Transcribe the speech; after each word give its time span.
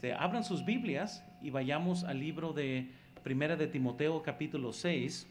Abran 0.00 0.44
sus 0.44 0.64
Biblias 0.64 1.24
y 1.42 1.50
vayamos 1.50 2.04
al 2.04 2.20
libro 2.20 2.52
de 2.52 2.88
Primera 3.24 3.56
de 3.56 3.66
Timoteo 3.66 4.22
capítulo 4.22 4.72
6. 4.72 5.26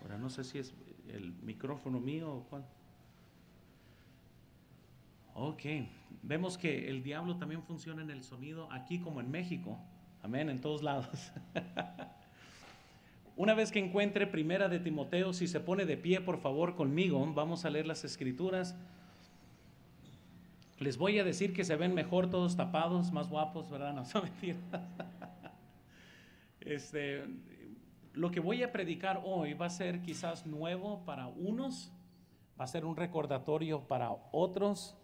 Ahora 0.00 0.16
no 0.16 0.30
sé 0.30 0.44
si 0.44 0.58
es 0.58 0.72
el 1.08 1.32
micrófono 1.42 1.98
mío 1.98 2.32
o 2.32 2.44
cuál. 2.44 2.64
Ok, 5.34 5.62
vemos 6.22 6.56
que 6.56 6.88
el 6.88 7.02
diablo 7.02 7.36
también 7.36 7.64
funciona 7.64 8.00
en 8.02 8.10
el 8.10 8.22
sonido 8.22 8.70
aquí 8.70 9.00
como 9.00 9.20
en 9.20 9.28
México. 9.28 9.80
Amén, 10.22 10.48
en 10.50 10.60
todos 10.60 10.84
lados. 10.84 11.32
Una 13.36 13.54
vez 13.54 13.72
que 13.72 13.80
encuentre 13.80 14.28
Primera 14.28 14.68
de 14.68 14.78
Timoteo, 14.78 15.32
si 15.32 15.48
se 15.48 15.58
pone 15.58 15.84
de 15.84 15.96
pie 15.96 16.20
por 16.20 16.38
favor 16.38 16.76
conmigo, 16.76 17.26
vamos 17.34 17.64
a 17.64 17.70
leer 17.70 17.88
las 17.88 18.04
escrituras. 18.04 18.76
Les 20.82 20.98
voy 20.98 21.20
a 21.20 21.24
decir 21.24 21.54
que 21.54 21.64
se 21.64 21.76
ven 21.76 21.94
mejor 21.94 22.28
todos 22.28 22.56
tapados, 22.56 23.12
más 23.12 23.28
guapos, 23.28 23.70
¿verdad? 23.70 23.94
No, 23.94 24.04
son 24.04 24.24
mentiras. 24.24 24.58
Este, 26.60 27.24
lo 28.14 28.30
que 28.32 28.40
voy 28.40 28.64
a 28.64 28.72
predicar 28.72 29.22
hoy 29.24 29.54
va 29.54 29.66
a 29.66 29.70
ser 29.70 30.02
quizás 30.02 30.44
nuevo 30.44 31.04
para 31.04 31.28
unos, 31.28 31.92
va 32.60 32.64
a 32.64 32.66
ser 32.66 32.84
un 32.84 32.96
recordatorio 32.96 33.80
para 33.82 34.10
otros 34.32 34.96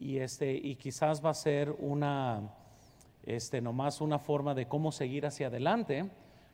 y, 0.00 0.18
este, 0.18 0.52
y 0.52 0.74
quizás 0.74 1.24
va 1.24 1.30
a 1.30 1.34
ser 1.34 1.70
una, 1.78 2.52
este, 3.22 3.60
nomás 3.60 4.00
una 4.00 4.18
forma 4.18 4.52
de 4.52 4.66
cómo 4.66 4.90
seguir 4.90 5.26
hacia 5.26 5.46
adelante. 5.46 6.02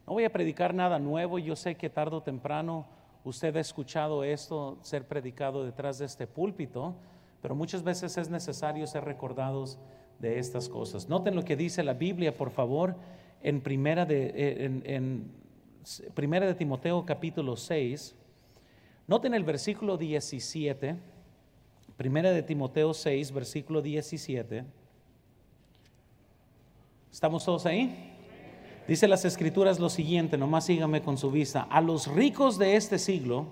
No 0.06 0.12
voy 0.12 0.24
a 0.24 0.32
predicar 0.32 0.74
nada 0.74 0.98
nuevo, 0.98 1.38
yo 1.38 1.56
sé 1.56 1.76
que 1.76 1.88
tarde 1.88 2.16
o 2.16 2.22
temprano 2.22 2.86
usted 3.24 3.56
ha 3.56 3.60
escuchado 3.60 4.22
esto 4.22 4.78
ser 4.82 5.08
predicado 5.08 5.64
detrás 5.64 5.98
de 5.98 6.06
este 6.06 6.26
púlpito, 6.26 6.94
pero 7.42 7.54
muchas 7.54 7.82
veces 7.82 8.16
es 8.18 8.30
necesario 8.30 8.86
ser 8.86 9.04
recordados 9.04 9.78
de 10.18 10.38
estas 10.38 10.68
cosas. 10.68 11.08
Noten 11.08 11.34
lo 11.34 11.44
que 11.44 11.56
dice 11.56 11.82
la 11.82 11.94
Biblia, 11.94 12.36
por 12.36 12.50
favor, 12.50 12.96
en 13.42 13.60
Primera 13.60 14.04
de, 14.04 14.64
en, 14.64 14.82
en 14.84 15.40
primera 16.14 16.46
de 16.46 16.54
Timoteo 16.54 17.04
capítulo 17.04 17.56
6. 17.56 18.14
Noten 19.06 19.34
el 19.34 19.44
versículo 19.44 19.96
17. 19.96 20.96
Primera 21.96 22.30
de 22.30 22.42
Timoteo 22.42 22.94
6, 22.94 23.32
versículo 23.32 23.82
17. 23.82 24.64
¿Estamos 27.10 27.44
todos 27.44 27.66
ahí? 27.66 28.16
Dice 28.86 29.06
las 29.08 29.24
escrituras 29.24 29.78
lo 29.78 29.88
siguiente, 29.88 30.38
nomás 30.38 30.66
sígame 30.66 31.02
con 31.02 31.18
su 31.18 31.30
vista. 31.30 31.62
A 31.62 31.80
los 31.80 32.06
ricos 32.06 32.58
de 32.58 32.76
este 32.76 32.98
siglo, 32.98 33.48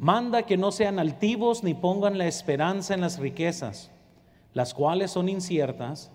manda 0.00 0.44
que 0.44 0.56
no 0.56 0.72
sean 0.72 0.98
altivos 0.98 1.62
ni 1.62 1.74
pongan 1.74 2.16
la 2.16 2.26
esperanza 2.26 2.94
en 2.94 3.02
las 3.02 3.18
riquezas, 3.18 3.90
las 4.54 4.72
cuales 4.72 5.10
son 5.10 5.28
inciertas, 5.28 6.10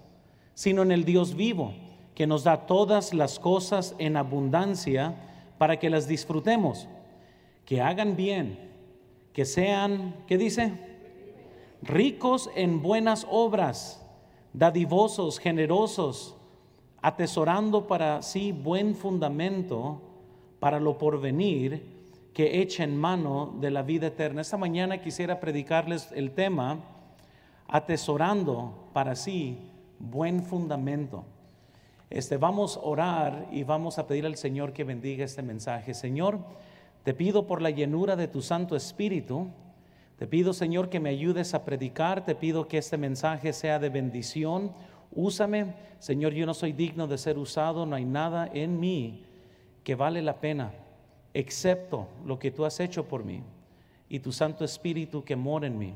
sino 0.55 0.81
en 0.81 0.92
el 0.92 1.05
Dios 1.05 1.36
vivo, 1.36 1.75
que 2.16 2.25
nos 2.25 2.44
da 2.44 2.66
todas 2.66 3.14
las 3.14 3.38
cosas 3.38 3.94
en 4.00 4.17
abundancia 4.17 5.14
para 5.59 5.77
que 5.77 5.92
las 5.92 6.08
disfrutemos, 6.08 6.88
que 7.64 7.80
hagan 7.80 8.16
bien, 8.16 8.72
que 9.33 9.45
sean, 9.45 10.16
¿qué 10.25 10.39
dice? 10.39 10.73
Ricos 11.83 12.49
en 12.55 12.81
buenas 12.81 13.27
obras, 13.30 14.03
dadivosos, 14.53 15.38
generosos, 15.38 16.36
atesorando 17.03 17.86
para 17.86 18.23
sí 18.23 18.52
buen 18.52 18.95
fundamento 18.95 20.02
para 20.59 20.80
lo 20.80 20.97
porvenir 20.97 21.94
que 22.36 22.61
echen 22.61 22.97
mano 22.97 23.55
de 23.61 23.72
la 23.72 23.81
vida 23.81 24.08
eterna. 24.08 24.41
Esta 24.41 24.58
mañana 24.58 25.02
quisiera 25.02 25.39
predicarles 25.39 26.11
el 26.11 26.31
tema 26.31 26.80
atesorando 27.66 28.89
para 28.92 29.16
sí 29.16 29.72
buen 30.00 30.44
fundamento. 30.44 31.23
Este 32.09 32.36
vamos 32.36 32.75
a 32.75 32.81
orar 32.81 33.47
y 33.53 33.64
vamos 33.64 34.00
a 34.00 34.05
pedir 34.05 34.25
al 34.25 34.36
Señor 34.36 34.73
que 34.73 34.83
bendiga 34.83 35.23
este 35.23 35.44
mensaje. 35.44 35.94
Señor, 35.94 36.39
te 37.04 37.14
pido 37.14 37.48
por 37.48 37.61
la 37.61 37.70
llenura 37.70 38.17
de 38.17 38.27
tu 38.27 38.42
Santo 38.42 38.76
Espíritu. 38.76 39.48
Te 40.17 40.27
pido, 40.27 40.52
Señor, 40.52 40.89
que 40.89 40.99
me 40.99 41.11
ayudes 41.11 41.54
a 41.54 41.64
predicar. 41.64 42.26
Te 42.26 42.36
pido 42.36 42.67
que 42.67 42.80
este 42.80 42.98
mensaje 42.98 43.54
sea 43.54 43.80
de 43.80 43.88
bendición. 43.88 44.73
Úsame, 45.14 45.73
Señor, 45.99 46.33
yo 46.33 46.45
no 46.45 46.54
soy 46.54 46.73
digno 46.73 47.08
de 47.08 47.17
ser 47.17 47.38
usado, 47.38 47.86
no 47.86 47.95
hay 47.95 48.04
nada 48.04 48.49
en 48.54 48.77
mí 48.77 49.23
que 49.86 49.95
vale 49.95 50.21
la 50.21 50.42
pena 50.42 50.73
excepto 51.35 52.07
lo 52.25 52.39
que 52.39 52.49
tú 52.49 52.63
has 52.63 52.79
hecho 52.79 53.09
por 53.09 53.25
mí 53.25 53.43
y 54.07 54.19
tu 54.21 54.31
Santo 54.31 54.63
Espíritu 54.63 55.25
que 55.25 55.35
mora 55.35 55.67
en 55.67 55.77
mí. 55.77 55.93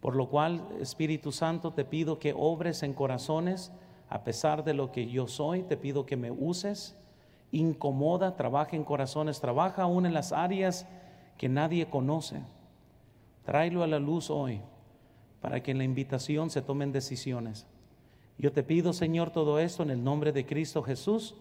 Por 0.00 0.16
lo 0.16 0.28
cual, 0.28 0.66
Espíritu 0.80 1.30
Santo, 1.30 1.72
te 1.72 1.84
pido 1.84 2.18
que 2.18 2.34
obres 2.36 2.82
en 2.82 2.92
corazones, 2.92 3.70
a 4.08 4.24
pesar 4.24 4.64
de 4.64 4.74
lo 4.74 4.90
que 4.90 5.08
yo 5.08 5.28
soy, 5.28 5.62
te 5.62 5.76
pido 5.76 6.04
que 6.04 6.16
me 6.16 6.32
uses, 6.32 6.96
incomoda, 7.52 8.36
trabaja 8.36 8.74
en 8.74 8.82
corazones, 8.82 9.40
trabaja 9.40 9.82
aún 9.82 10.04
en 10.04 10.14
las 10.14 10.32
áreas 10.32 10.84
que 11.38 11.48
nadie 11.48 11.88
conoce. 11.88 12.40
Tráelo 13.44 13.84
a 13.84 13.86
la 13.86 14.00
luz 14.00 14.30
hoy, 14.30 14.60
para 15.40 15.62
que 15.62 15.70
en 15.70 15.78
la 15.78 15.84
invitación 15.84 16.50
se 16.50 16.60
tomen 16.60 16.90
decisiones. 16.90 17.66
Yo 18.36 18.50
te 18.50 18.64
pido, 18.64 18.92
Señor, 18.92 19.30
todo 19.30 19.60
esto 19.60 19.84
en 19.84 19.90
el 19.90 20.02
nombre 20.02 20.32
de 20.32 20.44
Cristo 20.44 20.82
Jesús. 20.82 21.36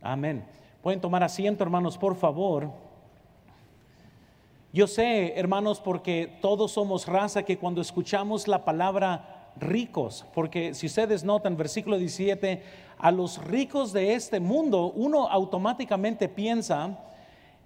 Amén. 0.00 0.44
Pueden 0.84 1.00
tomar 1.00 1.22
asiento, 1.22 1.64
hermanos, 1.64 1.96
por 1.96 2.14
favor. 2.14 2.70
Yo 4.70 4.86
sé, 4.86 5.32
hermanos, 5.34 5.80
porque 5.80 6.36
todos 6.42 6.72
somos 6.72 7.06
raza 7.06 7.42
que 7.42 7.56
cuando 7.56 7.80
escuchamos 7.80 8.46
la 8.46 8.66
palabra 8.66 9.50
ricos, 9.56 10.26
porque 10.34 10.74
si 10.74 10.84
ustedes 10.84 11.24
notan, 11.24 11.56
versículo 11.56 11.96
17, 11.96 12.62
a 12.98 13.10
los 13.10 13.42
ricos 13.46 13.94
de 13.94 14.12
este 14.12 14.40
mundo, 14.40 14.92
uno 14.94 15.26
automáticamente 15.26 16.28
piensa, 16.28 16.98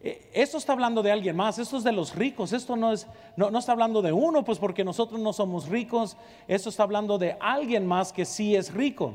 eh, 0.01 0.31
esto 0.33 0.59
está 0.59 0.75
hablando 0.75 1.03
de 1.03 1.11
alguien 1.11 1.35
más, 1.35 1.59
esto 1.59 1.77
es 1.77 1.83
de 1.83 1.91
los 1.91 2.15
ricos, 2.15 2.53
esto 2.53 2.77
no, 2.77 2.93
es, 2.93 3.09
no, 3.35 3.51
no 3.51 3.59
está 3.59 3.73
hablando 3.73 4.01
de 4.01 4.13
uno, 4.13 4.45
pues 4.45 4.61
porque 4.61 4.85
nosotros 4.85 5.19
no 5.19 5.33
somos 5.33 5.67
ricos, 5.67 6.17
esto 6.47 6.69
está 6.69 6.85
hablando 6.85 7.19
de 7.19 7.37
alguien 7.41 7.85
más 7.85 8.13
que 8.13 8.25
sí 8.25 8.55
es 8.55 8.73
rico. 8.73 9.15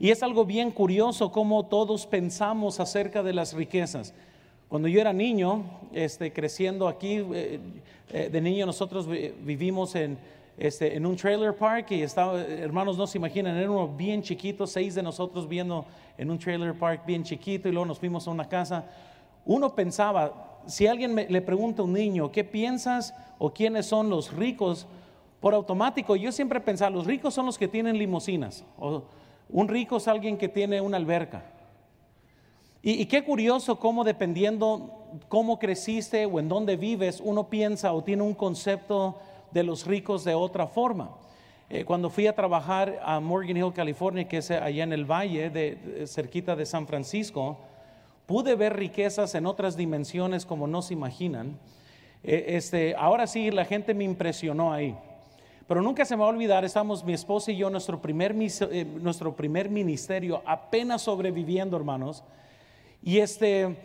Y 0.00 0.10
es 0.10 0.22
algo 0.22 0.46
bien 0.46 0.70
curioso 0.70 1.30
cómo 1.30 1.66
todos 1.66 2.06
pensamos 2.06 2.80
acerca 2.80 3.22
de 3.22 3.34
las 3.34 3.52
riquezas. 3.52 4.14
Cuando 4.66 4.88
yo 4.88 4.98
era 4.98 5.12
niño, 5.12 5.62
este, 5.92 6.32
creciendo 6.32 6.88
aquí, 6.88 7.22
eh, 7.34 7.60
eh, 8.10 8.30
de 8.32 8.40
niño 8.40 8.64
nosotros 8.64 9.06
vivimos 9.06 9.94
en, 9.94 10.16
este, 10.56 10.96
en 10.96 11.04
un 11.04 11.16
trailer 11.16 11.54
park 11.54 11.90
y 11.90 12.00
estaba, 12.00 12.40
hermanos 12.40 12.96
no 12.96 13.06
se 13.06 13.18
imaginan, 13.18 13.54
era 13.58 13.70
uno 13.70 13.88
bien 13.88 14.22
chiquito, 14.22 14.66
seis 14.66 14.94
de 14.94 15.02
nosotros 15.02 15.46
viendo 15.46 15.84
en 16.16 16.30
un 16.30 16.38
trailer 16.38 16.72
park 16.72 17.04
bien 17.04 17.22
chiquito 17.22 17.68
y 17.68 17.72
luego 17.72 17.84
nos 17.84 17.98
fuimos 17.98 18.26
a 18.26 18.30
una 18.30 18.48
casa. 18.48 18.86
Uno 19.44 19.74
pensaba, 19.74 20.60
si 20.66 20.86
alguien 20.86 21.14
le 21.14 21.42
pregunta 21.42 21.82
a 21.82 21.84
un 21.84 21.92
niño, 21.92 22.32
¿qué 22.32 22.42
piensas 22.42 23.14
o 23.38 23.52
quiénes 23.52 23.84
son 23.84 24.08
los 24.08 24.32
ricos? 24.32 24.86
Por 25.40 25.52
automático, 25.52 26.16
yo 26.16 26.32
siempre 26.32 26.58
pensaba, 26.58 26.90
los 26.90 27.06
ricos 27.06 27.34
son 27.34 27.44
los 27.44 27.58
que 27.58 27.68
tienen 27.68 27.98
limosinas. 27.98 28.64
O, 28.78 29.02
un 29.52 29.68
rico 29.68 29.96
es 29.96 30.08
alguien 30.08 30.36
que 30.36 30.48
tiene 30.48 30.80
una 30.80 30.96
alberca. 30.96 31.44
Y, 32.82 33.04
qué 33.06 33.22
curioso 33.24 33.78
cómo 33.78 34.04
dependiendo 34.04 34.96
cómo 35.28 35.58
creciste 35.58 36.24
o 36.24 36.38
en 36.38 36.48
dónde 36.48 36.76
vives, 36.76 37.20
uno 37.22 37.50
piensa 37.50 37.92
o 37.92 38.02
tiene 38.02 38.22
un 38.22 38.34
concepto 38.34 39.18
de 39.50 39.62
los 39.64 39.86
ricos 39.86 40.24
de 40.24 40.34
otra 40.34 40.66
forma. 40.66 41.10
Eh, 41.68 41.84
cuando 41.84 42.08
fui 42.08 42.26
a 42.26 42.34
trabajar 42.34 42.98
a 43.04 43.20
Morgan 43.20 43.56
Hill, 43.56 43.72
California, 43.72 44.26
que 44.26 44.38
es 44.38 44.50
allá 44.50 44.82
en 44.82 44.92
el 44.92 45.04
valle, 45.04 45.50
de, 45.50 46.06
cerquita 46.06 46.56
de 46.56 46.64
San 46.64 46.86
Francisco, 46.86 47.58
pude 48.26 48.54
ver 48.54 48.76
riquezas 48.76 49.34
en 49.34 49.46
otras 49.46 49.76
dimensiones 49.76 50.46
como 50.46 50.66
no 50.66 50.80
se 50.80 50.94
imaginan. 50.94 51.58
Eh, 52.22 52.44
este, 52.48 52.94
ahora 52.96 53.26
sí, 53.26 53.50
la 53.50 53.64
gente 53.64 53.92
me 53.92 54.04
impresionó 54.04 54.72
ahí. 54.72 54.96
Pero 55.70 55.82
nunca 55.82 56.04
se 56.04 56.16
me 56.16 56.22
va 56.22 56.26
a 56.26 56.30
olvidar, 56.30 56.64
estamos 56.64 57.04
mi 57.04 57.12
esposa 57.12 57.52
y 57.52 57.56
yo, 57.56 57.70
nuestro 57.70 58.02
primer, 58.02 58.34
eh, 58.36 58.84
nuestro 59.00 59.36
primer 59.36 59.70
ministerio, 59.70 60.42
apenas 60.44 61.02
sobreviviendo, 61.02 61.76
hermanos. 61.76 62.24
Y, 63.04 63.18
este, 63.18 63.76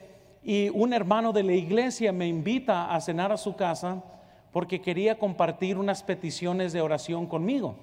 y 0.42 0.70
un 0.70 0.94
hermano 0.94 1.32
de 1.32 1.44
la 1.44 1.54
iglesia 1.54 2.12
me 2.12 2.28
invita 2.28 2.92
a 2.92 3.00
cenar 3.02 3.32
a 3.32 3.38
su 3.38 3.56
casa 3.56 4.04
porque 4.52 4.82
quería 4.82 5.20
compartir 5.20 5.78
unas 5.78 6.02
peticiones 6.02 6.74
de 6.74 6.82
oración 6.82 7.28
conmigo. 7.28 7.76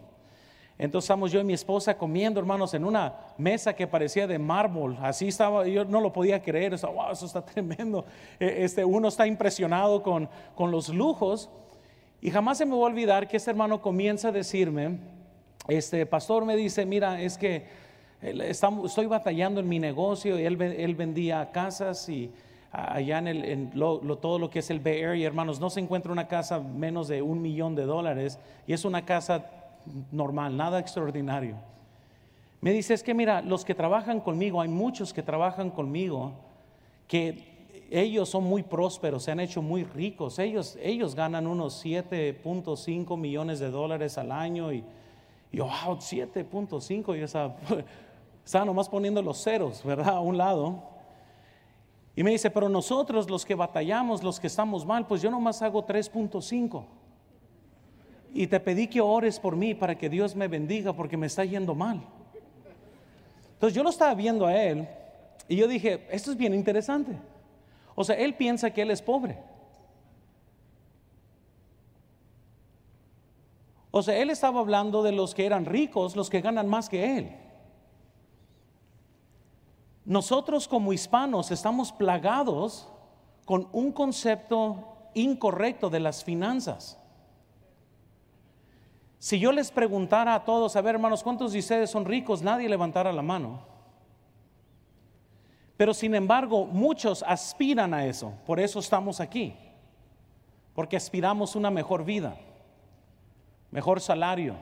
Entonces 0.78 1.05
estamos 1.05 1.31
yo 1.31 1.38
y 1.38 1.44
mi 1.44 1.52
esposa 1.52 1.96
comiendo, 1.96 2.40
hermanos, 2.40 2.75
en 2.75 2.84
una 2.84 3.14
mesa 3.38 3.72
que 3.72 3.87
parecía 3.87 4.26
de 4.26 4.37
mármol. 4.37 4.98
Así 5.00 5.28
estaba, 5.28 5.64
yo 5.69 5.84
no 5.84 6.00
lo 6.00 6.12
podía 6.12 6.43
creer. 6.43 6.76
wow, 6.76 7.12
eso 7.12 7.26
está 7.26 7.44
tremendo. 7.44 8.05
E, 8.40 8.64
este, 8.64 8.84
uno 8.84 9.06
está 9.06 9.28
impresionado 9.28 10.02
con, 10.02 10.28
con 10.56 10.72
los 10.72 10.88
lujos. 10.88 11.48
Y 12.22 12.30
jamás 12.30 12.58
se 12.58 12.64
me 12.64 12.70
va 12.70 12.82
a 12.82 12.84
olvidar 12.84 13.26
que 13.26 13.36
este 13.36 13.50
hermano 13.50 13.82
comienza 13.82 14.28
a 14.28 14.32
decirme, 14.32 14.96
este 15.66 16.06
pastor 16.06 16.44
me 16.44 16.54
dice, 16.54 16.86
mira, 16.86 17.20
es 17.20 17.36
que 17.36 17.66
estoy 18.22 19.06
batallando 19.06 19.58
en 19.58 19.69
mi 19.69 19.80
negocio 19.80 20.38
él, 20.38 20.62
él 20.62 20.94
vendía 20.94 21.50
casas 21.50 22.08
y 22.08 22.30
allá 22.70 23.19
en, 23.19 23.70
todo 24.20 24.38
lo 24.38 24.48
que 24.48 24.60
es 24.60 24.70
el 24.70 24.78
Bay 24.78 25.02
Area, 25.02 25.26
hermanos, 25.26 25.58
no 25.58 25.69
se 25.69 25.80
encuentra 25.80 26.12
una 26.12 26.28
casa 26.28 26.60
menos 26.60 27.08
de 27.08 27.22
un 27.22 27.42
millón 27.42 27.74
de 27.74 27.86
dólares 27.86 28.38
y 28.69 28.72
es 28.72 28.84
una 28.84 29.04
casa 29.04 29.44
normal, 30.12 30.56
nada 30.56 30.78
extraordinario. 30.78 31.56
Me 32.60 32.72
dice, 32.72 32.94
es 32.94 33.02
que 33.02 33.14
mira, 33.14 33.42
los 33.42 33.64
que 33.64 33.74
trabajan 33.74 34.20
conmigo, 34.20 34.60
hay 34.60 34.69
muchos 34.69 35.12
que 35.12 35.24
trabajan 35.24 35.70
conmigo, 35.70 36.34
que 37.08 37.51
ellos 38.00 38.28
son 38.28 38.44
muy 38.44 38.62
prósperos, 38.62 39.24
se 39.24 39.32
han 39.32 39.40
hecho 39.40 39.60
muy 39.60 39.84
ricos, 39.84 40.38
ellos, 40.38 40.78
ellos 40.82 41.14
ganan 41.14 41.46
unos 41.46 41.84
7.5 41.84 43.16
millones 43.18 43.58
de 43.60 43.70
dólares 43.70 44.16
al 44.16 44.32
año 44.32 44.72
y 44.72 44.82
yo, 45.52 45.66
wow, 45.66 45.96
7.5, 45.96 47.18
y 47.18 47.22
esa, 47.22 47.54
estaba 48.44 48.64
nomás 48.64 48.88
poniendo 48.88 49.20
los 49.20 49.42
ceros, 49.42 49.84
¿verdad? 49.84 50.16
A 50.16 50.20
un 50.20 50.38
lado. 50.38 50.82
Y 52.16 52.22
me 52.22 52.30
dice, 52.30 52.50
pero 52.50 52.68
nosotros 52.68 53.28
los 53.28 53.44
que 53.44 53.54
batallamos, 53.54 54.22
los 54.22 54.40
que 54.40 54.46
estamos 54.46 54.86
mal, 54.86 55.06
pues 55.06 55.20
yo 55.20 55.30
nomás 55.30 55.60
hago 55.60 55.86
3.5. 55.86 56.84
Y 58.32 58.46
te 58.46 58.60
pedí 58.60 58.86
que 58.86 59.02
ores 59.02 59.38
por 59.38 59.56
mí 59.56 59.74
para 59.74 59.96
que 59.96 60.08
Dios 60.08 60.34
me 60.34 60.48
bendiga 60.48 60.94
porque 60.94 61.18
me 61.18 61.26
está 61.26 61.44
yendo 61.44 61.74
mal. 61.74 62.02
Entonces 63.54 63.76
yo 63.76 63.82
lo 63.82 63.90
estaba 63.90 64.14
viendo 64.14 64.46
a 64.46 64.56
él 64.56 64.88
y 65.48 65.56
yo 65.56 65.68
dije, 65.68 66.06
esto 66.10 66.30
es 66.30 66.36
bien 66.38 66.54
interesante. 66.54 67.12
O 67.94 68.04
sea, 68.04 68.16
él 68.16 68.34
piensa 68.34 68.70
que 68.70 68.82
él 68.82 68.90
es 68.90 69.02
pobre. 69.02 69.38
O 73.90 74.02
sea, 74.02 74.16
él 74.16 74.30
estaba 74.30 74.60
hablando 74.60 75.02
de 75.02 75.12
los 75.12 75.34
que 75.34 75.44
eran 75.44 75.66
ricos, 75.66 76.16
los 76.16 76.30
que 76.30 76.40
ganan 76.40 76.66
más 76.66 76.88
que 76.88 77.18
él. 77.18 77.36
Nosotros 80.04 80.66
como 80.66 80.92
hispanos 80.92 81.50
estamos 81.50 81.92
plagados 81.92 82.88
con 83.44 83.68
un 83.72 83.92
concepto 83.92 85.10
incorrecto 85.14 85.90
de 85.90 86.00
las 86.00 86.24
finanzas. 86.24 86.98
Si 89.18 89.38
yo 89.38 89.52
les 89.52 89.70
preguntara 89.70 90.34
a 90.34 90.44
todos, 90.44 90.74
a 90.74 90.80
ver 90.80 90.96
hermanos, 90.96 91.22
¿cuántos 91.22 91.52
de 91.52 91.60
ustedes 91.60 91.90
son 91.90 92.04
ricos? 92.04 92.42
Nadie 92.42 92.68
levantara 92.68 93.12
la 93.12 93.22
mano. 93.22 93.71
Pero 95.82 95.94
sin 95.94 96.14
embargo, 96.14 96.64
muchos 96.64 97.25
aspiran 97.26 97.93
a 97.93 98.06
eso. 98.06 98.32
Por 98.46 98.61
eso 98.61 98.79
estamos 98.79 99.19
aquí. 99.19 99.52
Porque 100.75 100.96
aspiramos 100.96 101.56
una 101.56 101.73
mejor 101.73 102.05
vida, 102.05 102.37
mejor 103.73 104.00
salario. 104.00 104.55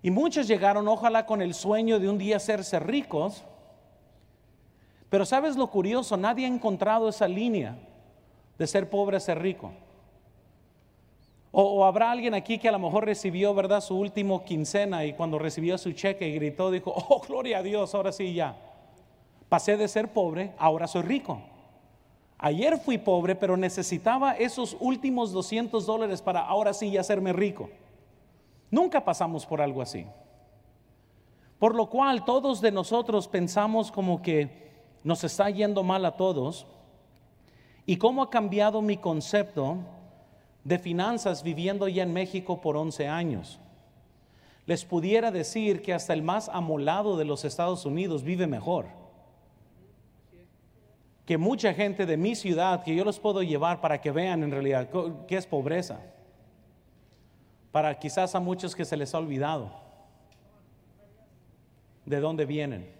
Y 0.00 0.10
muchos 0.10 0.48
llegaron, 0.48 0.88
ojalá, 0.88 1.26
con 1.26 1.42
el 1.42 1.52
sueño 1.52 1.98
de 1.98 2.08
un 2.08 2.16
día 2.16 2.38
hacerse 2.38 2.78
ricos. 2.80 3.44
Pero 5.10 5.26
sabes 5.26 5.56
lo 5.56 5.66
curioso, 5.66 6.16
nadie 6.16 6.46
ha 6.46 6.48
encontrado 6.48 7.10
esa 7.10 7.28
línea 7.28 7.76
de 8.56 8.66
ser 8.66 8.88
pobre 8.88 9.18
a 9.18 9.20
ser 9.20 9.42
rico. 9.42 9.72
O, 11.52 11.84
habrá 11.84 12.12
alguien 12.12 12.32
aquí 12.32 12.56
que 12.56 12.70
a 12.70 12.72
lo 12.72 12.78
mejor 12.78 13.04
recibió, 13.04 13.52
¿verdad?, 13.52 13.82
su 13.82 13.94
último 13.94 14.42
quincena 14.46 15.04
y 15.04 15.12
cuando 15.12 15.38
recibió 15.38 15.76
su 15.76 15.92
cheque 15.92 16.26
y 16.26 16.32
gritó, 16.32 16.70
dijo, 16.70 16.94
oh, 16.96 17.20
gloria 17.28 17.58
a 17.58 17.62
Dios, 17.62 17.94
ahora 17.94 18.10
sí 18.10 18.32
ya. 18.32 18.67
Pasé 19.48 19.76
de 19.76 19.88
ser 19.88 20.12
pobre, 20.12 20.52
ahora 20.58 20.86
soy 20.86 21.02
rico. 21.02 21.40
Ayer 22.38 22.78
fui 22.78 22.98
pobre, 22.98 23.34
pero 23.34 23.56
necesitaba 23.56 24.32
esos 24.32 24.76
últimos 24.78 25.32
200 25.32 25.84
dólares 25.86 26.22
para 26.22 26.40
ahora 26.40 26.72
sí 26.72 26.96
hacerme 26.96 27.32
rico. 27.32 27.68
Nunca 28.70 29.04
pasamos 29.04 29.46
por 29.46 29.60
algo 29.60 29.82
así. 29.82 30.06
Por 31.58 31.74
lo 31.74 31.88
cual 31.88 32.24
todos 32.24 32.60
de 32.60 32.70
nosotros 32.70 33.26
pensamos 33.26 33.90
como 33.90 34.22
que 34.22 34.68
nos 35.02 35.24
está 35.24 35.50
yendo 35.50 35.82
mal 35.82 36.04
a 36.04 36.16
todos. 36.16 36.66
¿Y 37.86 37.96
cómo 37.96 38.22
ha 38.22 38.30
cambiado 38.30 38.82
mi 38.82 38.98
concepto 38.98 39.78
de 40.62 40.78
finanzas 40.78 41.42
viviendo 41.42 41.88
ya 41.88 42.02
en 42.02 42.12
México 42.12 42.60
por 42.60 42.76
11 42.76 43.08
años? 43.08 43.58
Les 44.66 44.84
pudiera 44.84 45.30
decir 45.30 45.82
que 45.82 45.94
hasta 45.94 46.12
el 46.12 46.22
más 46.22 46.48
amolado 46.50 47.16
de 47.16 47.24
los 47.24 47.44
Estados 47.44 47.86
Unidos 47.86 48.22
vive 48.22 48.46
mejor. 48.46 48.97
Que 51.28 51.36
mucha 51.36 51.74
gente 51.74 52.06
de 52.06 52.16
mi 52.16 52.34
ciudad, 52.34 52.82
que 52.82 52.96
yo 52.96 53.04
los 53.04 53.20
puedo 53.20 53.42
llevar 53.42 53.82
para 53.82 54.00
que 54.00 54.10
vean 54.10 54.42
en 54.42 54.50
realidad 54.50 54.88
qué 55.26 55.36
es 55.36 55.46
pobreza 55.46 56.00
para 57.70 57.98
quizás 57.98 58.34
a 58.34 58.40
muchos 58.40 58.74
que 58.74 58.84
se 58.84 58.96
les 58.96 59.14
ha 59.14 59.18
olvidado 59.18 59.70
de 62.06 62.20
dónde 62.20 62.46
vienen. 62.46 62.90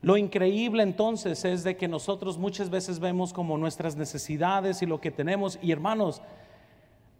Lo 0.00 0.16
increíble 0.16 0.84
entonces 0.84 1.44
es 1.44 1.64
de 1.64 1.76
que 1.76 1.88
nosotros 1.88 2.38
muchas 2.38 2.70
veces 2.70 3.00
vemos 3.00 3.32
como 3.32 3.58
nuestras 3.58 3.96
necesidades 3.96 4.80
y 4.82 4.86
lo 4.86 5.00
que 5.00 5.10
tenemos. 5.10 5.58
Y 5.60 5.72
hermanos, 5.72 6.22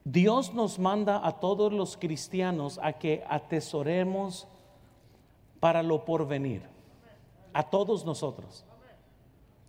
Dios 0.04 0.54
nos 0.54 0.78
manda 0.78 1.26
a 1.26 1.40
todos 1.40 1.72
los 1.72 1.96
cristianos 1.96 2.78
a 2.80 2.92
que 2.92 3.24
atesoremos 3.28 4.46
para 5.58 5.82
lo 5.82 6.04
porvenir. 6.04 6.62
A 7.52 7.64
todos 7.64 8.04
nosotros. 8.06 8.64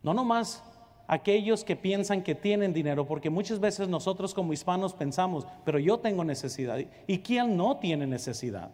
No 0.01 0.13
nomás 0.13 0.63
aquellos 1.07 1.63
que 1.63 1.75
piensan 1.75 2.21
que 2.21 2.35
tienen 2.35 2.71
dinero, 2.71 3.07
porque 3.07 3.29
muchas 3.29 3.59
veces 3.59 3.89
nosotros 3.89 4.33
como 4.33 4.53
hispanos 4.53 4.93
pensamos, 4.93 5.47
pero 5.65 5.79
yo 5.79 5.99
tengo 5.99 6.23
necesidad. 6.23 6.77
¿Y 7.07 7.19
quién 7.19 7.57
no 7.57 7.77
tiene 7.77 8.05
necesidad? 8.05 8.69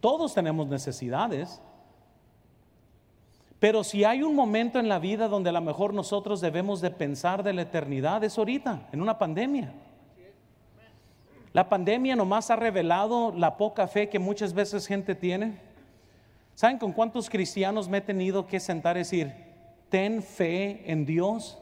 Todos 0.00 0.34
tenemos 0.34 0.66
necesidades. 0.66 1.60
Pero 3.58 3.84
si 3.84 4.02
hay 4.02 4.22
un 4.22 4.34
momento 4.34 4.80
en 4.80 4.88
la 4.88 4.98
vida 4.98 5.28
donde 5.28 5.50
a 5.50 5.52
lo 5.52 5.60
mejor 5.60 5.94
nosotros 5.94 6.40
debemos 6.40 6.80
de 6.80 6.90
pensar 6.90 7.42
de 7.42 7.52
la 7.52 7.62
eternidad, 7.62 8.24
es 8.24 8.36
ahorita, 8.38 8.88
en 8.90 9.02
una 9.02 9.18
pandemia. 9.18 9.72
La 11.52 11.68
pandemia 11.68 12.16
nomás 12.16 12.50
ha 12.50 12.56
revelado 12.56 13.30
la 13.36 13.58
poca 13.58 13.86
fe 13.86 14.08
que 14.08 14.18
muchas 14.18 14.54
veces 14.54 14.86
gente 14.86 15.14
tiene. 15.14 15.60
¿Saben 16.54 16.78
con 16.78 16.92
cuántos 16.92 17.28
cristianos 17.28 17.88
me 17.88 17.98
he 17.98 18.00
tenido 18.00 18.46
que 18.46 18.58
sentar 18.58 18.96
y 18.96 19.00
decir, 19.00 19.51
ten 19.92 20.22
fe 20.22 20.90
en 20.90 21.04
Dios. 21.04 21.58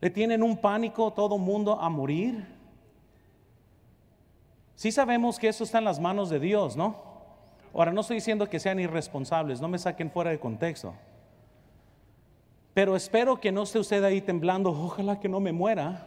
Le 0.00 0.08
tienen 0.08 0.44
un 0.44 0.56
pánico 0.56 1.12
todo 1.12 1.36
mundo 1.36 1.80
a 1.80 1.90
morir. 1.90 2.46
Sí 4.76 4.92
sabemos 4.92 5.36
que 5.36 5.48
eso 5.48 5.64
está 5.64 5.78
en 5.78 5.84
las 5.84 5.98
manos 5.98 6.30
de 6.30 6.38
Dios, 6.38 6.76
¿no? 6.76 7.02
Ahora, 7.74 7.92
no 7.92 8.02
estoy 8.02 8.18
diciendo 8.18 8.48
que 8.48 8.60
sean 8.60 8.78
irresponsables, 8.78 9.60
no 9.60 9.66
me 9.66 9.80
saquen 9.80 10.12
fuera 10.12 10.30
de 10.30 10.38
contexto. 10.38 10.94
Pero 12.72 12.94
espero 12.94 13.40
que 13.40 13.50
no 13.50 13.64
esté 13.64 13.80
usted 13.80 14.04
ahí 14.04 14.20
temblando, 14.20 14.70
ojalá 14.70 15.18
que 15.18 15.28
no 15.28 15.40
me 15.40 15.50
muera. 15.50 16.06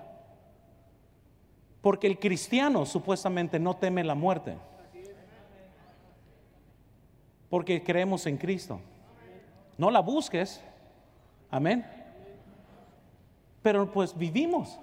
Porque 1.81 2.07
el 2.07 2.19
cristiano 2.19 2.85
supuestamente 2.85 3.59
no 3.59 3.75
teme 3.75 4.01
la 4.05 4.15
muerte. 4.15 4.55
Porque 7.49 7.83
creemos 7.83 8.25
en 8.27 8.37
Cristo. 8.37 8.79
No 9.77 9.91
la 9.91 9.99
busques. 9.99 10.63
Amén. 11.49 11.85
Pero 13.61 13.91
pues 13.91 14.17
vivimos. 14.17 14.79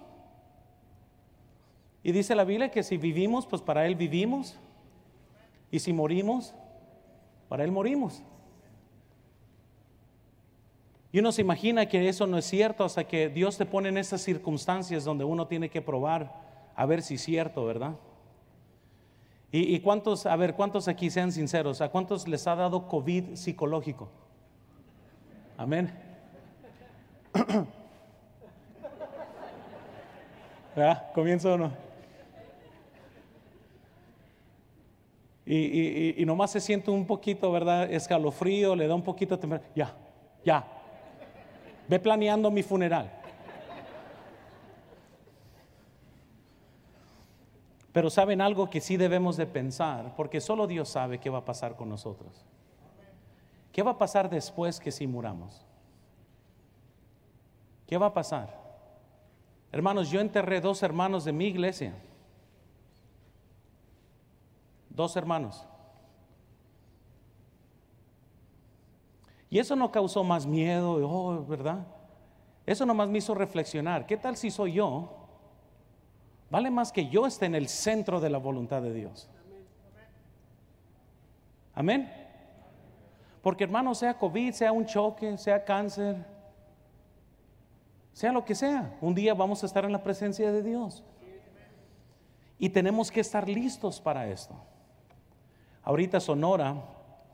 Y 2.02 2.12
dice 2.12 2.34
la 2.34 2.44
Biblia 2.44 2.70
que 2.70 2.82
si 2.82 2.96
vivimos, 2.96 3.46
pues 3.46 3.60
para 3.62 3.86
Él 3.86 3.94
vivimos. 3.94 4.58
Y 5.70 5.80
si 5.80 5.92
morimos, 5.92 6.54
para 7.48 7.64
Él 7.64 7.72
morimos. 7.72 8.22
Y 11.10 11.20
uno 11.20 11.32
se 11.32 11.40
imagina 11.40 11.86
que 11.86 12.08
eso 12.08 12.26
no 12.26 12.38
es 12.38 12.44
cierto 12.44 12.84
hasta 12.84 13.04
que 13.04 13.28
Dios 13.28 13.56
te 13.56 13.66
pone 13.66 13.88
en 13.88 13.98
esas 13.98 14.20
circunstancias 14.20 15.04
donde 15.04 15.24
uno 15.24 15.46
tiene 15.46 15.70
que 15.70 15.80
probar 15.80 16.46
a 16.76 16.86
ver 16.86 17.02
si 17.02 17.14
es 17.14 17.22
cierto, 17.22 17.64
¿verdad? 17.64 17.96
Y, 19.50 19.74
y 19.74 19.80
cuántos, 19.80 20.26
a 20.26 20.36
ver, 20.36 20.54
cuántos 20.54 20.86
aquí 20.86 21.10
sean 21.10 21.32
sinceros, 21.32 21.80
¿a 21.80 21.88
cuántos 21.88 22.28
les 22.28 22.46
ha 22.46 22.54
dado 22.54 22.86
COVID 22.86 23.34
psicológico? 23.34 24.10
Amén. 25.58 25.92
¿Verdad? 30.76 31.12
¿Comienzo 31.12 31.52
o 31.52 31.58
no? 31.58 31.72
Y, 35.44 36.22
y, 36.22 36.26
nomás 36.26 36.52
se 36.52 36.60
siente 36.60 36.90
un 36.92 37.06
poquito, 37.06 37.50
¿verdad? 37.50 37.90
Escalofrío, 37.90 38.76
le 38.76 38.86
da 38.86 38.94
un 38.94 39.02
poquito 39.02 39.36
de 39.36 39.60
Ya, 39.74 39.96
ya. 40.44 40.64
Ve 41.88 41.98
planeando 41.98 42.50
mi 42.50 42.62
funeral. 42.62 43.10
Pero 47.92 48.10
saben 48.10 48.40
algo 48.42 48.70
que 48.70 48.80
sí 48.80 48.96
debemos 48.96 49.36
de 49.36 49.46
pensar, 49.46 50.14
porque 50.14 50.40
solo 50.40 50.68
Dios 50.68 50.88
sabe 50.90 51.18
qué 51.18 51.30
va 51.30 51.38
a 51.38 51.44
pasar 51.44 51.74
con 51.74 51.88
nosotros. 51.88 52.46
¿Qué 53.78 53.84
va 53.84 53.92
a 53.92 53.96
pasar 53.96 54.28
después 54.28 54.80
que 54.80 54.90
si 54.90 55.06
muramos? 55.06 55.64
¿Qué 57.86 57.96
va 57.96 58.06
a 58.06 58.12
pasar? 58.12 58.60
Hermanos, 59.70 60.10
yo 60.10 60.18
enterré 60.18 60.60
dos 60.60 60.82
hermanos 60.82 61.24
de 61.24 61.32
mi 61.32 61.44
iglesia. 61.46 61.94
Dos 64.90 65.14
hermanos. 65.14 65.64
Y 69.48 69.60
eso 69.60 69.76
no 69.76 69.92
causó 69.92 70.24
más 70.24 70.44
miedo, 70.44 70.94
oh, 71.08 71.46
¿verdad? 71.46 71.86
Eso 72.66 72.84
nomás 72.84 73.08
me 73.08 73.18
hizo 73.18 73.32
reflexionar. 73.32 74.06
¿Qué 74.06 74.16
tal 74.16 74.36
si 74.36 74.50
soy 74.50 74.72
yo? 74.72 75.08
Vale 76.50 76.68
más 76.68 76.90
que 76.90 77.08
yo 77.08 77.28
esté 77.28 77.46
en 77.46 77.54
el 77.54 77.68
centro 77.68 78.18
de 78.18 78.28
la 78.28 78.38
voluntad 78.38 78.82
de 78.82 78.92
Dios. 78.92 79.30
Amén. 81.76 82.17
Porque 83.48 83.64
hermano, 83.64 83.94
sea 83.94 84.12
COVID, 84.12 84.52
sea 84.52 84.72
un 84.72 84.84
choque, 84.84 85.38
sea 85.38 85.64
cáncer, 85.64 86.22
sea 88.12 88.30
lo 88.30 88.44
que 88.44 88.54
sea, 88.54 88.94
un 89.00 89.14
día 89.14 89.32
vamos 89.32 89.62
a 89.62 89.66
estar 89.66 89.86
en 89.86 89.92
la 89.92 90.02
presencia 90.02 90.52
de 90.52 90.62
Dios. 90.62 91.02
Y 92.58 92.68
tenemos 92.68 93.10
que 93.10 93.20
estar 93.20 93.48
listos 93.48 94.02
para 94.02 94.28
esto. 94.28 94.54
Ahorita 95.82 96.20
Sonora, 96.20 96.74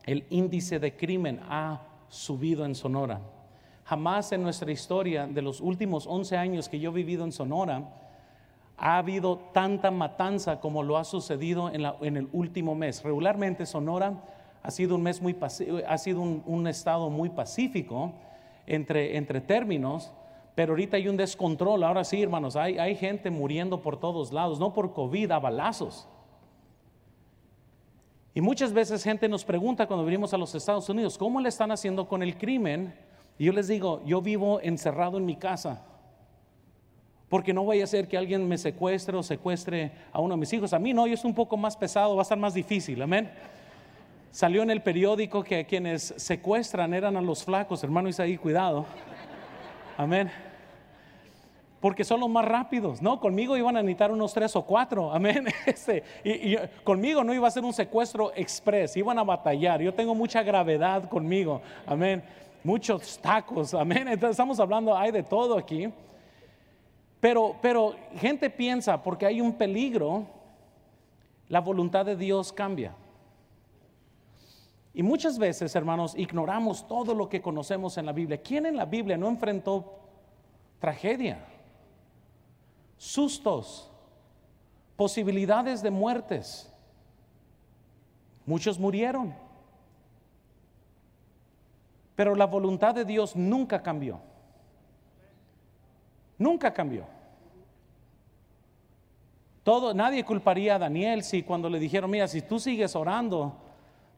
el 0.04 0.24
índice 0.30 0.78
de 0.78 0.96
crimen 0.96 1.40
ha 1.48 1.82
subido 2.08 2.64
en 2.64 2.76
Sonora. 2.76 3.20
Jamás 3.82 4.30
en 4.30 4.44
nuestra 4.44 4.70
historia 4.70 5.26
de 5.26 5.42
los 5.42 5.60
últimos 5.60 6.06
11 6.06 6.36
años 6.36 6.68
que 6.68 6.78
yo 6.78 6.90
he 6.90 6.94
vivido 6.94 7.24
en 7.24 7.32
Sonora, 7.32 7.92
ha 8.76 8.98
habido 8.98 9.38
tanta 9.52 9.90
matanza 9.90 10.60
como 10.60 10.84
lo 10.84 10.96
ha 10.96 11.02
sucedido 11.02 11.72
en, 11.72 12.16
el 12.16 12.28
último 12.32 12.76
mes. 12.76 13.02
Regularmente 13.02 13.66
Sonora 13.66 14.14
ha 14.64 14.70
sido 14.70 14.94
un 14.94 15.02
mes 15.02 15.20
muy 15.20 15.36
ha 15.86 15.98
sido 15.98 16.22
un, 16.22 16.66
estado 16.66 17.10
muy 17.10 17.28
pacífico 17.28 18.14
entre, 18.66 19.18
entre 19.18 19.42
términos, 19.42 20.10
pero 20.54 20.72
ahorita 20.72 20.96
hay 20.96 21.06
un 21.06 21.18
descontrol. 21.18 21.84
Ahora 21.84 22.02
sí, 22.02 22.22
hermanos, 22.22 22.56
hay, 22.56 22.78
hay 22.78 22.96
gente 22.96 23.30
muriendo 23.30 23.82
por 23.82 24.00
todos 24.00 24.32
lados, 24.32 24.58
no 24.58 24.72
por 24.72 24.94
COVID, 24.94 25.32
a 25.32 25.38
balazos. 25.38 26.08
Y 28.32 28.40
muchas 28.40 28.72
veces 28.72 29.04
gente 29.04 29.28
nos 29.28 29.44
pregunta 29.44 29.86
cuando 29.86 30.06
venimos 30.06 30.32
a 30.32 30.38
los 30.38 30.54
Estados 30.54 30.88
Unidos, 30.88 31.18
¿cómo 31.18 31.40
le 31.42 31.50
están 31.50 31.70
haciendo 31.70 32.08
con 32.08 32.22
el 32.22 32.38
crimen? 32.38 32.94
Y 33.38 33.44
yo 33.44 33.52
les 33.52 33.68
digo, 33.68 34.02
yo 34.06 34.22
vivo 34.22 34.60
encerrado 34.62 35.18
en 35.18 35.26
mi 35.26 35.36
casa. 35.36 35.82
Porque 37.28 37.52
no 37.52 37.66
vaya 37.66 37.84
a 37.84 37.86
ser 37.86 38.08
que 38.08 38.16
alguien 38.16 38.48
me 38.48 38.56
secuestre 38.56 39.14
o 39.14 39.22
secuestre 39.22 39.92
a 40.10 40.22
uno 40.22 40.36
de 40.36 40.40
mis 40.40 40.52
hijos. 40.54 40.72
A 40.72 40.78
mí 40.78 40.94
no, 40.94 41.06
yo 41.06 41.12
es 41.12 41.24
un 41.24 41.34
poco 41.34 41.58
más 41.58 41.76
pesado, 41.76 42.16
va 42.16 42.22
a 42.22 42.24
estar 42.24 42.38
más 42.38 42.54
difícil, 42.54 43.02
amén. 43.02 43.30
Salió 44.34 44.64
en 44.64 44.70
el 44.70 44.82
periódico 44.82 45.44
que 45.44 45.64
quienes 45.64 46.12
secuestran 46.16 46.92
eran 46.92 47.16
a 47.16 47.20
los 47.20 47.44
flacos, 47.44 47.84
hermano 47.84 48.08
Isaí, 48.08 48.36
cuidado. 48.36 48.84
Amén. 49.96 50.28
Porque 51.78 52.02
son 52.02 52.18
los 52.18 52.28
más 52.28 52.44
rápidos, 52.44 53.00
¿no? 53.00 53.20
Conmigo 53.20 53.56
iban 53.56 53.76
a 53.76 53.80
necesitar 53.80 54.10
unos 54.10 54.34
tres 54.34 54.56
o 54.56 54.62
cuatro, 54.62 55.12
amén. 55.12 55.46
Este, 55.66 56.02
y, 56.24 56.56
conmigo 56.82 57.22
no 57.22 57.32
iba 57.32 57.46
a 57.46 57.50
ser 57.52 57.62
un 57.62 57.72
secuestro 57.72 58.32
express, 58.34 58.96
iban 58.96 59.20
a 59.20 59.22
batallar. 59.22 59.80
Yo 59.80 59.94
tengo 59.94 60.16
mucha 60.16 60.42
gravedad 60.42 61.08
conmigo, 61.08 61.62
amén. 61.86 62.20
Muchos 62.64 63.16
tacos, 63.20 63.72
amén. 63.72 64.08
Entonces 64.08 64.30
estamos 64.30 64.58
hablando, 64.58 64.98
hay 64.98 65.12
de 65.12 65.22
todo 65.22 65.56
aquí. 65.56 65.92
Pero, 67.20 67.54
pero 67.62 67.94
gente 68.16 68.50
piensa, 68.50 69.00
porque 69.00 69.26
hay 69.26 69.40
un 69.40 69.52
peligro, 69.52 70.26
la 71.48 71.60
voluntad 71.60 72.04
de 72.04 72.16
Dios 72.16 72.52
cambia. 72.52 72.96
Y 74.94 75.02
muchas 75.02 75.38
veces, 75.38 75.74
hermanos, 75.74 76.14
ignoramos 76.16 76.86
todo 76.86 77.14
lo 77.14 77.28
que 77.28 77.42
conocemos 77.42 77.98
en 77.98 78.06
la 78.06 78.12
Biblia. 78.12 78.40
¿Quién 78.40 78.64
en 78.64 78.76
la 78.76 78.86
Biblia 78.86 79.16
no 79.16 79.26
enfrentó 79.26 79.98
tragedia, 80.78 81.44
sustos, 82.96 83.90
posibilidades 84.94 85.82
de 85.82 85.90
muertes? 85.90 86.72
Muchos 88.46 88.78
murieron. 88.78 89.34
Pero 92.14 92.36
la 92.36 92.46
voluntad 92.46 92.94
de 92.94 93.04
Dios 93.04 93.34
nunca 93.34 93.82
cambió. 93.82 94.20
Nunca 96.38 96.72
cambió. 96.72 97.04
Todo, 99.64 99.92
nadie 99.92 100.24
culparía 100.24 100.76
a 100.76 100.78
Daniel 100.78 101.24
si 101.24 101.42
cuando 101.42 101.68
le 101.68 101.80
dijeron, 101.80 102.10
mira, 102.10 102.28
si 102.28 102.42
tú 102.42 102.60
sigues 102.60 102.94
orando, 102.94 103.63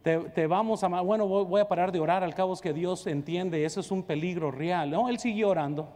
te, 0.07 0.47
vamos 0.47 0.85
a, 0.85 0.89
bueno, 1.01 1.27
voy, 1.27 1.61
a 1.61 1.67
parar 1.67 1.91
de 1.91 1.99
orar, 1.99 2.23
al 2.23 2.33
cabo 2.33 2.53
es 2.53 2.61
que 2.61 2.73
Dios 2.73 3.09
entiende, 3.09 3.65
eso 3.65 3.81
es 3.81 3.91
un 3.91 4.05
peligro 4.05 4.53
real. 4.53 4.91
No, 4.91 5.09
él 5.09 5.19
siguió 5.19 5.49
orando. 5.49 5.89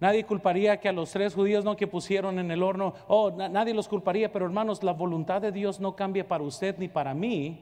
Nadie 0.00 0.24
culparía 0.24 0.80
que 0.80 0.88
a 0.88 0.92
los 0.92 1.10
tres 1.10 1.34
judíos 1.34 1.62
no 1.62 1.76
que 1.76 1.86
pusieron 1.86 2.38
en 2.38 2.50
el 2.50 2.62
horno, 2.62 2.94
oh, 3.06 3.30
nadie 3.30 3.74
los 3.74 3.86
culparía, 3.86 4.32
pero 4.32 4.46
hermanos, 4.46 4.82
la 4.82 4.92
voluntad 4.92 5.42
de 5.42 5.52
Dios 5.52 5.78
no 5.78 5.94
cambia 5.94 6.26
para 6.26 6.42
usted 6.42 6.78
ni 6.78 6.88
para 6.88 7.12
mí. 7.12 7.60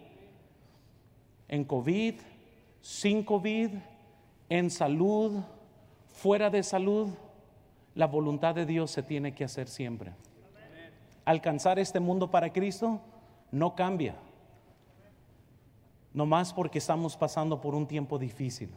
En 1.48 1.64
COVID, 1.64 2.14
sin 2.80 3.24
COVID, 3.24 3.70
en 4.48 4.70
salud, 4.70 5.42
fuera 6.06 6.48
de 6.48 6.62
salud, 6.62 7.08
la 7.96 8.06
voluntad 8.06 8.54
de 8.54 8.66
Dios 8.66 8.92
se 8.92 9.02
tiene 9.02 9.34
que 9.34 9.42
hacer 9.42 9.68
siempre. 9.68 10.12
Alcanzar 11.24 11.80
este 11.80 11.98
mundo 11.98 12.30
para 12.30 12.52
Cristo 12.52 13.00
no 13.52 13.76
cambia, 13.76 14.16
no 16.12 16.26
más 16.26 16.52
porque 16.52 16.78
estamos 16.78 17.16
pasando 17.16 17.60
por 17.60 17.76
un 17.76 17.86
tiempo 17.86 18.18
difícil. 18.18 18.74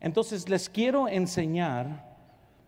Entonces 0.00 0.48
les 0.48 0.68
quiero 0.68 1.06
enseñar 1.06 2.08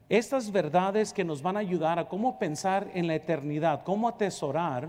estas 0.08 0.50
verdades 0.50 1.12
que 1.12 1.24
nos 1.24 1.42
van 1.42 1.56
a 1.56 1.60
ayudar 1.60 1.98
a 1.98 2.08
cómo 2.08 2.38
pensar 2.38 2.90
en 2.94 3.06
la 3.06 3.14
eternidad, 3.14 3.82
cómo 3.84 4.08
atesorar. 4.08 4.88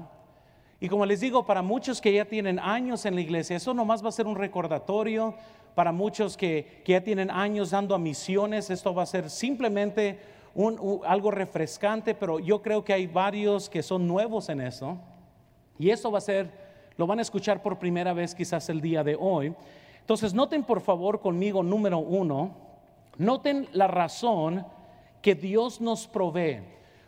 Y 0.79 0.89
como 0.89 1.05
les 1.05 1.19
digo, 1.19 1.45
para 1.45 1.61
muchos 1.61 2.01
que 2.01 2.13
ya 2.13 2.25
tienen 2.25 2.57
años 2.59 3.05
en 3.05 3.13
la 3.15 3.21
iglesia, 3.21 3.57
eso 3.57 3.73
nomás 3.73 4.03
va 4.03 4.09
a 4.09 4.13
ser 4.13 4.25
un 4.25 4.35
recordatorio 4.35 5.35
para 5.75 5.91
muchos 5.91 6.35
que, 6.35 6.81
ya 6.85 7.01
tienen 7.01 7.29
años 7.29 7.69
dando 7.69 7.95
a 7.95 7.99
misiones, 7.99 8.69
esto 8.69 8.93
va 8.93 9.03
a 9.03 9.05
ser 9.05 9.29
simplemente 9.29 10.19
algo 11.05 11.31
refrescante, 11.31 12.13
pero 12.13 12.39
yo 12.39 12.61
creo 12.61 12.83
que 12.83 12.93
hay 12.93 13.07
varios 13.07 13.69
que 13.69 13.83
son 13.83 14.07
nuevos 14.07 14.49
en 14.49 14.61
eso. 14.61 14.97
Y 15.81 15.89
esto 15.89 16.11
va 16.11 16.19
a 16.19 16.21
ser, 16.21 16.47
lo 16.95 17.07
van 17.07 17.17
a 17.17 17.23
escuchar 17.23 17.63
por 17.63 17.79
primera 17.79 18.13
vez 18.13 18.35
quizás 18.35 18.69
el 18.69 18.81
día 18.81 19.03
de 19.03 19.17
hoy. 19.19 19.51
Entonces, 19.99 20.31
noten 20.31 20.63
por 20.63 20.79
favor 20.79 21.19
conmigo, 21.19 21.63
número 21.63 21.97
uno, 21.97 22.51
noten 23.17 23.67
la 23.73 23.87
razón 23.87 24.63
que 25.23 25.33
Dios 25.33 25.81
nos 25.81 26.05
provee. 26.05 26.59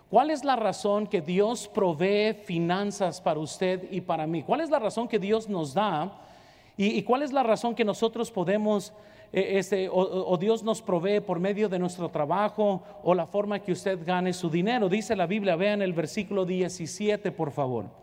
¿Cuál 0.09 0.31
es 0.31 0.43
la 0.43 0.55
razón 0.55 1.05
que 1.05 1.21
Dios 1.21 1.67
provee 1.67 2.33
finanzas 2.33 3.21
para 3.21 3.39
usted 3.39 3.91
y 3.91 4.01
para 4.01 4.25
mí? 4.25 4.41
¿Cuál 4.41 4.61
es 4.61 4.71
la 4.71 4.79
razón 4.79 5.07
que 5.07 5.19
Dios 5.19 5.47
nos 5.47 5.75
da? 5.75 6.19
¿Y, 6.75 7.03
cuál 7.03 7.21
es 7.21 7.31
la 7.31 7.43
razón 7.43 7.75
que 7.75 7.85
nosotros 7.85 8.31
podemos, 8.31 8.91
eh, 9.31 9.59
este, 9.59 9.87
o, 9.91 10.35
Dios 10.37 10.63
nos 10.63 10.81
provee 10.81 11.19
por 11.19 11.39
medio 11.39 11.69
de 11.69 11.77
nuestro 11.77 12.09
trabajo 12.09 12.81
o 13.03 13.13
la 13.13 13.27
forma 13.27 13.59
que 13.59 13.71
usted 13.71 14.03
gane 14.03 14.33
su 14.33 14.49
dinero? 14.49 14.89
Dice 14.89 15.15
la 15.15 15.27
Biblia, 15.27 15.55
vean 15.55 15.83
el 15.83 15.93
versículo 15.93 16.43
17, 16.43 17.31
por 17.31 17.51
favor. 17.51 18.02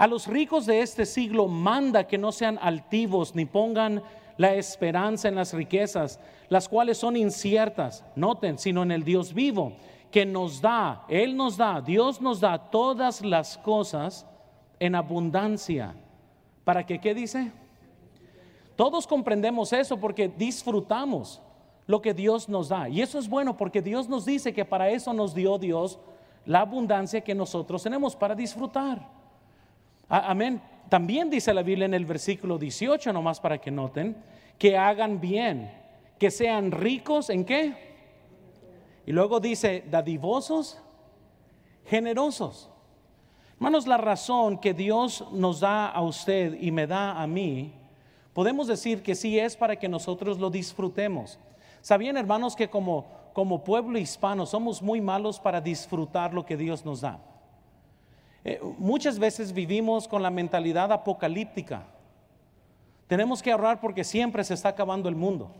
A 0.00 0.06
los 0.06 0.26
ricos 0.26 0.64
de 0.64 0.80
este 0.80 1.04
siglo 1.04 1.46
manda 1.46 2.06
que 2.06 2.16
no 2.16 2.32
sean 2.32 2.58
altivos 2.62 3.34
ni 3.34 3.44
pongan 3.44 4.02
la 4.38 4.54
esperanza 4.54 5.28
en 5.28 5.34
las 5.34 5.52
riquezas, 5.52 6.18
las 6.48 6.70
cuales 6.70 6.96
son 6.96 7.18
inciertas, 7.18 8.02
noten, 8.16 8.56
sino 8.56 8.82
en 8.82 8.92
el 8.92 9.04
Dios 9.04 9.34
vivo, 9.34 9.74
que 10.10 10.24
nos 10.24 10.62
da, 10.62 11.04
Él 11.06 11.36
nos 11.36 11.58
da, 11.58 11.82
Dios 11.82 12.18
nos 12.22 12.40
da 12.40 12.70
todas 12.70 13.22
las 13.22 13.58
cosas 13.58 14.24
en 14.78 14.94
abundancia. 14.94 15.94
¿Para 16.64 16.86
qué 16.86 17.14
dice? 17.14 17.52
Todos 18.76 19.06
comprendemos 19.06 19.70
eso 19.74 19.98
porque 19.98 20.28
disfrutamos 20.28 21.42
lo 21.86 22.00
que 22.00 22.14
Dios 22.14 22.48
nos 22.48 22.70
da. 22.70 22.88
Y 22.88 23.02
eso 23.02 23.18
es 23.18 23.28
bueno 23.28 23.54
porque 23.54 23.82
Dios 23.82 24.08
nos 24.08 24.24
dice 24.24 24.54
que 24.54 24.64
para 24.64 24.88
eso 24.88 25.12
nos 25.12 25.34
dio 25.34 25.58
Dios 25.58 25.98
la 26.46 26.60
abundancia 26.60 27.20
que 27.20 27.34
nosotros 27.34 27.82
tenemos 27.82 28.16
para 28.16 28.34
disfrutar. 28.34 29.19
Amén. 30.10 30.60
También 30.88 31.30
dice 31.30 31.54
la 31.54 31.62
Biblia 31.62 31.84
en 31.84 31.94
el 31.94 32.04
versículo 32.04 32.58
18, 32.58 33.12
nomás 33.12 33.38
para 33.38 33.58
que 33.58 33.70
noten, 33.70 34.16
que 34.58 34.76
hagan 34.76 35.20
bien, 35.20 35.70
que 36.18 36.32
sean 36.32 36.72
ricos 36.72 37.30
en 37.30 37.44
qué. 37.44 37.74
Y 39.06 39.12
luego 39.12 39.38
dice, 39.38 39.84
dadivosos, 39.88 40.82
generosos. 41.86 42.68
Hermanos, 43.54 43.86
la 43.86 43.98
razón 43.98 44.58
que 44.58 44.74
Dios 44.74 45.24
nos 45.30 45.60
da 45.60 45.86
a 45.86 46.02
usted 46.02 46.60
y 46.60 46.72
me 46.72 46.88
da 46.88 47.22
a 47.22 47.26
mí 47.28 47.72
podemos 48.32 48.66
decir 48.66 49.04
que 49.04 49.14
sí 49.14 49.38
es 49.38 49.56
para 49.56 49.76
que 49.76 49.88
nosotros 49.88 50.40
lo 50.40 50.50
disfrutemos. 50.50 51.38
¿Sabían, 51.82 52.16
hermanos, 52.16 52.56
que 52.56 52.68
como, 52.68 53.06
como 53.32 53.62
pueblo 53.62 53.96
hispano 53.96 54.44
somos 54.44 54.82
muy 54.82 55.00
malos 55.00 55.38
para 55.38 55.60
disfrutar 55.60 56.34
lo 56.34 56.44
que 56.44 56.56
Dios 56.56 56.84
nos 56.84 57.00
da? 57.00 57.20
Eh, 58.44 58.60
muchas 58.78 59.18
veces 59.18 59.52
vivimos 59.52 60.08
con 60.08 60.22
la 60.22 60.30
mentalidad 60.30 60.92
apocalíptica. 60.92 61.84
Tenemos 63.06 63.42
que 63.42 63.52
ahorrar 63.52 63.80
porque 63.80 64.04
siempre 64.04 64.44
se 64.44 64.54
está 64.54 64.70
acabando 64.70 65.08
el 65.08 65.16
mundo. 65.16 65.50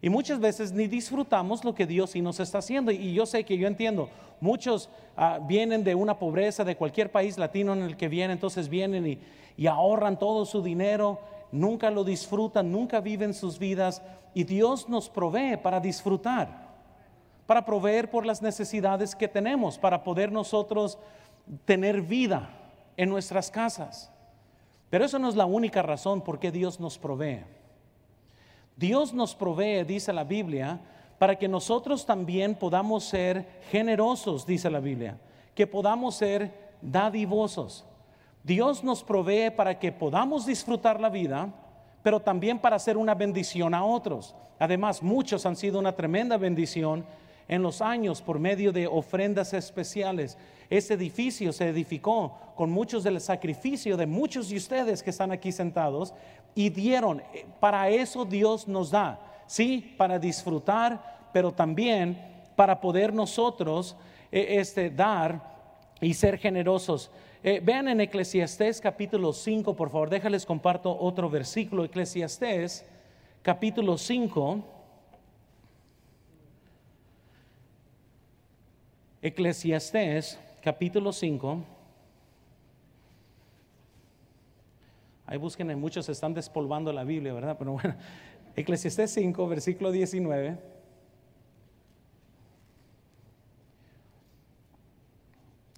Y 0.00 0.10
muchas 0.10 0.38
veces 0.38 0.72
ni 0.72 0.86
disfrutamos 0.86 1.64
lo 1.64 1.74
que 1.74 1.86
Dios 1.86 2.10
sí 2.10 2.20
nos 2.20 2.38
está 2.38 2.58
haciendo. 2.58 2.92
Y 2.92 3.14
yo 3.14 3.24
sé 3.24 3.44
que 3.44 3.56
yo 3.56 3.66
entiendo, 3.66 4.10
muchos 4.40 4.90
ah, 5.16 5.38
vienen 5.42 5.82
de 5.82 5.94
una 5.94 6.18
pobreza 6.18 6.64
de 6.64 6.76
cualquier 6.76 7.10
país 7.10 7.38
latino 7.38 7.72
en 7.72 7.82
el 7.82 7.96
que 7.96 8.08
vienen, 8.08 8.32
entonces 8.32 8.68
vienen 8.68 9.06
y, 9.06 9.18
y 9.56 9.66
ahorran 9.66 10.18
todo 10.18 10.44
su 10.44 10.62
dinero 10.62 11.18
nunca 11.54 11.90
lo 11.90 12.02
disfrutan, 12.02 12.70
nunca 12.70 13.00
viven 13.00 13.32
sus 13.32 13.58
vidas 13.58 14.02
y 14.34 14.42
Dios 14.44 14.88
nos 14.88 15.08
provee 15.08 15.56
para 15.56 15.80
disfrutar. 15.80 16.64
para 17.46 17.66
proveer 17.66 18.10
por 18.10 18.24
las 18.24 18.40
necesidades 18.40 19.14
que 19.14 19.28
tenemos, 19.28 19.78
para 19.78 20.02
poder 20.02 20.32
nosotros 20.32 20.98
tener 21.64 22.02
vida 22.02 22.50
en 22.96 23.08
nuestras 23.08 23.50
casas. 23.50 24.10
Pero 24.90 25.04
eso 25.04 25.18
no 25.18 25.28
es 25.28 25.36
la 25.36 25.46
única 25.46 25.82
razón 25.82 26.22
por 26.22 26.38
qué 26.38 26.50
Dios 26.50 26.78
nos 26.80 26.98
provee. 26.98 27.40
Dios 28.76 29.12
nos 29.12 29.34
provee, 29.34 29.84
dice 29.84 30.12
la 30.12 30.24
Biblia, 30.24 30.80
para 31.18 31.36
que 31.36 31.48
nosotros 31.48 32.04
también 32.06 32.54
podamos 32.54 33.04
ser 33.04 33.60
generosos, 33.70 34.46
dice 34.46 34.70
la 34.70 34.80
Biblia, 34.80 35.18
que 35.54 35.66
podamos 35.66 36.16
ser 36.16 36.72
dadivosos. 36.82 37.84
Dios 38.42 38.84
nos 38.84 39.02
provee 39.02 39.50
para 39.50 39.78
que 39.78 39.92
podamos 39.92 40.44
disfrutar 40.44 41.00
la 41.00 41.08
vida, 41.08 41.52
pero 42.02 42.20
también 42.20 42.58
para 42.58 42.76
hacer 42.76 42.96
una 42.96 43.14
bendición 43.14 43.74
a 43.74 43.84
otros. 43.84 44.34
Además, 44.58 45.02
muchos 45.02 45.46
han 45.46 45.56
sido 45.56 45.78
una 45.78 45.96
tremenda 45.96 46.36
bendición 46.36 47.04
en 47.48 47.62
los 47.62 47.80
años 47.80 48.22
por 48.22 48.38
medio 48.38 48.72
de 48.72 48.86
ofrendas 48.86 49.52
especiales. 49.52 50.38
Este 50.70 50.94
edificio 50.94 51.52
se 51.52 51.68
edificó 51.68 52.38
con 52.56 52.70
muchos 52.70 53.04
del 53.04 53.20
sacrificio 53.20 53.96
de 53.96 54.06
muchos 54.06 54.48
de 54.48 54.56
ustedes 54.56 55.02
que 55.02 55.10
están 55.10 55.32
aquí 55.32 55.52
sentados 55.52 56.14
y 56.54 56.70
dieron. 56.70 57.22
Para 57.60 57.88
eso 57.88 58.24
Dios 58.24 58.66
nos 58.68 58.90
da, 58.90 59.20
sí, 59.46 59.94
para 59.96 60.18
disfrutar, 60.18 61.30
pero 61.32 61.52
también 61.52 62.18
para 62.56 62.80
poder 62.80 63.12
nosotros 63.12 63.96
eh, 64.30 64.56
este, 64.60 64.90
dar 64.90 65.54
y 66.00 66.14
ser 66.14 66.38
generosos. 66.38 67.10
Eh, 67.42 67.60
vean 67.62 67.88
en 67.88 68.00
Eclesiastés 68.00 68.80
capítulo 68.80 69.32
5, 69.32 69.76
por 69.76 69.90
favor, 69.90 70.08
déjales 70.08 70.46
comparto 70.46 70.96
otro 70.98 71.28
versículo. 71.28 71.84
Eclesiastés 71.84 72.86
capítulo 73.42 73.98
5. 73.98 74.73
Eclesiastés 79.24 80.38
capítulo 80.60 81.10
5. 81.10 81.64
Ahí 85.24 85.38
busquen, 85.38 85.78
muchos 85.80 86.06
están 86.10 86.34
despolvando 86.34 86.92
la 86.92 87.04
Biblia, 87.04 87.32
¿verdad? 87.32 87.56
Pero 87.58 87.72
bueno, 87.72 87.94
Eclesiastés 88.54 89.12
5, 89.12 89.48
versículo 89.48 89.92
19. 89.92 90.58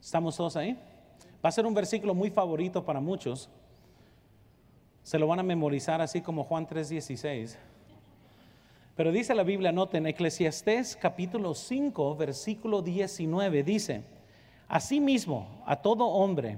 ¿Estamos 0.00 0.36
todos 0.36 0.56
ahí? 0.56 0.76
Va 1.44 1.48
a 1.48 1.52
ser 1.52 1.66
un 1.66 1.74
versículo 1.74 2.14
muy 2.14 2.30
favorito 2.30 2.84
para 2.84 2.98
muchos. 2.98 3.48
Se 5.04 5.20
lo 5.20 5.28
van 5.28 5.38
a 5.38 5.44
memorizar 5.44 6.00
así 6.00 6.20
como 6.20 6.42
Juan 6.42 6.66
3:16. 6.66 7.56
Pero 8.96 9.12
dice 9.12 9.34
la 9.34 9.42
Biblia, 9.42 9.72
noten, 9.72 10.06
Eclesiastés 10.06 10.96
capítulo 10.96 11.54
5, 11.54 12.16
versículo 12.16 12.80
19, 12.80 13.62
dice, 13.62 14.02
Asimismo, 14.68 15.62
a 15.66 15.76
todo 15.76 16.06
hombre, 16.06 16.56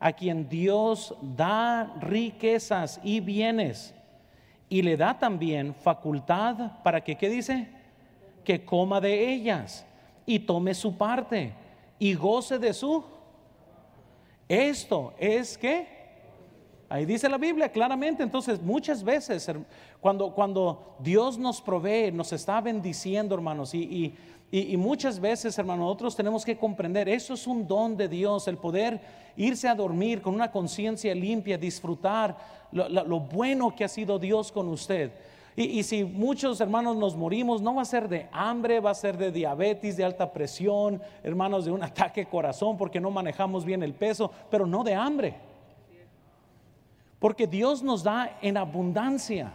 a 0.00 0.14
quien 0.14 0.48
Dios 0.48 1.14
da 1.20 1.94
riquezas 2.00 2.98
y 3.04 3.20
bienes, 3.20 3.94
y 4.70 4.80
le 4.80 4.96
da 4.96 5.18
también 5.18 5.74
facultad 5.74 6.82
para 6.82 7.04
que, 7.04 7.16
¿qué 7.16 7.28
dice? 7.28 7.68
Que 8.44 8.64
coma 8.64 8.98
de 8.98 9.34
ellas 9.34 9.84
y 10.24 10.38
tome 10.38 10.72
su 10.72 10.96
parte 10.96 11.52
y 11.98 12.14
goce 12.14 12.58
de 12.58 12.72
su. 12.72 13.04
Esto 14.48 15.12
es 15.18 15.58
que 15.58 15.93
Ahí 16.94 17.06
dice 17.06 17.28
la 17.28 17.38
Biblia 17.38 17.68
claramente. 17.70 18.22
Entonces, 18.22 18.62
muchas 18.62 19.02
veces, 19.02 19.50
cuando, 20.00 20.30
cuando 20.32 20.94
Dios 21.00 21.36
nos 21.36 21.60
provee, 21.60 22.12
nos 22.12 22.32
está 22.32 22.60
bendiciendo, 22.60 23.34
hermanos, 23.34 23.74
y, 23.74 24.14
muchas 24.78 25.18
veces, 25.18 25.58
hermanos, 25.58 25.86
nosotros 25.86 26.14
tenemos 26.14 26.44
que 26.44 26.56
comprender, 26.56 27.08
eso 27.08 27.34
es 27.34 27.48
un 27.48 27.66
don 27.66 27.96
de 27.96 28.06
Dios, 28.06 28.46
el 28.46 28.58
poder 28.58 29.00
irse 29.36 29.66
a 29.66 29.74
dormir 29.74 30.22
con 30.22 30.36
una 30.36 30.52
conciencia 30.52 31.12
limpia, 31.16 31.58
disfrutar 31.58 32.36
lo, 32.70 33.18
bueno 33.18 33.74
que 33.74 33.82
ha 33.82 33.88
sido 33.88 34.20
Dios 34.20 34.52
con 34.52 34.68
usted. 34.68 35.10
Y, 35.56 35.64
y, 35.64 35.82
si 35.82 36.04
muchos 36.04 36.60
hermanos 36.60 36.94
nos 36.94 37.16
morimos, 37.16 37.60
no 37.60 37.74
va 37.74 37.82
a 37.82 37.86
ser 37.86 38.08
de 38.08 38.28
hambre, 38.30 38.78
va 38.78 38.90
a 38.90 38.94
ser 38.94 39.18
de 39.18 39.32
diabetes, 39.32 39.96
de 39.96 40.04
alta 40.04 40.32
presión, 40.32 41.02
hermanos, 41.24 41.64
de 41.64 41.72
un 41.72 41.82
ataque 41.82 42.26
corazón 42.26 42.76
porque 42.76 43.00
no 43.00 43.10
manejamos 43.10 43.64
bien 43.64 43.82
el 43.82 43.94
peso, 43.94 44.30
pero 44.48 44.64
no 44.64 44.84
de 44.84 44.94
hambre. 44.94 45.53
Porque 47.24 47.46
Dios 47.46 47.82
nos 47.82 48.02
da 48.02 48.36
en 48.42 48.58
abundancia, 48.58 49.50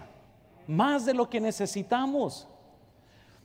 más 0.65 1.05
de 1.05 1.13
lo 1.13 1.29
que 1.29 1.39
necesitamos. 1.39 2.47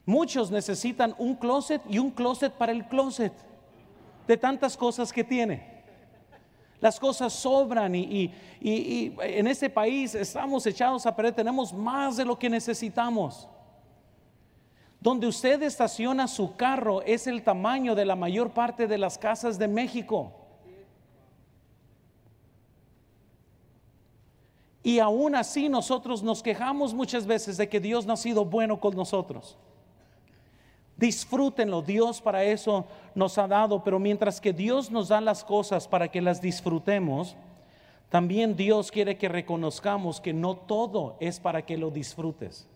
Muchos 0.07 0.51
necesitan 0.51 1.15
un 1.19 1.35
closet 1.35 1.83
y 1.91 1.99
un 1.99 2.11
closet 2.11 2.51
para 2.51 2.73
el 2.73 2.89
closet, 2.89 3.35
de 4.27 4.37
tantas 4.39 4.79
cosas 4.79 5.13
que 5.13 5.25
tiene. 5.25 5.85
Las 6.81 6.99
cosas 6.99 7.35
sobran 7.35 7.95
y, 7.95 8.33
en 8.63 9.47
este 9.47 9.69
país 9.69 10.15
estamos 10.15 10.67
echados 10.67 11.05
a 11.05 11.15
perder, 11.15 11.35
tenemos 11.35 11.75
más 11.75 12.17
de 12.17 12.25
lo 12.25 12.39
que 12.39 12.49
necesitamos. 12.49 13.47
Donde 15.01 15.27
usted 15.27 15.63
estaciona 15.63 16.29
su 16.29 16.57
carro 16.57 17.03
es 17.03 17.27
el 17.27 17.43
tamaño 17.43 17.95
de 17.95 18.07
la 18.07 18.17
mayor 18.17 18.53
parte 18.53 18.87
de 18.87 18.97
las 18.97 19.19
casas 19.19 19.59
de 19.59 19.69
México. 19.69 20.44
Y 24.85 24.99
aún 24.99 25.35
así 25.35 25.71
nosotros 25.71 26.23
nos 26.23 26.43
quejamos 26.43 26.93
muchas 26.93 27.27
veces 27.27 27.57
de 27.57 27.71
que 27.71 27.81
Dios 27.81 28.05
no 28.05 28.13
ha 28.13 28.19
sido 28.19 28.45
bueno 28.45 28.79
con 28.79 28.95
nosotros. 28.95 29.57
Disfrútenlo, 30.99 31.81
Dios 31.81 32.21
para 32.21 32.45
eso 32.45 32.85
nos 33.15 33.39
ha 33.39 33.49
dado, 33.49 33.83
pero 33.83 33.99
mientras 33.99 34.43
que 34.43 34.53
Dios 34.53 34.91
nos 34.91 35.09
da 35.09 35.23
las 35.23 35.43
cosas 35.43 35.89
para 35.89 36.09
que 36.09 36.21
las 36.21 36.43
disfrutemos, 36.43 37.35
también 38.11 38.55
Dios 38.57 38.93
quiere 38.93 39.17
que 39.17 39.31
reconozcamos 39.31 40.21
que 40.21 40.35
no 40.35 40.55
todo 40.55 41.17
es 41.19 41.41
para 41.41 41.65
que 41.65 41.79
lo 41.79 41.91
disfrutes. 41.91 42.69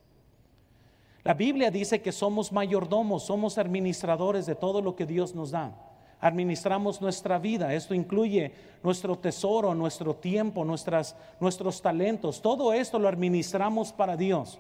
La 1.25 1.35
Biblia 1.35 1.71
dice 1.71 2.01
que 2.01 2.11
somos 2.11 2.53
mayordomos, 2.53 3.25
somos 3.25 3.59
administradores 3.59 4.47
de 4.47 4.55
todo 4.55 4.81
lo 4.81 4.97
que 4.97 5.05
Dios 5.05 5.35
nos 5.35 5.51
da 5.51 5.88
administramos 6.20 7.00
nuestra 7.00 7.38
vida. 7.38 7.72
Esto 7.74 7.94
incluye 7.94 8.52
nuestro 8.83 9.16
tesoro, 9.16 9.74
nuestro 9.74 10.14
tiempo, 10.14 10.64
nuestras, 10.64 11.16
nuestros 11.40 11.81
talentos. 11.81 12.42
Todo 12.42 12.72
esto 12.72 12.98
lo 12.98 13.09
administramos 13.09 13.92
para 13.92 14.16
Dios 14.16 14.59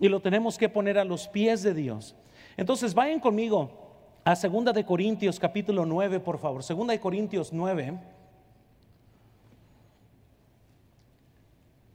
y 0.00 0.08
lo 0.08 0.20
tenemos 0.20 0.56
que 0.56 0.68
poner 0.68 0.98
a 0.98 1.04
los 1.04 1.28
pies 1.28 1.62
de 1.62 1.74
Dios. 1.74 2.14
Entonces 2.56 2.94
vayan 2.94 3.20
conmigo 3.20 3.70
a 4.24 4.34
2 4.34 4.74
de 4.74 4.84
Corintios 4.84 5.38
capítulo 5.38 5.84
9, 5.86 6.20
por 6.20 6.38
favor. 6.38 6.62
2 6.66 6.86
de 6.86 7.00
Corintios 7.00 7.52
9. 7.52 7.98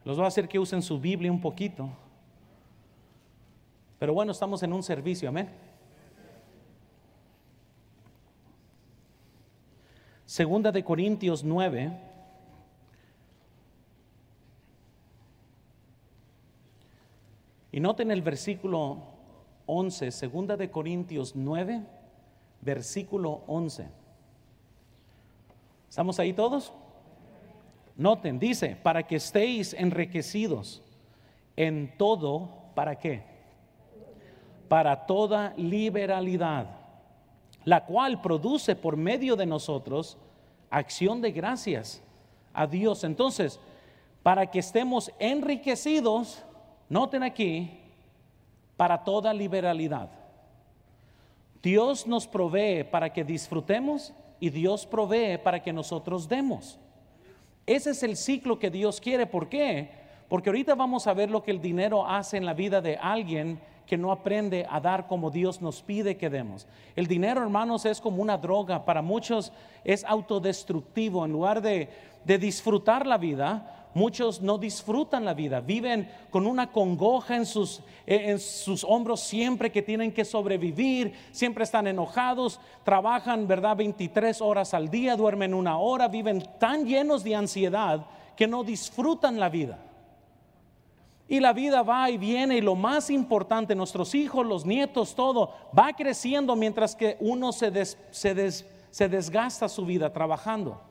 Los 0.06 0.18
voy 0.18 0.26
a 0.26 0.28
hacer 0.28 0.48
que 0.48 0.60
usen 0.60 0.82
su 0.82 1.00
Biblia 1.00 1.32
un 1.32 1.40
poquito. 1.40 1.90
Pero 4.00 4.14
bueno, 4.14 4.34
estamos 4.34 4.62
en 4.64 4.74
un 4.74 4.84
servicio, 4.84 5.30
amén. 5.30 5.50
Segunda 10.34 10.72
de 10.72 10.84
Corintios 10.84 11.44
9. 11.44 11.92
Y 17.72 17.80
noten 17.80 18.10
el 18.10 18.24
versículo 18.24 18.98
11, 19.68 20.10
segunda 20.10 20.58
de 20.58 20.72
Corintios 20.72 21.36
9, 21.36 21.84
versículo 22.62 23.44
11. 23.46 23.88
¿Estamos 25.88 26.18
ahí 26.18 26.34
todos? 26.34 26.74
Noten, 27.96 28.40
dice, 28.40 28.76
para 28.82 29.04
que 29.04 29.18
estéis 29.18 29.76
enriquecidos 29.76 30.82
en 31.56 31.96
todo, 31.96 32.50
¿para 32.74 32.96
qué? 32.98 33.22
Para 34.68 35.06
toda 35.06 35.54
liberalidad 35.58 36.80
la 37.66 37.86
cual 37.86 38.22
produce 38.22 38.76
por 38.76 38.98
medio 38.98 39.36
de 39.36 39.46
nosotros 39.46 40.18
acción 40.74 41.22
de 41.22 41.32
gracias 41.32 42.02
a 42.54 42.66
Dios. 42.68 43.04
Entonces, 43.04 43.60
para 44.24 44.50
que 44.50 44.60
estemos 44.60 45.12
enriquecidos, 45.20 46.44
noten 46.90 47.24
aquí, 47.24 47.80
para 48.76 49.04
toda 49.04 49.34
liberalidad. 49.34 50.10
Dios 51.62 52.08
nos 52.08 52.28
provee 52.28 52.84
para 52.84 53.14
que 53.14 53.24
disfrutemos 53.24 54.14
y 54.40 54.50
Dios 54.50 54.86
provee 54.86 55.38
para 55.38 55.62
que 55.62 55.72
nosotros 55.72 56.28
demos. 56.28 56.80
Ese 57.66 57.92
es 57.92 58.04
el 58.04 58.18
ciclo 58.18 58.60
que 58.60 58.70
Dios 58.70 59.00
quiere. 59.00 59.26
¿Por 59.26 59.48
qué? 59.48 59.92
Porque 60.28 60.50
ahorita 60.50 60.76
vamos 60.76 61.08
a 61.08 61.14
ver 61.14 61.30
lo 61.30 61.44
que 61.44 61.52
el 61.52 61.62
dinero 61.62 62.06
hace 62.06 62.38
en 62.38 62.46
la 62.46 62.54
vida 62.54 62.82
de 62.82 62.98
alguien 62.98 63.62
que 63.86 63.98
no 63.98 64.12
aprende 64.12 64.66
a 64.70 64.80
dar 64.80 65.08
como 65.08 65.30
Dios 65.30 65.62
nos 65.62 65.82
pide 65.82 66.18
que 66.18 66.30
demos. 66.30 66.68
El 66.96 67.08
dinero, 67.08 67.42
hermanos, 67.42 67.86
es 67.86 68.00
como 68.00 68.22
una 68.22 68.38
droga. 68.38 68.86
Para 68.86 69.02
muchos 69.02 69.52
es 69.84 70.04
autodestructivo. 70.04 71.26
En 71.26 71.32
lugar 71.32 71.62
de, 71.62 71.90
disfrutar 72.26 73.06
la 73.06 73.18
vida, 73.18 73.90
muchos 73.94 74.42
no 74.42 74.58
disfrutan 74.58 75.26
la 75.26 75.34
vida, 75.34 75.60
viven 75.60 76.10
con 76.30 76.48
una 76.48 76.72
congoja 76.72 77.36
en 77.36 77.46
sus, 77.46 77.82
en 78.08 78.40
sus 78.40 78.84
hombros 78.84 79.20
siempre 79.20 79.72
que 79.72 79.82
tienen 79.82 80.12
que 80.12 80.26
sobrevivir, 80.26 81.14
siempre 81.32 81.66
están 81.66 81.88
enojados, 81.88 82.60
trabajan, 82.84 83.48
¿verdad?, 83.48 83.76
23 83.76 84.42
horas 84.42 84.74
al 84.74 84.90
día, 84.90 85.18
duermen 85.18 85.54
una 85.54 85.78
hora, 85.78 86.08
viven 86.08 86.48
tan 86.60 86.86
llenos 86.86 87.24
de 87.24 87.36
ansiedad 87.36 88.06
que 88.36 88.48
no 88.48 88.64
disfrutan 88.64 89.40
la 89.40 89.50
vida. 89.50 89.78
Y 91.28 91.40
la 91.40 91.54
vida 91.54 91.84
va 91.84 92.10
y 92.10 92.18
viene 92.18 92.58
y 92.58 92.62
lo 92.62 92.76
más 92.76 93.10
importante, 93.10 93.76
nuestros 93.76 94.14
hijos, 94.14 94.46
los 94.46 94.66
nietos, 94.66 95.16
todo, 95.16 95.54
va 95.78 95.94
creciendo 95.94 96.56
mientras 96.56 96.96
que 96.96 97.18
uno 97.20 97.52
se, 97.52 97.86
se, 97.86 98.52
se 98.92 99.10
desgasta 99.10 99.70
su 99.70 99.86
vida 99.86 100.12
trabajando. 100.12 100.82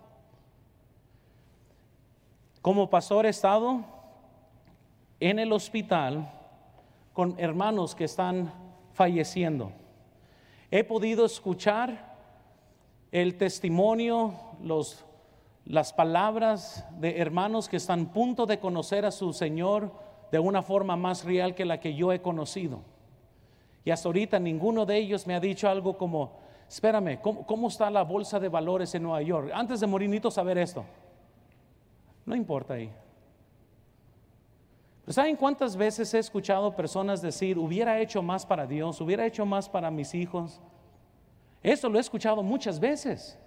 Como 2.62 2.88
pastor 2.88 3.27
he 3.27 3.31
estado 3.31 3.85
en 5.21 5.38
el 5.38 5.53
hospital 5.53 6.33
con 7.12 7.35
hermanos 7.38 7.95
que 7.95 8.05
están 8.05 8.53
falleciendo. 8.92 9.73
He 10.71 10.85
podido 10.85 11.27
escuchar 11.27 12.16
el 13.11 13.37
testimonio, 13.37 14.35
las 15.66 15.92
palabras 15.92 16.87
de 16.99 17.18
hermanos 17.21 17.68
que 17.68 17.77
están 17.77 18.07
a 18.07 18.12
punto 18.12 18.47
de 18.47 18.59
conocer 18.59 19.05
a 19.05 19.11
su 19.11 19.33
Señor 19.33 19.92
de 20.33 20.38
una 20.38 20.62
forma 20.62 20.97
más 20.97 21.25
real 21.25 21.55
que 21.55 21.66
la 21.66 21.79
que 21.79 21.95
yo 21.95 22.11
he 22.11 22.23
conocido. 22.23 22.81
Y 23.85 23.90
hasta 23.90 24.09
ahorita 24.09 24.40
ninguno 24.40 24.87
de 24.87 24.97
ellos 24.97 25.27
me 25.27 25.35
ha 25.35 25.40
dicho 25.40 25.68
algo 25.68 25.99
como, 25.99 26.38
espérame, 26.68 27.21
¿cómo, 27.21 27.47
cómo 27.47 27.68
está 27.68 27.90
la 27.90 28.03
bolsa 28.03 28.40
de 28.40 28.49
valores 28.49 28.95
en 28.95 29.03
Nueva 29.03 29.21
York? 29.21 29.51
Antes 29.53 29.81
de 29.81 29.87
morir 29.87 30.09
necesito 30.09 30.31
saber 30.31 30.57
esto. 30.57 30.85
No 32.25 32.35
importa 32.35 32.75
ahí. 32.75 32.90
Pero 35.03 35.12
¿saben 35.12 35.37
cuántas 35.37 35.77
veces 35.77 36.14
he 36.14 36.18
escuchado 36.18 36.75
personas 36.75 37.21
decir, 37.21 37.59
hubiera 37.59 38.01
hecho 38.01 38.23
más 38.23 38.47
para 38.47 38.66
Dios, 38.66 39.03
hubiera 39.03 39.27
hecho 39.27 39.45
más 39.45 39.68
para 39.68 39.90
mis 39.90 40.14
hijos? 40.14 40.62
Eso 41.62 41.90
lo 41.90 41.99
he 41.99 42.01
escuchado 42.01 42.42
muchas 42.42 42.81
veces. 42.81 43.38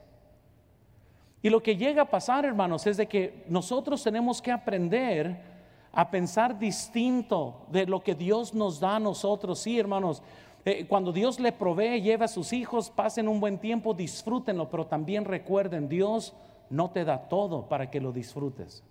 Y 1.41 1.49
lo 1.49 1.63
que 1.63 1.75
llega 1.75 2.03
a 2.03 2.09
pasar, 2.09 2.45
hermanos, 2.45 2.85
es 2.85 2.97
de 2.97 3.07
que 3.07 3.43
nosotros 3.47 4.03
tenemos 4.03 4.39
que 4.39 4.51
aprender 4.51 5.54
a 5.95 6.11
pensar 6.11 6.59
distinto 6.59 7.65
de 7.71 7.87
lo 7.87 8.03
que 8.03 8.13
Dios 8.13 8.53
nos 8.53 8.79
da 8.79 8.97
a 8.97 8.99
nosotros. 8.99 9.59
Sí, 9.59 9.79
hermanos, 9.79 10.21
eh, 10.65 10.85
cuando 10.87 11.11
Dios 11.11 11.39
le 11.39 11.51
provee, 11.51 12.01
lleva 12.01 12.25
a 12.25 12.27
sus 12.27 12.51
hijos, 12.51 12.89
pasen 12.89 13.27
un 13.27 13.39
buen 13.39 13.57
tiempo, 13.57 13.93
disfrútenlo, 13.93 14.69
pero 14.69 14.85
también 14.85 15.23
recuerden, 15.23 15.87
Dios 15.87 16.35
no 16.69 16.91
te 16.91 17.05
da 17.05 17.29
todo 17.29 17.69
para 17.69 17.89
que 17.89 18.01
lo 18.01 18.11
disfrutes. 18.11 18.83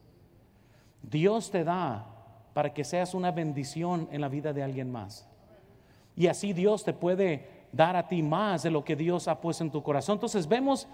Dios 1.03 1.51
te 1.51 1.63
da 1.63 2.07
para 2.55 2.73
que 2.73 2.85
seas 2.85 3.13
una 3.13 3.31
bendición 3.33 4.09
en 4.11 4.21
la 4.21 4.29
vida 4.29 4.53
de 4.53 4.63
alguien 4.63 4.91
más. 4.91 5.29
Y 6.17 6.29
así 6.29 6.53
Dios 6.53 6.85
te 6.85 6.93
puede 6.93 7.67
dar 7.73 7.97
a 7.97 8.09
ti 8.09 8.23
más 8.23 8.63
de 8.63 8.71
lo 8.71 8.85
que 8.85 8.97
Dios 8.97 9.29
ha 9.29 9.41
puesto 9.41 9.65
en 9.65 9.71
tu 9.71 9.83
corazón. 9.83 10.15
Entonces 10.15 10.47
vemos 10.47 10.87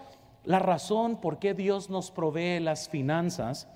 la 0.44 0.58
razón 0.58 1.20
por 1.20 1.38
qué 1.38 1.54
Dios 1.54 1.90
nos 1.90 2.10
provee 2.10 2.58
las 2.58 2.88
finanzas. 2.88 3.68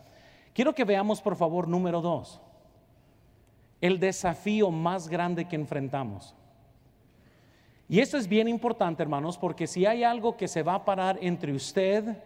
Quiero 0.55 0.75
que 0.75 0.85
veamos 0.85 1.21
por 1.21 1.37
favor 1.37 1.69
número 1.69 2.01
dos, 2.01 2.41
el 3.81 3.99
desafío 3.99 4.71
más 4.71 5.09
grande 5.09 5.47
que 5.47 5.57
enfrentamos. 5.57 6.35
Y 7.89 8.01
esto 8.01 8.17
es 8.17 8.29
bien 8.29 8.49
importante, 8.49 9.03
hermanos, 9.03 9.37
porque 9.37 9.67
si 9.67 9.85
hay 9.85 10.05
algo 10.05 10.37
que 10.37 10.49
se 10.49 10.63
va 10.63 10.77
a 10.77 10.85
parar 10.85 11.19
entre 11.21 11.53
usted 11.53 12.17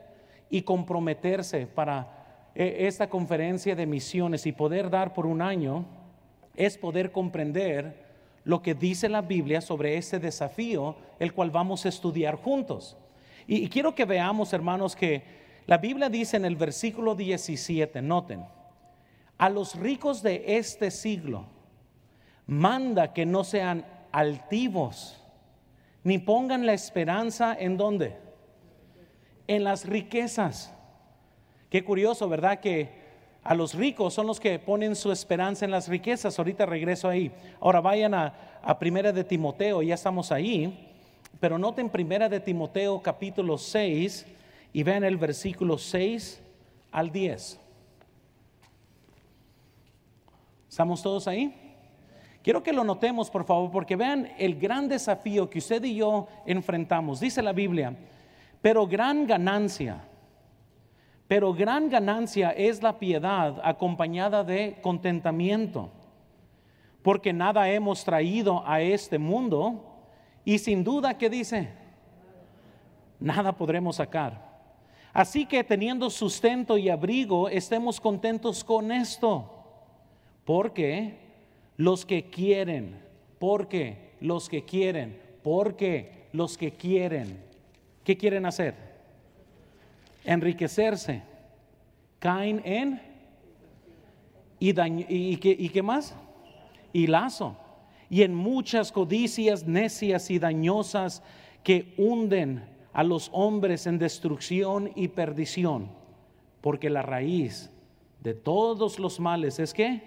y 0.48 0.62
comprometerse 0.62 1.66
para 1.66 2.50
eh, 2.54 2.86
esta 2.86 3.08
conferencia 3.08 3.74
de 3.74 3.86
misiones 3.86 4.46
y 4.46 4.52
poder 4.52 4.88
dar 4.88 5.12
por 5.14 5.26
un 5.26 5.42
año 5.42 5.84
es 6.54 6.78
poder 6.78 7.10
comprender 7.10 8.06
lo 8.44 8.62
que 8.62 8.74
dice 8.74 9.08
la 9.08 9.22
Biblia 9.22 9.60
sobre 9.60 9.96
este 9.96 10.18
desafío, 10.18 10.96
el 11.18 11.32
cual 11.32 11.50
vamos 11.50 11.84
a 11.86 11.88
estudiar 11.88 12.36
juntos. 12.36 12.96
Y, 13.46 13.68
quiero 13.68 13.94
que 13.94 14.04
veamos, 14.04 14.52
hermanos, 14.52 14.94
que 14.94 15.22
la 15.68 15.78
Biblia 15.78 16.08
dice 16.08 16.36
en 16.36 16.44
el 16.44 16.56
versículo 16.56 17.14
17, 17.14 18.02
noten, 18.02 18.44
a 19.36 19.48
los 19.48 19.76
ricos 19.76 20.20
de 20.20 20.56
este 20.58 20.90
siglo 20.90 21.46
manda 22.48 23.12
que 23.12 23.24
no 23.24 23.44
sean 23.44 23.86
altivos, 24.10 25.22
ni 26.02 26.18
pongan 26.18 26.66
la 26.66 26.72
esperanza 26.72 27.56
en 27.56 27.76
dónde? 27.76 28.16
en 29.48 29.64
las 29.64 29.86
riquezas. 29.86 30.72
Qué 31.70 31.82
curioso, 31.82 32.28
¿verdad? 32.28 32.60
Que 32.60 32.90
a 33.42 33.54
los 33.54 33.74
ricos 33.74 34.14
son 34.14 34.26
los 34.26 34.38
que 34.38 34.58
ponen 34.58 34.94
su 34.94 35.10
esperanza 35.10 35.64
en 35.64 35.70
las 35.70 35.88
riquezas. 35.88 36.38
Ahorita 36.38 36.66
regreso 36.66 37.08
ahí. 37.08 37.32
Ahora 37.60 37.80
vayan 37.80 38.14
a, 38.14 38.44
Primera 38.78 39.12
de 39.12 39.24
Timoteo, 39.24 39.82
ya 39.82 39.94
estamos 39.94 40.30
ahí. 40.30 40.92
Pero 41.40 41.58
noten 41.58 41.88
Primera 41.88 42.28
de 42.28 42.40
Timoteo 42.40 43.00
capítulo 43.02 43.56
6 43.56 44.26
y 44.72 44.82
vean 44.82 45.04
el 45.04 45.16
versículo 45.16 45.78
6 45.78 46.42
al 46.92 47.10
10. 47.10 47.60
¿Estamos 50.68 51.02
todos 51.02 51.26
ahí? 51.26 51.54
Quiero 52.42 52.62
que 52.62 52.72
lo 52.72 52.84
notemos, 52.84 53.30
por 53.30 53.44
favor, 53.44 53.70
porque 53.70 53.96
vean 53.96 54.30
el 54.38 54.58
gran 54.58 54.88
desafío 54.88 55.50
que 55.50 55.58
usted 55.58 55.82
y 55.84 55.96
yo 55.96 56.28
enfrentamos. 56.46 57.20
Dice 57.20 57.42
la 57.42 57.52
Biblia, 57.52 57.94
pero 58.62 58.86
gran 58.86 59.26
ganancia, 59.26 60.02
pero 61.26 61.52
gran 61.52 61.90
ganancia 61.90 62.50
es 62.50 62.82
la 62.82 62.98
piedad 62.98 63.60
acompañada 63.62 64.44
de 64.44 64.78
contentamiento, 64.80 65.90
porque 67.02 67.32
nada 67.32 67.68
hemos 67.70 68.04
traído 68.04 68.66
a 68.66 68.80
este 68.80 69.18
mundo 69.18 69.84
y 70.44 70.58
sin 70.58 70.84
duda, 70.84 71.18
¿qué 71.18 71.28
dice? 71.28 71.68
Nada 73.20 73.52
podremos 73.52 73.96
sacar. 73.96 74.47
Así 75.12 75.46
que 75.46 75.64
teniendo 75.64 76.10
sustento 76.10 76.78
y 76.78 76.88
abrigo, 76.88 77.48
estemos 77.48 78.00
contentos 78.00 78.62
con 78.62 78.92
esto, 78.92 79.50
porque 80.44 81.18
los 81.76 82.04
que 82.06 82.30
quieren, 82.30 83.00
porque 83.38 84.12
los 84.20 84.48
que 84.48 84.64
quieren, 84.64 85.20
porque 85.42 86.28
los 86.32 86.58
que 86.58 86.72
quieren 86.72 87.48
¿Qué 88.08 88.16
quieren 88.16 88.46
hacer? 88.46 88.74
Enriquecerse. 90.24 91.20
Caen 92.18 92.62
en 92.64 93.02
y, 94.58 94.70
y, 94.70 95.38
y 95.42 95.68
qué 95.68 95.82
más? 95.82 96.14
Y 96.90 97.06
lazo. 97.06 97.54
Y 98.08 98.22
en 98.22 98.34
muchas 98.34 98.92
codicias 98.92 99.66
necias 99.66 100.30
y 100.30 100.38
dañosas 100.38 101.22
que 101.62 101.92
hunden 101.98 102.64
a 102.92 103.04
los 103.04 103.30
hombres 103.32 103.86
en 103.86 103.98
destrucción 103.98 104.90
y 104.94 105.08
perdición. 105.08 105.90
Porque 106.60 106.90
la 106.90 107.02
raíz 107.02 107.70
de 108.20 108.34
todos 108.34 108.98
los 108.98 109.20
males 109.20 109.58
es 109.58 109.72
que 109.72 110.02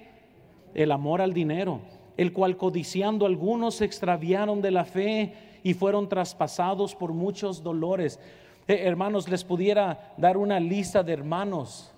el 0.73 0.91
amor 0.91 1.21
al 1.21 1.33
dinero, 1.33 1.81
el 2.17 2.33
cual 2.33 2.57
codiciando 2.57 3.25
algunos 3.25 3.75
se 3.75 3.85
extraviaron 3.85 4.61
de 4.61 4.71
la 4.71 4.85
fe 4.85 5.33
y 5.63 5.73
fueron 5.73 6.09
traspasados 6.09 6.95
por 6.95 7.13
muchos 7.13 7.63
dolores. 7.63 8.19
Eh, 8.67 8.81
hermanos, 8.83 9.27
les 9.29 9.43
pudiera 9.43 10.13
dar 10.17 10.37
una 10.37 10.59
lista 10.59 11.03
de 11.03 11.13
hermanos 11.13 11.91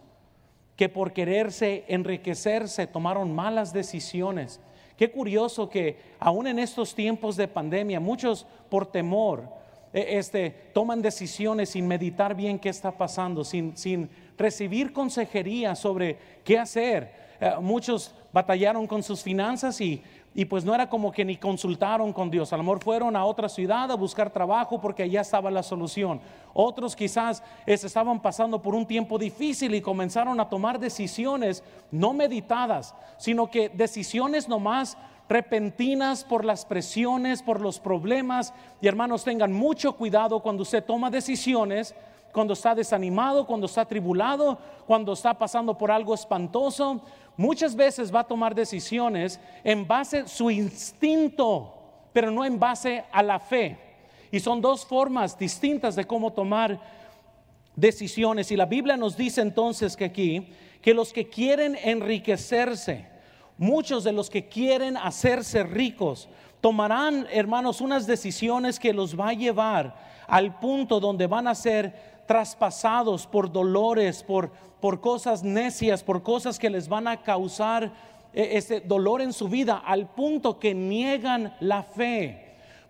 que 0.76 0.89
por 0.89 1.13
quererse 1.13 1.86
enriquecerse 1.88 2.88
tomaron 2.88 3.34
malas 3.34 3.74
decisiones. 3.74 4.60
Qué 4.98 5.12
curioso 5.12 5.69
que 5.69 5.98
aún 6.19 6.48
en 6.48 6.60
estos 6.60 6.93
tiempos 6.93 7.36
de 7.36 7.48
pandemia, 7.48 8.00
muchos 8.00 8.46
por 8.69 8.86
temor, 8.86 9.50
este, 9.93 10.49
toman 10.73 11.01
decisiones 11.01 11.69
sin 11.69 11.88
meditar 11.88 12.36
bien 12.36 12.60
qué 12.60 12.69
está 12.69 12.91
pasando, 12.91 13.43
sin, 13.43 13.77
sin 13.77 14.10
recibir 14.38 14.91
consejería 14.91 15.75
sobre 15.75 16.17
qué 16.43 16.58
hacer. 16.58 17.13
Eh, 17.39 17.51
muchos 17.62 18.13
batallaron 18.32 18.88
con 18.88 19.03
sus 19.03 19.21
finanzas 19.21 19.79
y 19.79 20.01
y 20.36 20.45
pues 20.45 20.65
no 20.65 20.73
era 20.73 20.89
como 20.89 21.12
que 21.12 21.23
ni 21.23 21.38
consultaron 21.38 22.12
con 22.12 22.32
Dios. 22.32 22.51
A 22.53 22.58
lo 22.58 22.63
mejor 22.63 22.84
fueron 22.84 23.15
a 23.15 23.25
otra 23.25 23.47
ciudad 23.47 23.91
a 23.91 23.95
buscar 23.95 24.32
trabajo 24.32 24.82
porque 24.82 25.03
allá 25.03 25.21
estaba 25.21 25.51
la 25.51 25.62
solución. 25.62 26.21
Otros 26.53 26.95
quizás 26.95 27.43
estaban 27.65 28.21
pasando 28.21 28.62
por 28.62 28.73
un 28.73 28.86
tiempo 28.86 29.19
difícil 29.19 29.75
y 29.75 29.82
comenzaron 29.82 30.39
a 30.39 30.49
tomar 30.49 30.79
decisiones 30.79 31.63
no 31.91 32.13
meditadas, 32.13 32.95
sino 33.17 33.49
que 33.49 33.69
decisiones 33.69 34.49
nomás 34.49 34.97
repentinas 35.34 36.24
por 36.24 36.46
las 36.46 36.63
presiones, 36.63 37.41
por 37.41 37.60
los 37.60 37.80
problemas. 37.80 38.54
Y 38.80 38.88
hermanos, 38.88 39.24
tengan 39.24 39.52
mucho 39.52 39.93
cuidado 39.98 40.39
cuando 40.41 40.62
usted 40.62 40.84
toma 40.84 41.10
decisiones 41.10 41.96
cuando 42.34 42.54
está 42.54 42.74
desanimado, 42.74 43.46
cuando 43.46 43.67
está 43.67 43.86
tribulado, 43.86 44.58
cuando 44.88 45.13
está 45.13 45.38
pasando 45.38 45.78
por 45.78 45.91
algo 45.91 46.13
espantoso. 46.15 47.00
Muchas 47.38 47.76
veces 47.76 48.13
va 48.13 48.22
a 48.22 48.28
tomar 48.28 48.54
decisiones 48.56 49.39
en 49.63 49.88
base 49.88 50.19
a 50.19 50.28
su 50.28 50.50
instinto, 50.50 51.74
pero 52.12 52.32
no 52.32 52.43
en 52.43 52.60
base 52.60 53.06
a 53.12 53.24
la 53.24 53.39
fe. 53.39 53.78
Y 54.32 54.39
son 54.39 54.62
dos 54.62 54.84
formas 54.84 55.38
distintas 55.38 55.96
de 55.96 56.06
cómo 56.06 56.34
tomar 56.34 56.80
decisiones. 57.76 58.52
Y 58.52 58.58
la 58.58 58.65
Biblia 58.65 58.98
nos 58.98 59.15
dice 59.15 59.41
entonces 59.41 59.96
que 59.96 60.06
aquí, 60.06 60.48
que 60.82 60.96
los 60.96 61.13
que 61.13 61.30
quieren 61.30 61.78
enriquecerse, 61.84 63.12
muchos 63.58 64.04
de 64.04 64.12
los 64.12 64.30
que 64.30 64.48
quieren 64.48 64.98
hacerse 64.98 65.63
ricos, 65.63 66.30
tomarán, 66.62 67.28
hermanos, 67.32 67.82
unas 67.82 68.08
decisiones 68.08 68.80
que 68.80 68.94
los 68.94 69.20
va 69.20 69.30
a 69.30 69.34
llevar 69.34 69.96
al 70.28 70.60
punto 70.60 71.00
donde 71.00 71.28
van 71.28 71.48
a 71.48 71.56
ser 71.56 72.24
traspasados 72.26 73.28
por 73.28 73.52
dolores, 73.52 74.24
por, 74.24 74.50
por 74.80 75.02
cosas 75.02 75.44
necias, 75.44 76.04
por 76.04 76.24
cosas 76.24 76.58
que 76.58 76.70
les 76.70 76.88
van 76.88 77.08
a 77.08 77.22
causar 77.22 77.92
eh, 78.34 78.50
ese 78.54 78.80
dolor 78.80 79.22
en 79.22 79.34
su 79.34 79.48
vida, 79.48 79.84
al 79.86 80.08
punto 80.08 80.58
que 80.60 80.74
niegan 80.74 81.56
la 81.60 81.84
fe. 81.84 82.42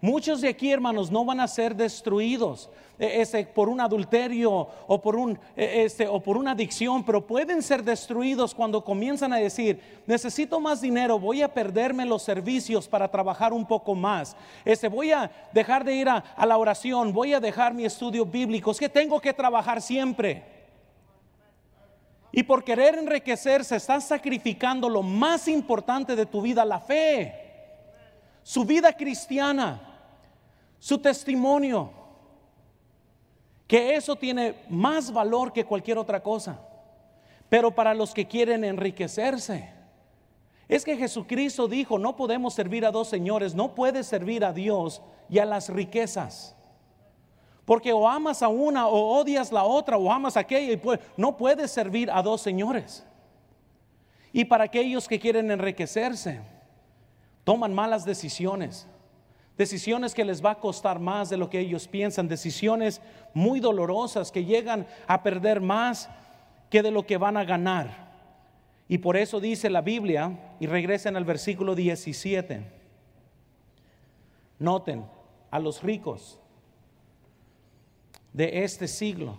Muchos 0.03 0.41
de 0.41 0.49
aquí, 0.49 0.69
hermanos, 0.69 1.09
no 1.09 1.23
van 1.23 1.39
a 1.39 1.47
ser 1.47 1.73
destruidos 1.77 2.69
ese, 2.99 3.45
por 3.45 3.69
un 3.69 3.79
adulterio 3.79 4.67
o 4.85 5.01
por, 5.01 5.15
un, 5.15 5.39
eh, 5.55 5.83
este, 5.85 6.09
o 6.09 6.19
por 6.19 6.35
una 6.35 6.51
adicción, 6.51 7.05
pero 7.05 7.25
pueden 7.25 7.61
ser 7.61 7.85
destruidos 7.85 8.53
cuando 8.53 8.83
comienzan 8.83 9.31
a 9.31 9.37
decir, 9.37 9.79
necesito 10.05 10.59
más 10.59 10.81
dinero, 10.81 11.17
voy 11.19 11.41
a 11.41 11.53
perderme 11.53 12.05
los 12.05 12.21
servicios 12.21 12.85
para 12.85 13.09
trabajar 13.09 13.53
un 13.53 13.65
poco 13.65 13.95
más. 13.95 14.35
Este, 14.65 14.89
voy 14.89 15.13
a 15.13 15.31
dejar 15.53 15.85
de 15.85 15.95
ir 15.95 16.09
a, 16.09 16.17
a 16.17 16.45
la 16.45 16.57
oración, 16.57 17.13
voy 17.13 17.33
a 17.33 17.39
dejar 17.39 17.73
mi 17.73 17.85
estudio 17.85 18.25
bíblico, 18.25 18.71
es 18.71 18.79
que 18.79 18.89
tengo 18.89 19.21
que 19.21 19.31
trabajar 19.31 19.81
siempre. 19.81 20.43
Y 22.29 22.43
por 22.43 22.65
querer 22.65 22.95
enriquecerse, 22.95 23.77
estás 23.77 24.05
sacrificando 24.05 24.89
lo 24.89 25.01
más 25.01 25.47
importante 25.47 26.13
de 26.13 26.25
tu 26.25 26.41
vida, 26.41 26.65
la 26.65 26.81
fe, 26.81 27.39
su 28.43 28.65
vida 28.65 28.91
cristiana 28.91 29.91
su 30.83 30.97
testimonio, 30.97 31.91
que 33.65 33.95
eso 33.95 34.17
tiene 34.17 34.65
más 34.67 35.13
valor 35.13 35.53
que 35.53 35.63
cualquier 35.63 35.97
otra 35.97 36.21
cosa. 36.21 36.59
Pero 37.47 37.71
para 37.71 37.93
los 37.93 38.13
que 38.13 38.27
quieren 38.27 38.65
enriquecerse, 38.65 39.69
es 40.67 40.83
que 40.83 40.97
Jesucristo 40.97 41.69
dijo, 41.69 41.97
no 41.97 42.17
podemos 42.17 42.53
servir 42.53 42.85
a 42.85 42.91
dos 42.91 43.07
señores, 43.07 43.55
no 43.55 43.73
puedes 43.75 44.07
servir 44.07 44.43
a 44.43 44.51
Dios 44.51 45.01
y 45.29 45.39
a 45.39 45.45
las 45.45 45.69
riquezas. 45.69 46.53
Porque 47.63 47.93
o 47.93 48.05
amas 48.05 48.43
a 48.43 48.49
una 48.49 48.85
o 48.87 49.21
odias 49.21 49.53
la 49.53 49.63
otra 49.63 49.95
o 49.95 50.11
amas 50.11 50.35
a 50.35 50.41
aquella 50.41 50.73
y 50.73 50.81
no 51.15 51.37
puedes 51.37 51.71
servir 51.71 52.11
a 52.11 52.21
dos 52.21 52.41
señores. 52.41 53.05
Y 54.33 54.43
para 54.43 54.65
aquellos 54.65 55.07
que 55.07 55.17
quieren 55.17 55.49
enriquecerse, 55.49 56.41
toman 57.45 57.73
malas 57.73 58.03
decisiones 58.03 58.85
decisiones 59.57 60.13
que 60.13 60.25
les 60.25 60.43
va 60.43 60.51
a 60.51 60.59
costar 60.59 60.99
más 60.99 61.29
de 61.29 61.37
lo 61.37 61.49
que 61.49 61.59
ellos 61.59 61.87
piensan, 61.87 62.27
decisiones 62.27 63.01
muy 63.33 63.59
dolorosas 63.59 64.31
que 64.31 64.45
llegan 64.45 64.87
a 65.07 65.21
perder 65.21 65.61
más 65.61 66.09
que 66.69 66.81
de 66.81 66.91
lo 66.91 67.05
que 67.05 67.17
van 67.17 67.37
a 67.37 67.43
ganar. 67.43 68.11
Y 68.87 68.97
por 68.97 69.15
eso 69.15 69.39
dice 69.39 69.69
la 69.69 69.81
Biblia, 69.81 70.55
y 70.59 70.67
regresen 70.67 71.15
al 71.15 71.25
versículo 71.25 71.75
17, 71.75 72.63
noten 74.59 75.05
a 75.51 75.59
los 75.59 75.83
ricos 75.83 76.39
de 78.33 78.63
este 78.63 78.87
siglo, 78.87 79.37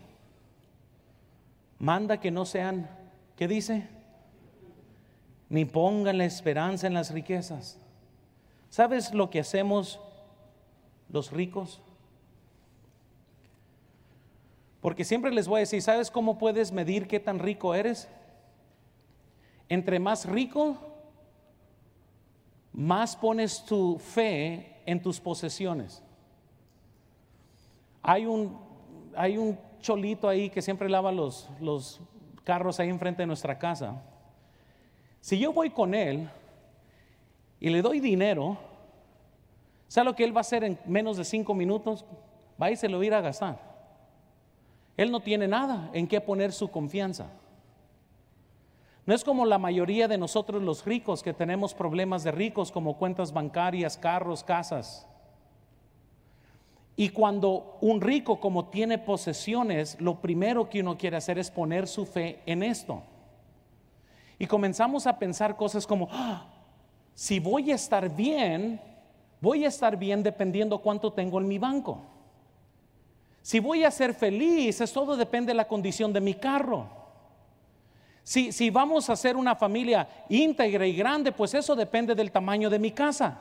manda 1.79 2.20
que 2.20 2.31
no 2.31 2.46
sean, 2.46 2.88
¿qué 3.37 3.48
dice? 3.48 3.88
Ni 5.48 5.64
pongan 5.64 6.18
la 6.18 6.24
esperanza 6.24 6.87
en 6.87 6.94
las 6.94 7.11
riquezas 7.12 7.79
¿Sabes 8.74 9.14
lo 9.14 9.31
que 9.31 9.38
hacemos 9.38 10.00
los 11.14 11.31
ricos? 11.31 11.81
Porque 14.81 15.05
siempre 15.05 15.33
les 15.33 15.46
voy 15.46 15.59
a 15.59 15.61
decir, 15.61 15.81
¿sabes 15.81 16.11
cómo 16.11 16.38
puedes 16.38 16.72
medir 16.72 17.07
qué 17.07 17.20
tan 17.20 17.38
rico 17.38 17.72
eres? 17.74 18.09
Entre 19.68 20.00
más 20.00 20.27
rico, 20.27 20.77
más 22.72 23.14
pones 23.14 23.64
tu 23.64 23.98
fe 24.00 24.83
en 24.85 25.00
tus 25.00 25.20
posesiones. 25.20 26.03
Hay 28.03 28.27
un, 28.27 28.59
hay 29.16 29.38
un 29.38 29.57
cholito 29.81 30.29
ahí 30.29 30.50
que 30.50 30.61
siempre 30.61 30.90
lava 30.90 31.12
los, 31.12 31.48
los 31.61 32.00
carros 32.42 32.81
ahí 32.81 32.90
enfrente 32.90 33.22
de 33.22 33.27
nuestra 33.27 33.57
casa. 33.57 34.03
Si 35.20 35.38
yo 35.38 35.53
voy 35.53 35.70
con 35.70 35.94
él, 35.94 36.29
y 37.61 37.70
le 37.70 37.81
doy 37.81 38.00
dinero, 38.00 38.59
¿sabe 39.94 40.07
lo 40.07 40.16
que 40.16 40.24
él 40.24 40.35
va 40.35 40.40
a 40.40 40.42
hacer 40.42 40.64
en 40.64 40.76
menos 40.87 41.16
de 41.16 41.24
cinco 41.24 41.54
minutos? 41.54 42.04
Va 42.61 42.68
y 42.68 42.74
se 42.74 42.88
lo 42.88 42.98
va 42.98 43.04
a 43.04 43.07
ir 43.07 43.14
a 43.14 43.20
gastar. 43.20 43.61
Él 44.96 45.12
no 45.12 45.20
tiene 45.20 45.46
nada 45.46 45.88
en 45.92 46.09
qué 46.09 46.20
poner 46.20 46.52
su 46.52 46.68
confianza. 46.68 47.30
No 49.07 49.14
es 49.14 49.22
como 49.22 49.46
la 49.46 49.57
mayoría 49.57 50.09
de 50.09 50.18
nosotros 50.18 50.61
los 50.64 50.85
ricos 50.85 51.22
que 51.22 51.33
tenemos 51.33 51.74
problemas 51.74 52.24
de 52.24 52.33
ricos 52.33 52.72
como 52.72 52.98
cuentas 52.98 53.33
bancarias, 53.33 53.96
carros, 53.96 54.42
casas. 54.42 55.07
Y 56.96 57.11
cuando 57.11 57.78
un 57.80 58.00
rico 58.00 58.40
como 58.40 58.64
tiene 58.70 58.98
posesiones, 58.98 60.00
lo 60.00 60.20
primero 60.20 60.68
que 60.68 60.80
uno 60.80 60.98
quiere 60.98 61.18
hacer 61.18 61.38
es 61.38 61.52
poner 61.52 61.87
su 61.87 62.04
fe 62.04 62.40
en 62.46 62.64
esto. 62.64 63.00
Y 64.40 64.48
comenzamos 64.48 65.07
a 65.07 65.20
pensar 65.20 65.57
cosas 65.57 65.87
como, 65.87 66.09
¡Ah! 66.11 66.48
si 67.14 67.38
voy 67.38 67.70
a 67.70 67.76
estar 67.76 68.09
bien, 68.09 68.80
voy 69.44 69.66
a 69.66 69.68
estar 69.68 69.98
bien 69.98 70.22
dependiendo 70.22 70.78
cuánto 70.78 71.12
tengo 71.12 71.38
en 71.38 71.46
mi 71.46 71.59
banco. 71.59 72.00
Si 73.42 73.61
voy 73.61 73.85
a 73.85 73.90
ser 73.90 74.14
feliz, 74.14 74.80
es 74.80 74.90
todo 74.90 75.16
depende 75.16 75.50
de 75.52 75.54
la 75.54 75.68
condición 75.68 76.14
de 76.14 76.20
mi 76.22 76.33
carro. 76.33 76.88
Si, 78.22 78.52
si 78.52 78.70
vamos 78.70 79.11
a 79.11 79.16
ser 79.16 79.37
una 79.37 79.54
familia 79.54 80.09
íntegra 80.30 80.87
y 80.87 80.96
grande, 80.96 81.30
pues 81.30 81.52
eso 81.52 81.76
depende 81.76 82.14
del 82.14 82.33
tamaño 82.33 82.70
de 82.70 82.78
mi 82.78 82.90
casa. 82.90 83.38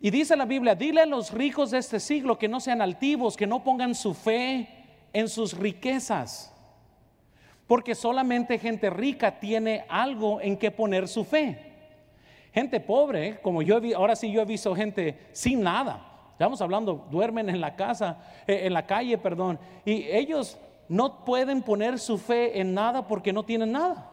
Y 0.00 0.10
dice 0.10 0.34
la 0.36 0.46
Biblia, 0.46 0.74
dile 0.74 1.02
a 1.02 1.06
los 1.06 1.32
ricos 1.32 1.70
de 1.70 1.78
este 1.78 2.00
siglo 2.00 2.38
que 2.38 2.48
no 2.48 2.58
sean 2.58 2.80
altivos, 2.80 3.36
que 3.36 3.46
no 3.46 3.62
pongan 3.62 3.94
su 3.94 4.14
fe 4.14 4.70
en 5.12 5.28
sus 5.28 5.52
riquezas. 5.52 6.50
Porque 7.66 7.94
solamente 7.94 8.58
gente 8.58 8.88
rica 8.88 9.38
tiene 9.38 9.84
algo 9.90 10.40
en 10.40 10.56
que 10.56 10.70
poner 10.70 11.08
su 11.08 11.24
fe. 11.24 11.65
Gente 12.56 12.80
pobre, 12.80 13.38
como 13.42 13.60
yo 13.60 13.78
ahora 13.94 14.16
sí 14.16 14.32
yo 14.32 14.40
he 14.40 14.46
visto 14.46 14.74
gente 14.74 15.28
sin 15.32 15.60
nada. 15.60 16.30
Estamos 16.32 16.62
hablando, 16.62 17.06
duermen 17.10 17.50
en 17.50 17.60
la 17.60 17.76
casa, 17.76 18.16
eh, 18.46 18.60
en 18.62 18.72
la 18.72 18.86
calle, 18.86 19.18
perdón, 19.18 19.58
y 19.84 20.04
ellos 20.04 20.56
no 20.88 21.22
pueden 21.26 21.60
poner 21.60 21.98
su 21.98 22.16
fe 22.16 22.58
en 22.58 22.72
nada 22.72 23.06
porque 23.06 23.30
no 23.30 23.42
tienen 23.42 23.72
nada. 23.72 24.10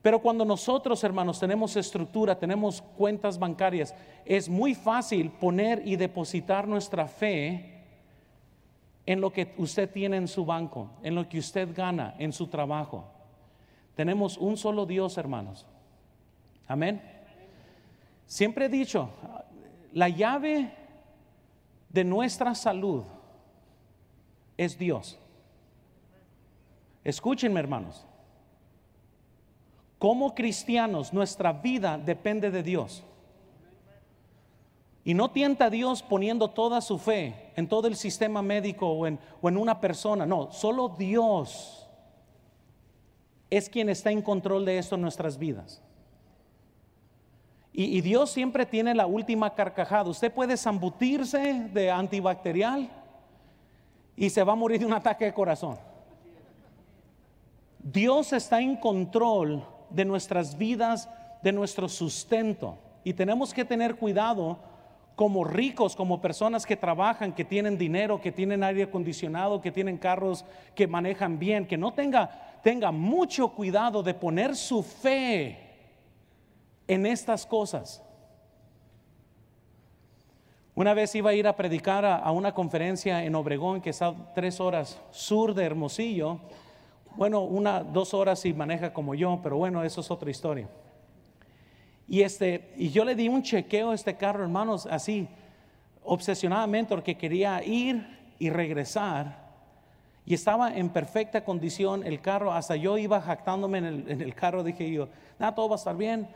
Pero 0.00 0.22
cuando 0.22 0.44
nosotros, 0.44 1.02
hermanos, 1.02 1.40
tenemos 1.40 1.74
estructura, 1.74 2.38
tenemos 2.38 2.80
cuentas 2.80 3.36
bancarias, 3.36 3.92
es 4.24 4.48
muy 4.48 4.76
fácil 4.76 5.32
poner 5.32 5.82
y 5.84 5.96
depositar 5.96 6.68
nuestra 6.68 7.08
fe 7.08 7.82
en 9.04 9.20
lo 9.20 9.32
que 9.32 9.52
usted 9.58 9.90
tiene 9.90 10.16
en 10.16 10.28
su 10.28 10.44
banco, 10.44 10.92
en 11.02 11.16
lo 11.16 11.28
que 11.28 11.40
usted 11.40 11.74
gana 11.74 12.14
en 12.20 12.32
su 12.32 12.46
trabajo. 12.46 13.04
Tenemos 13.96 14.38
un 14.38 14.56
solo 14.56 14.86
Dios, 14.86 15.18
hermanos. 15.18 15.66
Amén. 16.68 17.02
Siempre 18.26 18.66
he 18.66 18.68
dicho, 18.68 19.08
la 19.92 20.10
llave 20.10 20.70
de 21.88 22.04
nuestra 22.04 22.54
salud 22.54 23.04
es 24.58 24.78
Dios. 24.78 25.18
Escúchenme, 27.02 27.58
hermanos. 27.58 28.04
Como 29.98 30.34
cristianos, 30.34 31.12
nuestra 31.12 31.54
vida 31.54 31.96
depende 31.96 32.50
de 32.50 32.62
Dios. 32.62 33.02
Y 35.04 35.14
no 35.14 35.30
tienta 35.30 35.64
a 35.64 35.70
Dios 35.70 36.02
poniendo 36.02 36.50
toda 36.50 36.82
su 36.82 36.98
fe 36.98 37.50
en 37.56 37.66
todo 37.66 37.88
el 37.88 37.96
sistema 37.96 38.42
médico 38.42 38.90
o 38.90 39.06
en, 39.06 39.18
o 39.40 39.48
en 39.48 39.56
una 39.56 39.80
persona. 39.80 40.26
No, 40.26 40.52
solo 40.52 40.90
Dios 40.90 41.88
es 43.48 43.70
quien 43.70 43.88
está 43.88 44.10
en 44.10 44.20
control 44.20 44.66
de 44.66 44.76
esto 44.76 44.96
en 44.96 45.00
nuestras 45.00 45.38
vidas. 45.38 45.82
Y, 47.80 48.00
Dios 48.00 48.32
siempre 48.32 48.66
tiene 48.66 48.92
la 48.92 49.06
última 49.06 49.54
carcajada. 49.54 50.10
Usted 50.10 50.32
puede 50.32 50.56
zambutirse 50.56 51.68
de 51.72 51.92
antibacterial 51.92 52.90
y 54.16 54.30
se 54.30 54.42
va 54.42 54.54
a 54.54 54.56
morir 54.56 54.80
de 54.80 54.86
un 54.86 54.92
ataque 54.92 55.26
de 55.26 55.32
corazón. 55.32 55.78
Dios 57.78 58.32
está 58.32 58.60
en 58.60 58.74
control 58.74 59.64
de 59.90 60.04
nuestras 60.04 60.58
vidas, 60.58 61.08
de 61.40 61.52
nuestro 61.52 61.88
sustento. 61.88 62.76
Y 63.04 63.12
tenemos 63.12 63.54
que 63.54 63.64
tener 63.64 63.94
cuidado 63.94 64.58
como 65.14 65.44
ricos, 65.44 65.94
como 65.94 66.20
personas 66.20 66.66
que 66.66 66.76
trabajan, 66.76 67.32
que 67.32 67.44
tienen 67.44 67.78
dinero, 67.78 68.20
que 68.20 68.32
tienen 68.32 68.64
aire 68.64 68.82
acondicionado, 68.82 69.60
que 69.60 69.70
tienen 69.70 69.98
carros 69.98 70.44
que 70.74 70.88
manejan 70.88 71.38
bien, 71.38 71.64
que 71.64 71.78
no 71.78 71.92
tenga, 71.92 72.58
tenga 72.60 72.90
mucho 72.90 73.50
cuidado 73.50 74.02
de 74.02 74.14
poner 74.14 74.56
su 74.56 74.82
fe 74.82 75.67
en 76.88 77.06
estas 77.06 77.46
cosas. 77.46 78.02
Una 80.74 80.94
vez 80.94 81.14
iba 81.14 81.30
a 81.30 81.34
ir 81.34 81.46
a 81.46 81.56
predicar 81.56 82.04
a, 82.04 82.30
una 82.30 82.54
conferencia 82.54 83.24
en 83.24 83.34
Obregón, 83.34 83.80
que 83.80 83.90
está 83.90 84.14
tres 84.34 84.60
horas 84.60 84.98
sur 85.10 85.52
de 85.52 85.64
Hermosillo. 85.64 86.38
Bueno, 87.16 87.42
una, 87.42 87.82
dos 87.82 88.14
horas 88.14 88.40
si 88.40 88.52
maneja 88.52 88.92
como 88.92 89.14
yo, 89.14 89.40
pero 89.42 89.56
bueno, 89.56 89.82
eso 89.82 90.00
es 90.00 90.10
otra 90.10 90.30
historia. 90.30 90.68
Y, 92.06 92.22
este, 92.22 92.72
y 92.76 92.90
yo 92.90 93.04
le 93.04 93.14
di 93.14 93.28
un 93.28 93.42
chequeo 93.42 93.90
a 93.90 93.94
este 93.94 94.16
carro, 94.16 94.44
hermanos, 94.44 94.86
así, 94.86 95.28
obsesionadamente, 96.04 96.90
porque 96.90 97.16
quería 97.16 97.62
ir 97.64 98.34
y 98.38 98.48
regresar. 98.48 99.48
Y 100.24 100.34
estaba 100.34 100.72
en 100.74 100.90
perfecta 100.90 101.44
condición 101.44 102.06
el 102.06 102.20
carro, 102.20 102.52
hasta 102.52 102.76
yo 102.76 102.96
iba 102.98 103.20
jactándome 103.20 103.78
en 103.78 103.84
el, 103.84 104.10
en 104.10 104.22
el 104.22 104.34
carro, 104.34 104.62
dije 104.62 104.88
yo, 104.90 105.08
nada, 105.40 105.56
todo 105.56 105.68
va 105.68 105.74
a 105.74 105.78
estar 105.78 105.96
bien. 105.96 106.28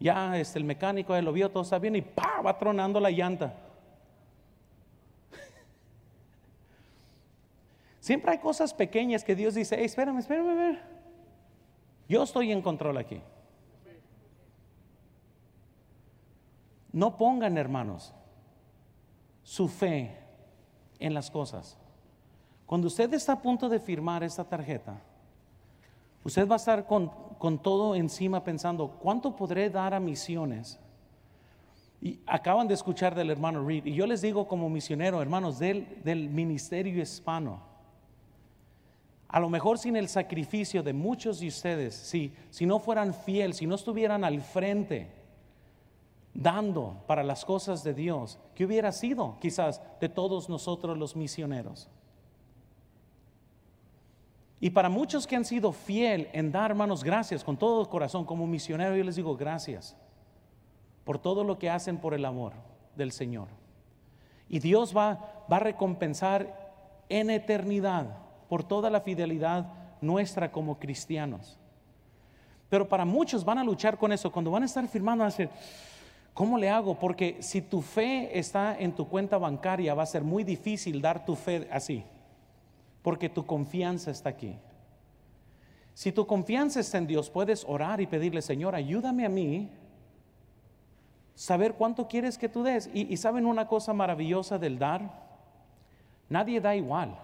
Ya 0.00 0.38
este, 0.38 0.58
el 0.58 0.64
mecánico 0.64 1.18
lo 1.20 1.32
vio, 1.32 1.50
todo 1.50 1.62
está 1.62 1.78
bien, 1.78 1.96
y 1.96 2.02
¡pa! 2.02 2.40
va 2.40 2.56
tronando 2.56 3.00
la 3.00 3.10
llanta. 3.10 3.54
Siempre 8.00 8.32
hay 8.32 8.38
cosas 8.38 8.72
pequeñas 8.72 9.24
que 9.24 9.34
Dios 9.34 9.54
dice, 9.54 9.76
hey, 9.78 9.86
espérame, 9.86 10.18
espérame, 10.18 10.56
ver. 10.56 10.82
Yo 12.08 12.22
estoy 12.22 12.52
en 12.52 12.62
control 12.62 12.96
aquí. 12.96 13.20
No 16.92 17.16
pongan, 17.16 17.58
hermanos, 17.58 18.14
su 19.42 19.68
fe 19.68 20.16
en 20.98 21.12
las 21.12 21.30
cosas. 21.30 21.76
Cuando 22.66 22.86
usted 22.86 23.12
está 23.14 23.32
a 23.32 23.42
punto 23.42 23.68
de 23.68 23.80
firmar 23.80 24.22
esta 24.22 24.44
tarjeta, 24.44 25.00
usted 26.24 26.48
va 26.48 26.54
a 26.54 26.56
estar 26.56 26.86
con, 26.86 27.10
con 27.38 27.58
todo 27.58 27.94
encima 27.94 28.44
pensando, 28.44 28.88
¿cuánto 29.00 29.36
podré 29.36 29.70
dar 29.70 29.94
a 29.94 30.00
misiones? 30.00 30.78
Y 32.00 32.20
acaban 32.26 32.68
de 32.68 32.74
escuchar 32.74 33.14
del 33.14 33.30
hermano 33.30 33.66
Reed, 33.66 33.86
y 33.86 33.94
yo 33.94 34.06
les 34.06 34.22
digo 34.22 34.46
como 34.46 34.68
misionero, 34.68 35.20
hermanos, 35.20 35.58
del, 35.58 36.02
del 36.04 36.28
ministerio 36.28 37.02
hispano, 37.02 37.60
a 39.28 39.40
lo 39.40 39.50
mejor 39.50 39.78
sin 39.78 39.96
el 39.96 40.08
sacrificio 40.08 40.82
de 40.82 40.92
muchos 40.92 41.40
de 41.40 41.48
ustedes, 41.48 41.94
si, 41.94 42.32
si 42.50 42.64
no 42.64 42.78
fueran 42.78 43.12
fieles, 43.12 43.58
si 43.58 43.66
no 43.66 43.74
estuvieran 43.74 44.24
al 44.24 44.40
frente, 44.40 45.08
dando 46.32 47.02
para 47.06 47.22
las 47.22 47.44
cosas 47.44 47.82
de 47.84 47.94
Dios, 47.94 48.38
¿qué 48.54 48.64
hubiera 48.64 48.92
sido 48.92 49.36
quizás 49.40 49.82
de 50.00 50.08
todos 50.08 50.48
nosotros 50.48 50.96
los 50.96 51.16
misioneros? 51.16 51.90
Y 54.60 54.70
para 54.70 54.88
muchos 54.88 55.26
que 55.26 55.36
han 55.36 55.44
sido 55.44 55.72
fiel 55.72 56.28
en 56.32 56.50
dar, 56.50 56.70
hermanos, 56.70 57.04
gracias 57.04 57.44
con 57.44 57.56
todo 57.56 57.80
el 57.80 57.88
corazón, 57.88 58.24
como 58.24 58.46
misionero, 58.46 58.96
yo 58.96 59.04
les 59.04 59.16
digo 59.16 59.36
gracias 59.36 59.96
por 61.04 61.18
todo 61.18 61.44
lo 61.44 61.58
que 61.58 61.70
hacen 61.70 61.98
por 61.98 62.12
el 62.12 62.24
amor 62.24 62.52
del 62.96 63.12
Señor. 63.12 63.48
Y 64.48 64.58
Dios 64.58 64.96
va, 64.96 65.44
va 65.50 65.56
a 65.56 65.60
recompensar 65.60 66.72
en 67.08 67.30
eternidad 67.30 68.18
por 68.48 68.64
toda 68.64 68.90
la 68.90 69.00
fidelidad 69.00 69.72
nuestra 70.00 70.50
como 70.50 70.78
cristianos. 70.78 71.58
Pero 72.68 72.88
para 72.88 73.04
muchos 73.04 73.44
van 73.44 73.58
a 73.58 73.64
luchar 73.64 73.96
con 73.96 74.12
eso. 74.12 74.30
Cuando 74.30 74.50
van 74.50 74.64
a 74.64 74.66
estar 74.66 74.86
firmando, 74.88 75.22
van 75.22 75.32
a 75.32 75.34
decir, 75.34 75.48
¿cómo 76.34 76.58
le 76.58 76.68
hago? 76.68 76.98
Porque 76.98 77.36
si 77.40 77.62
tu 77.62 77.80
fe 77.80 78.38
está 78.38 78.76
en 78.78 78.92
tu 78.92 79.08
cuenta 79.08 79.38
bancaria, 79.38 79.94
va 79.94 80.02
a 80.02 80.06
ser 80.06 80.22
muy 80.22 80.44
difícil 80.44 81.00
dar 81.00 81.24
tu 81.24 81.34
fe 81.34 81.68
así. 81.70 82.04
Porque 83.02 83.28
tu 83.28 83.46
confianza 83.46 84.10
está 84.10 84.30
aquí. 84.30 84.56
Si 85.94 86.12
tu 86.12 86.26
confianza 86.26 86.78
está 86.78 86.98
en 86.98 87.08
Dios, 87.08 87.28
puedes 87.28 87.64
orar 87.66 88.00
y 88.00 88.06
pedirle, 88.06 88.40
Señor, 88.40 88.74
ayúdame 88.74 89.26
a 89.26 89.28
mí 89.28 89.68
saber 91.34 91.74
cuánto 91.74 92.08
quieres 92.08 92.38
que 92.38 92.48
tú 92.48 92.62
des. 92.62 92.88
Y, 92.94 93.16
saben 93.16 93.46
una 93.46 93.66
cosa 93.66 93.92
maravillosa 93.92 94.58
del 94.58 94.78
dar, 94.78 95.10
nadie 96.28 96.60
da 96.60 96.76
igual. 96.76 97.18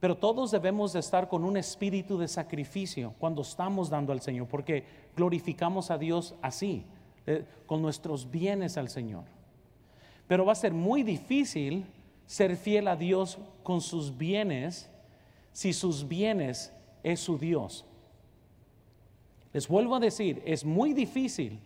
Pero 0.00 0.18
todos 0.18 0.50
debemos 0.50 0.92
de 0.92 1.00
estar 1.00 1.28
con 1.28 1.44
un 1.44 1.56
espíritu 1.56 2.18
de 2.18 2.28
sacrificio 2.28 3.14
cuando 3.18 3.42
estamos 3.42 3.88
dando 3.88 4.12
al 4.12 4.20
Señor, 4.20 4.46
porque 4.46 4.84
glorificamos 5.16 5.90
a 5.90 5.96
Dios 5.96 6.34
así, 6.42 6.84
eh, 7.26 7.46
con 7.64 7.80
nuestros 7.80 8.30
bienes 8.30 8.76
al 8.76 8.90
Señor. 8.90 9.24
Pero 10.26 10.44
va 10.44 10.52
a 10.52 10.56
ser 10.56 10.74
muy 10.74 11.02
difícil 11.02 11.86
ser 12.26 12.56
fiel 12.56 12.88
a 12.88 12.96
Dios 12.96 13.38
con 13.62 13.80
sus 13.80 14.16
bienes 14.16 14.90
si 15.52 15.72
sus 15.72 16.06
bienes 16.06 16.72
es 17.02 17.20
su 17.20 17.38
Dios. 17.38 17.84
Les 19.52 19.68
vuelvo 19.68 19.94
a 19.94 20.00
decir, 20.00 20.42
es 20.44 20.64
muy 20.64 20.92
difícil 20.92 21.60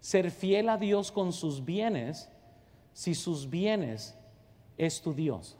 ser 0.00 0.30
fiel 0.30 0.68
a 0.68 0.76
Dios 0.76 1.10
con 1.10 1.32
sus 1.32 1.64
bienes 1.64 2.30
si 2.92 3.14
sus 3.14 3.50
bienes 3.50 4.16
es 4.78 5.02
tu 5.02 5.12
Dios. 5.12 5.56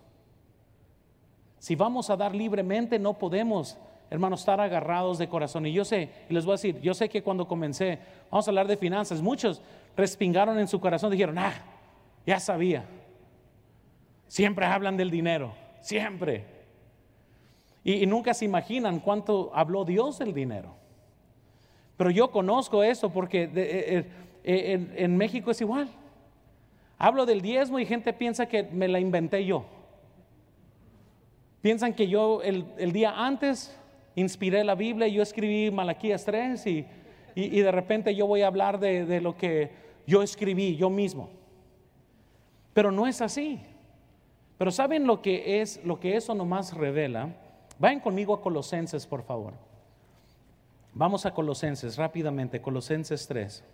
Si 1.59 1.75
vamos 1.75 2.11
a 2.11 2.17
dar 2.17 2.35
libremente, 2.35 2.99
no 2.99 3.15
podemos, 3.15 3.77
hermanos, 4.11 4.41
estar 4.41 4.61
agarrados 4.61 5.19
de 5.19 5.29
corazón. 5.29 5.67
Y 5.67 5.73
yo 5.73 5.85
sé, 5.85 6.11
y 6.29 6.35
les 6.35 6.45
voy 6.45 6.53
a 6.53 6.57
decir, 6.57 6.81
yo 6.81 6.95
sé 6.95 7.09
que 7.09 7.23
cuando 7.23 7.49
comencé, 7.49 7.99
vamos 8.31 8.47
a 8.47 8.51
hablar 8.51 8.69
de 8.69 8.77
finanzas, 8.77 9.21
muchos 9.21 9.61
respingaron 9.97 10.59
en 10.59 10.69
su 10.69 10.79
corazón, 10.79 11.11
dijeron, 11.11 11.39
ah, 11.39 11.55
ya 12.27 12.39
sabía. 12.39 12.85
Siempre 14.35 14.66
hablan 14.66 14.97
del 14.97 15.12
dinero, 15.12 15.55
siempre. 15.81 16.44
Y, 17.85 18.05
nunca 18.05 18.35
se 18.35 18.44
imaginan 18.44 18.99
cuánto 18.99 19.53
habló 19.55 19.85
Dios 19.85 20.18
del 20.18 20.35
dinero. 20.35 20.75
Pero 21.97 22.11
yo 22.11 22.33
conozco 22.33 22.83
eso 22.83 23.12
porque 23.12 23.44
eh, 23.44 24.05
eh, 24.42 24.73
en, 24.73 24.92
en 24.97 25.16
México 25.16 25.53
es 25.53 25.61
igual. 25.61 25.88
Hablo 26.99 27.27
del 27.27 27.42
diezmo 27.42 27.79
y 27.79 27.87
gente 27.87 28.12
piensa 28.12 28.47
que 28.47 28.64
me 28.64 28.88
la 28.88 28.99
inventé 28.99 29.44
yo. 29.44 29.66
Piensan 31.61 31.94
que 31.94 32.09
yo 32.09 32.42
el, 32.42 32.92
día 32.92 33.14
antes 33.16 33.79
inspiré 34.16 34.64
la 34.64 34.75
Biblia 34.75 35.07
y 35.07 35.12
yo 35.12 35.23
escribí 35.23 35.70
Malaquías 35.70 36.25
3 36.25 36.66
y, 36.66 36.87
de 37.37 37.70
repente 37.70 38.12
yo 38.16 38.27
voy 38.27 38.42
a 38.42 38.49
hablar 38.49 38.81
de 38.81 39.20
lo 39.20 39.37
que 39.37 39.70
yo 40.09 40.25
escribí 40.25 40.75
yo 40.75 40.90
mismo. 40.90 41.31
Pero 42.73 42.90
no 42.90 43.07
es 43.07 43.20
así. 43.20 43.61
Pero 44.59 44.71
¿saben 44.71 45.07
lo 45.07 45.21
que 45.21 45.61
es 45.61 45.85
lo 45.85 45.99
que 45.99 46.17
eso 46.17 46.35
nomás 46.35 46.75
revela? 46.75 47.35
Vayan 47.79 48.01
conmigo 48.01 48.35
a 48.35 48.40
Colosenses, 48.40 49.07
por 49.07 49.23
favor. 49.23 49.55
Vamos 50.93 51.27
a 51.27 51.35
Colosenses 51.35 51.97
rápidamente, 51.97 52.62
Colosenses 52.62 53.27
3. 53.27 53.64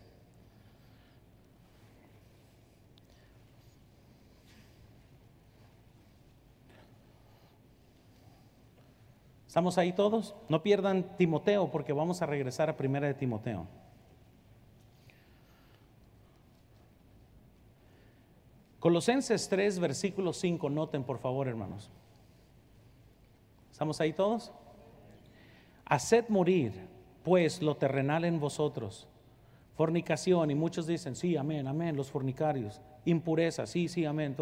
¿Estamos 9.46 9.78
ahí 9.78 9.92
todos? 9.92 10.36
No 10.48 10.62
pierdan 10.62 11.16
Timoteo 11.16 11.70
porque 11.72 11.92
vamos 11.92 12.22
a 12.22 12.26
regresar 12.26 12.70
a 12.70 12.76
primera 12.76 13.08
de 13.08 13.14
Timoteo. 13.14 13.66
Colosenses 18.80 19.48
3, 19.48 19.78
versículo 19.78 20.32
5, 20.32 20.70
noten 20.70 21.04
por 21.04 21.18
favor 21.18 21.46
hermanos. 21.46 21.90
¿Estamos 23.70 24.00
ahí 24.00 24.12
todos? 24.12 24.52
Haced 25.84 26.28
morir 26.28 26.72
pues 27.22 27.60
lo 27.60 27.76
terrenal 27.76 28.24
en 28.24 28.40
vosotros, 28.40 29.06
fornicación, 29.76 30.50
y 30.50 30.54
muchos 30.54 30.86
dicen, 30.86 31.14
sí, 31.14 31.36
amén, 31.36 31.66
amén, 31.66 31.96
los 31.96 32.10
fornicarios, 32.10 32.80
impureza, 33.04 33.66
sí, 33.66 33.88
sí, 33.88 34.06
amén, 34.06 34.34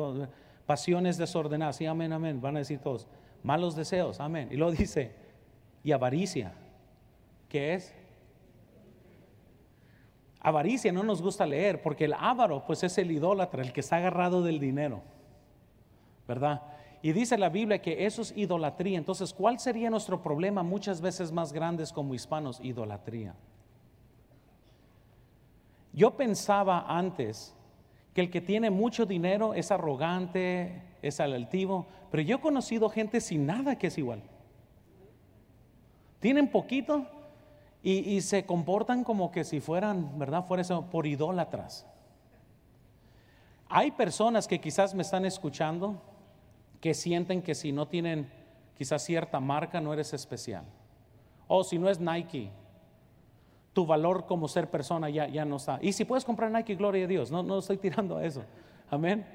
pasiones 0.64 1.18
desordenadas, 1.18 1.76
sí, 1.76 1.86
amén, 1.86 2.12
amén, 2.12 2.40
van 2.40 2.56
a 2.56 2.60
decir 2.60 2.78
todos 2.78 3.08
malos 3.42 3.74
deseos, 3.74 4.20
amén. 4.20 4.48
Y 4.52 4.56
lo 4.56 4.70
dice, 4.70 5.12
y 5.82 5.92
avaricia, 5.92 6.54
¿qué 7.48 7.74
es? 7.74 7.94
Avaricia 10.40 10.92
no 10.92 11.02
nos 11.02 11.20
gusta 11.20 11.46
leer 11.46 11.82
porque 11.82 12.04
el 12.04 12.14
avaro 12.14 12.64
pues 12.64 12.82
es 12.84 12.96
el 12.98 13.10
idólatra, 13.10 13.62
el 13.62 13.72
que 13.72 13.80
está 13.80 13.96
agarrado 13.96 14.42
del 14.42 14.60
dinero, 14.60 15.02
¿verdad? 16.26 16.62
Y 17.02 17.12
dice 17.12 17.38
la 17.38 17.48
Biblia 17.48 17.80
que 17.80 18.06
eso 18.06 18.22
es 18.22 18.36
idolatría. 18.36 18.98
Entonces, 18.98 19.32
¿cuál 19.32 19.58
sería 19.58 19.90
nuestro 19.90 20.22
problema 20.22 20.62
muchas 20.62 21.00
veces 21.00 21.32
más 21.32 21.52
grandes 21.52 21.92
como 21.92 22.14
hispanos? 22.14 22.60
Idolatría. 22.60 23.34
Yo 25.92 26.16
pensaba 26.16 26.84
antes 26.88 27.54
que 28.14 28.20
el 28.20 28.30
que 28.30 28.40
tiene 28.40 28.70
mucho 28.70 29.06
dinero 29.06 29.54
es 29.54 29.70
arrogante, 29.70 30.82
es 31.02 31.20
al 31.20 31.34
altivo, 31.34 31.86
pero 32.10 32.22
yo 32.22 32.36
he 32.36 32.40
conocido 32.40 32.88
gente 32.88 33.20
sin 33.20 33.46
nada 33.46 33.78
que 33.78 33.88
es 33.88 33.98
igual. 33.98 34.22
Tienen 36.20 36.48
poquito 36.48 37.06
y, 37.82 38.20
se 38.22 38.44
comportan 38.44 39.04
como 39.04 39.30
que 39.30 39.44
si 39.44 39.60
fueran, 39.60 40.18
¿verdad? 40.18 40.44
Fuera 40.44 40.64
por 40.90 41.06
idólatras. 41.06 41.86
Hay 43.68 43.92
personas 43.92 44.48
que 44.48 44.60
quizás 44.60 44.94
me 44.94 45.02
están 45.02 45.24
escuchando 45.24 46.02
que 46.80 46.94
sienten 46.94 47.42
que 47.42 47.54
si 47.54 47.72
no 47.72 47.86
tienen 47.86 48.30
quizás 48.76 49.02
cierta 49.02 49.40
marca 49.40 49.80
no 49.80 49.92
eres 49.92 50.12
especial. 50.12 50.64
O 51.46 51.64
si 51.64 51.78
no 51.78 51.88
es 51.88 52.00
Nike, 52.00 52.50
tu 53.72 53.86
valor 53.86 54.26
como 54.26 54.48
ser 54.48 54.70
persona 54.70 55.08
ya, 55.08 55.28
ya 55.28 55.44
no 55.44 55.56
está. 55.56 55.78
Y 55.80 55.92
si 55.92 56.04
puedes 56.04 56.24
comprar 56.24 56.50
Nike, 56.50 56.74
gloria 56.74 57.04
a 57.04 57.08
Dios, 57.08 57.30
no, 57.30 57.42
no 57.42 57.58
estoy 57.58 57.76
tirando 57.78 58.16
a 58.16 58.24
eso. 58.24 58.42
Amén. 58.90 59.26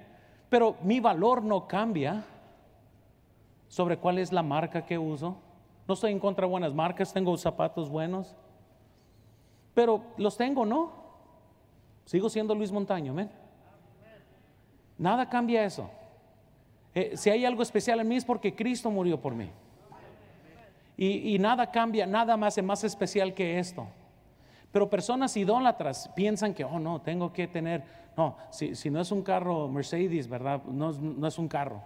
Pero 0.50 0.76
mi 0.84 1.00
valor 1.00 1.44
no 1.44 1.68
cambia 1.68 2.26
sobre 3.68 3.98
cuál 3.98 4.20
es 4.20 4.32
la 4.32 4.44
marca 4.44 4.86
que 4.86 4.98
uso. 4.98 5.38
No 5.88 5.94
estoy 5.94 6.12
en 6.12 6.20
contra 6.20 6.46
de 6.46 6.52
buenas 6.52 6.74
marcas, 6.74 7.14
tengo 7.14 7.36
zapatos 7.38 7.90
buenos. 7.90 8.36
Pero 9.74 10.02
los 10.18 10.38
tengo, 10.38 10.66
¿no? 10.66 10.92
Sigo 12.06 12.30
siendo 12.30 12.56
Luis 12.56 12.72
Montaño, 12.72 13.12
amén. 13.12 13.30
Nada 14.98 15.28
cambia 15.28 15.66
eso. 15.66 15.90
Eh, 16.94 17.14
si 17.16 17.30
hay 17.30 17.44
algo 17.44 17.64
especial 17.64 18.00
en 18.00 18.08
mí 18.08 18.16
es 18.16 18.26
porque 18.26 18.56
Cristo 18.56 18.92
murió 18.92 19.20
por 19.20 19.34
mí. 19.34 19.50
Y, 20.96 21.40
nada 21.40 21.72
cambia, 21.72 22.06
nada 22.06 22.38
más 22.38 22.58
es 22.58 22.64
más 22.64 22.84
especial 22.84 23.34
que 23.34 23.58
esto. 23.58 23.88
Pero 24.72 24.90
personas 24.90 25.36
idólatras 25.36 26.10
piensan 26.16 26.54
que, 26.54 26.64
oh 26.64 26.80
no, 26.80 27.02
tengo 27.02 27.34
que 27.34 27.48
tener, 27.48 27.84
no, 28.16 28.38
si, 28.52 28.90
no 28.90 29.02
es 29.02 29.12
un 29.12 29.24
carro 29.24 29.68
Mercedes, 29.68 30.30
¿verdad? 30.30 30.64
No, 30.66 30.92
no 30.94 31.28
es 31.28 31.38
un 31.38 31.48
carro. 31.48 31.82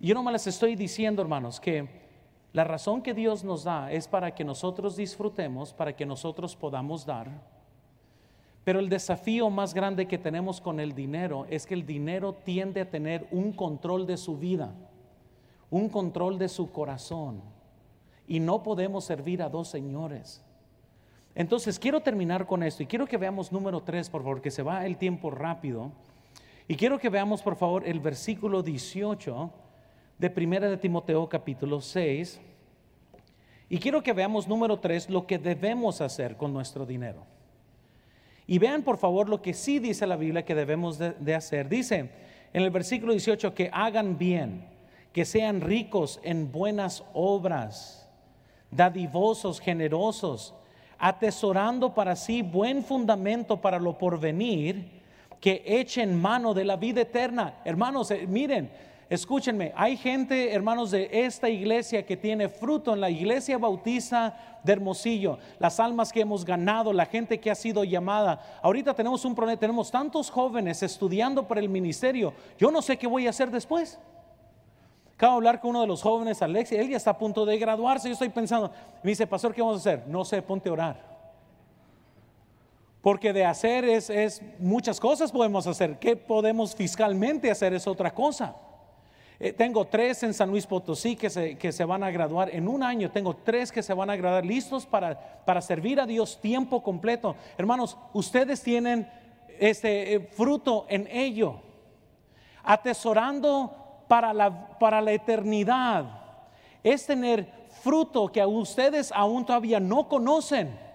Yo 0.00 0.14
no 0.14 0.22
me 0.22 0.32
les 0.32 0.46
estoy 0.48 0.74
diciendo, 0.74 1.22
hermanos, 1.22 1.60
que 1.60 2.07
la 2.52 2.64
razón 2.64 3.02
que 3.02 3.14
Dios 3.14 3.44
nos 3.44 3.64
da 3.64 3.92
es 3.92 4.08
para 4.08 4.34
que 4.34 4.44
nosotros 4.44 4.96
disfrutemos, 4.96 5.72
para 5.72 5.94
que 5.94 6.06
nosotros 6.06 6.56
podamos 6.56 7.04
dar. 7.04 7.28
Pero 8.64 8.80
el 8.80 8.88
desafío 8.88 9.50
más 9.50 9.74
grande 9.74 10.06
que 10.06 10.18
tenemos 10.18 10.60
con 10.60 10.80
el 10.80 10.94
dinero 10.94 11.46
es 11.50 11.66
que 11.66 11.74
el 11.74 11.86
dinero 11.86 12.32
tiende 12.32 12.80
a 12.80 12.90
tener 12.90 13.26
un 13.30 13.52
control 13.52 14.06
de 14.06 14.16
su 14.16 14.38
vida, 14.38 14.74
un 15.70 15.88
control 15.88 16.38
de 16.38 16.48
su 16.48 16.70
corazón. 16.70 17.42
Y 18.26 18.40
no 18.40 18.62
podemos 18.62 19.04
servir 19.04 19.42
a 19.42 19.48
dos 19.48 19.68
señores. 19.68 20.42
Entonces 21.34 21.78
quiero 21.78 22.00
terminar 22.00 22.46
con 22.46 22.62
esto 22.62 22.82
y 22.82 22.86
quiero 22.86 23.06
que 23.06 23.16
veamos 23.16 23.52
número 23.52 23.82
3, 23.82 24.10
por 24.10 24.22
favor, 24.22 24.40
que 24.40 24.50
se 24.50 24.62
va 24.62 24.84
el 24.84 24.96
tiempo 24.96 25.30
rápido. 25.30 25.92
Y 26.66 26.76
quiero 26.76 26.98
que 26.98 27.08
veamos, 27.08 27.42
por 27.42 27.56
favor, 27.56 27.86
el 27.86 28.00
versículo 28.00 28.62
18 28.62 29.50
de 30.18 30.30
Primera 30.30 30.68
de 30.68 30.76
Timoteo 30.76 31.28
capítulo 31.28 31.80
6. 31.80 32.40
Y 33.68 33.78
quiero 33.78 34.02
que 34.02 34.12
veamos 34.12 34.48
número 34.48 34.78
3 34.78 35.10
lo 35.10 35.26
que 35.26 35.38
debemos 35.38 36.00
hacer 36.00 36.36
con 36.36 36.52
nuestro 36.52 36.84
dinero. 36.84 37.24
Y 38.46 38.58
vean 38.58 38.82
por 38.82 38.98
favor 38.98 39.28
lo 39.28 39.42
que 39.42 39.54
sí 39.54 39.78
dice 39.78 40.06
la 40.06 40.16
Biblia 40.16 40.44
que 40.44 40.54
debemos 40.54 40.98
de, 40.98 41.34
hacer. 41.34 41.68
Dice 41.68 42.10
en 42.52 42.62
el 42.62 42.70
versículo 42.70 43.12
18 43.12 43.54
que 43.54 43.70
hagan 43.72 44.18
bien, 44.18 44.64
que 45.12 45.24
sean 45.24 45.60
ricos 45.60 46.18
en 46.22 46.50
buenas 46.50 47.04
obras, 47.12 48.08
dadivosos, 48.70 49.60
generosos, 49.60 50.54
atesorando 50.98 51.94
para 51.94 52.16
sí 52.16 52.42
buen 52.42 52.82
fundamento 52.82 53.60
para 53.60 53.78
lo 53.78 53.98
porvenir, 53.98 54.98
que 55.40 55.62
echen 55.64 56.20
mano 56.20 56.54
de 56.54 56.64
la 56.64 56.76
vida 56.76 57.02
eterna. 57.02 57.60
Hermanos, 57.64 58.10
eh, 58.10 58.26
miren, 58.26 58.70
Escúchenme, 59.10 59.72
hay 59.74 59.96
gente, 59.96 60.52
hermanos, 60.52 60.90
de 60.90 61.08
esta 61.10 61.48
iglesia 61.48 62.04
que 62.04 62.14
tiene 62.14 62.50
fruto 62.50 62.92
en 62.92 63.00
la 63.00 63.08
iglesia 63.08 63.56
bautiza 63.56 64.34
de 64.62 64.72
Hermosillo, 64.72 65.38
las 65.58 65.80
almas 65.80 66.12
que 66.12 66.20
hemos 66.20 66.44
ganado, 66.44 66.92
la 66.92 67.06
gente 67.06 67.40
que 67.40 67.50
ha 67.50 67.54
sido 67.54 67.84
llamada. 67.84 68.60
Ahorita 68.62 68.92
tenemos 68.92 69.24
un 69.24 69.34
problema, 69.34 69.58
tenemos 69.58 69.90
tantos 69.90 70.30
jóvenes 70.30 70.82
estudiando 70.82 71.48
para 71.48 71.60
el 71.60 71.70
ministerio. 71.70 72.34
Yo 72.58 72.70
no 72.70 72.82
sé 72.82 72.98
qué 72.98 73.06
voy 73.06 73.26
a 73.26 73.30
hacer 73.30 73.50
después. 73.50 73.98
Acabo 75.14 75.32
de 75.32 75.36
hablar 75.38 75.60
con 75.60 75.70
uno 75.70 75.80
de 75.80 75.86
los 75.86 76.02
jóvenes, 76.02 76.42
Alexia, 76.42 76.78
él 76.78 76.90
ya 76.90 76.98
está 76.98 77.12
a 77.12 77.18
punto 77.18 77.46
de 77.46 77.58
graduarse. 77.58 78.08
Yo 78.08 78.12
estoy 78.12 78.28
pensando, 78.28 78.70
me 79.02 79.10
dice, 79.10 79.26
Pastor, 79.26 79.54
¿qué 79.54 79.62
vamos 79.62 79.78
a 79.78 79.90
hacer? 79.90 80.06
No 80.06 80.22
sé, 80.22 80.42
ponte 80.42 80.68
a 80.68 80.72
orar. 80.72 81.18
Porque 83.00 83.32
de 83.32 83.46
hacer 83.46 83.86
es, 83.86 84.10
es 84.10 84.42
muchas 84.58 85.00
cosas 85.00 85.32
podemos 85.32 85.66
hacer. 85.66 85.98
¿Qué 85.98 86.14
podemos 86.14 86.76
fiscalmente 86.76 87.50
hacer? 87.50 87.72
Es 87.72 87.86
otra 87.86 88.12
cosa. 88.12 88.54
Eh, 89.40 89.52
tengo 89.52 89.84
tres 89.84 90.24
en 90.24 90.34
San 90.34 90.50
Luis 90.50 90.66
Potosí 90.66 91.14
que 91.14 91.30
se, 91.30 91.56
que 91.56 91.70
se, 91.70 91.84
van 91.84 92.02
a 92.02 92.10
graduar 92.10 92.52
en 92.52 92.66
un 92.66 92.82
año. 92.82 93.10
Tengo 93.10 93.36
tres 93.36 93.70
que 93.70 93.82
se 93.82 93.94
van 93.94 94.10
a 94.10 94.16
graduar 94.16 94.44
listos 94.44 94.84
para, 94.84 95.44
para 95.44 95.60
servir 95.60 96.00
a 96.00 96.06
Dios 96.06 96.40
tiempo 96.40 96.82
completo. 96.82 97.36
Hermanos, 97.56 97.96
ustedes 98.12 98.62
tienen 98.62 99.08
este 99.60 100.14
eh, 100.14 100.20
fruto 100.20 100.86
en 100.88 101.06
ello, 101.06 101.60
atesorando 102.64 104.04
para 104.08 104.32
la, 104.32 104.78
para 104.78 105.00
la 105.00 105.12
eternidad. 105.12 106.04
Es 106.82 107.06
tener 107.06 107.68
fruto 107.82 108.32
que 108.32 108.44
ustedes 108.44 109.12
aún 109.12 109.46
todavía 109.46 109.78
no 109.78 110.08
conocen 110.08 110.87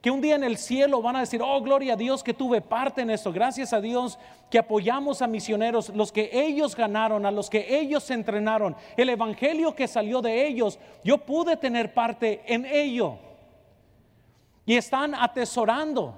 que 0.00 0.10
un 0.10 0.20
día 0.20 0.36
en 0.36 0.44
el 0.44 0.58
cielo 0.58 1.02
van 1.02 1.16
a 1.16 1.20
decir, 1.20 1.42
oh, 1.42 1.60
gloria 1.60 1.94
a 1.94 1.96
Dios 1.96 2.22
que 2.22 2.32
tuve 2.32 2.60
parte 2.60 3.02
en 3.02 3.10
esto, 3.10 3.32
gracias 3.32 3.72
a 3.72 3.80
Dios 3.80 4.18
que 4.48 4.58
apoyamos 4.58 5.22
a 5.22 5.26
misioneros, 5.26 5.88
los 5.90 6.12
que 6.12 6.30
ellos 6.32 6.76
ganaron, 6.76 7.26
a 7.26 7.32
los 7.32 7.50
que 7.50 7.78
ellos 7.80 8.08
entrenaron, 8.10 8.76
el 8.96 9.08
evangelio 9.08 9.74
que 9.74 9.88
salió 9.88 10.22
de 10.22 10.46
ellos, 10.46 10.78
yo 11.02 11.18
pude 11.18 11.56
tener 11.56 11.92
parte 11.94 12.42
en 12.46 12.64
ello. 12.64 13.18
Y 14.64 14.76
están 14.76 15.14
atesorando 15.14 16.14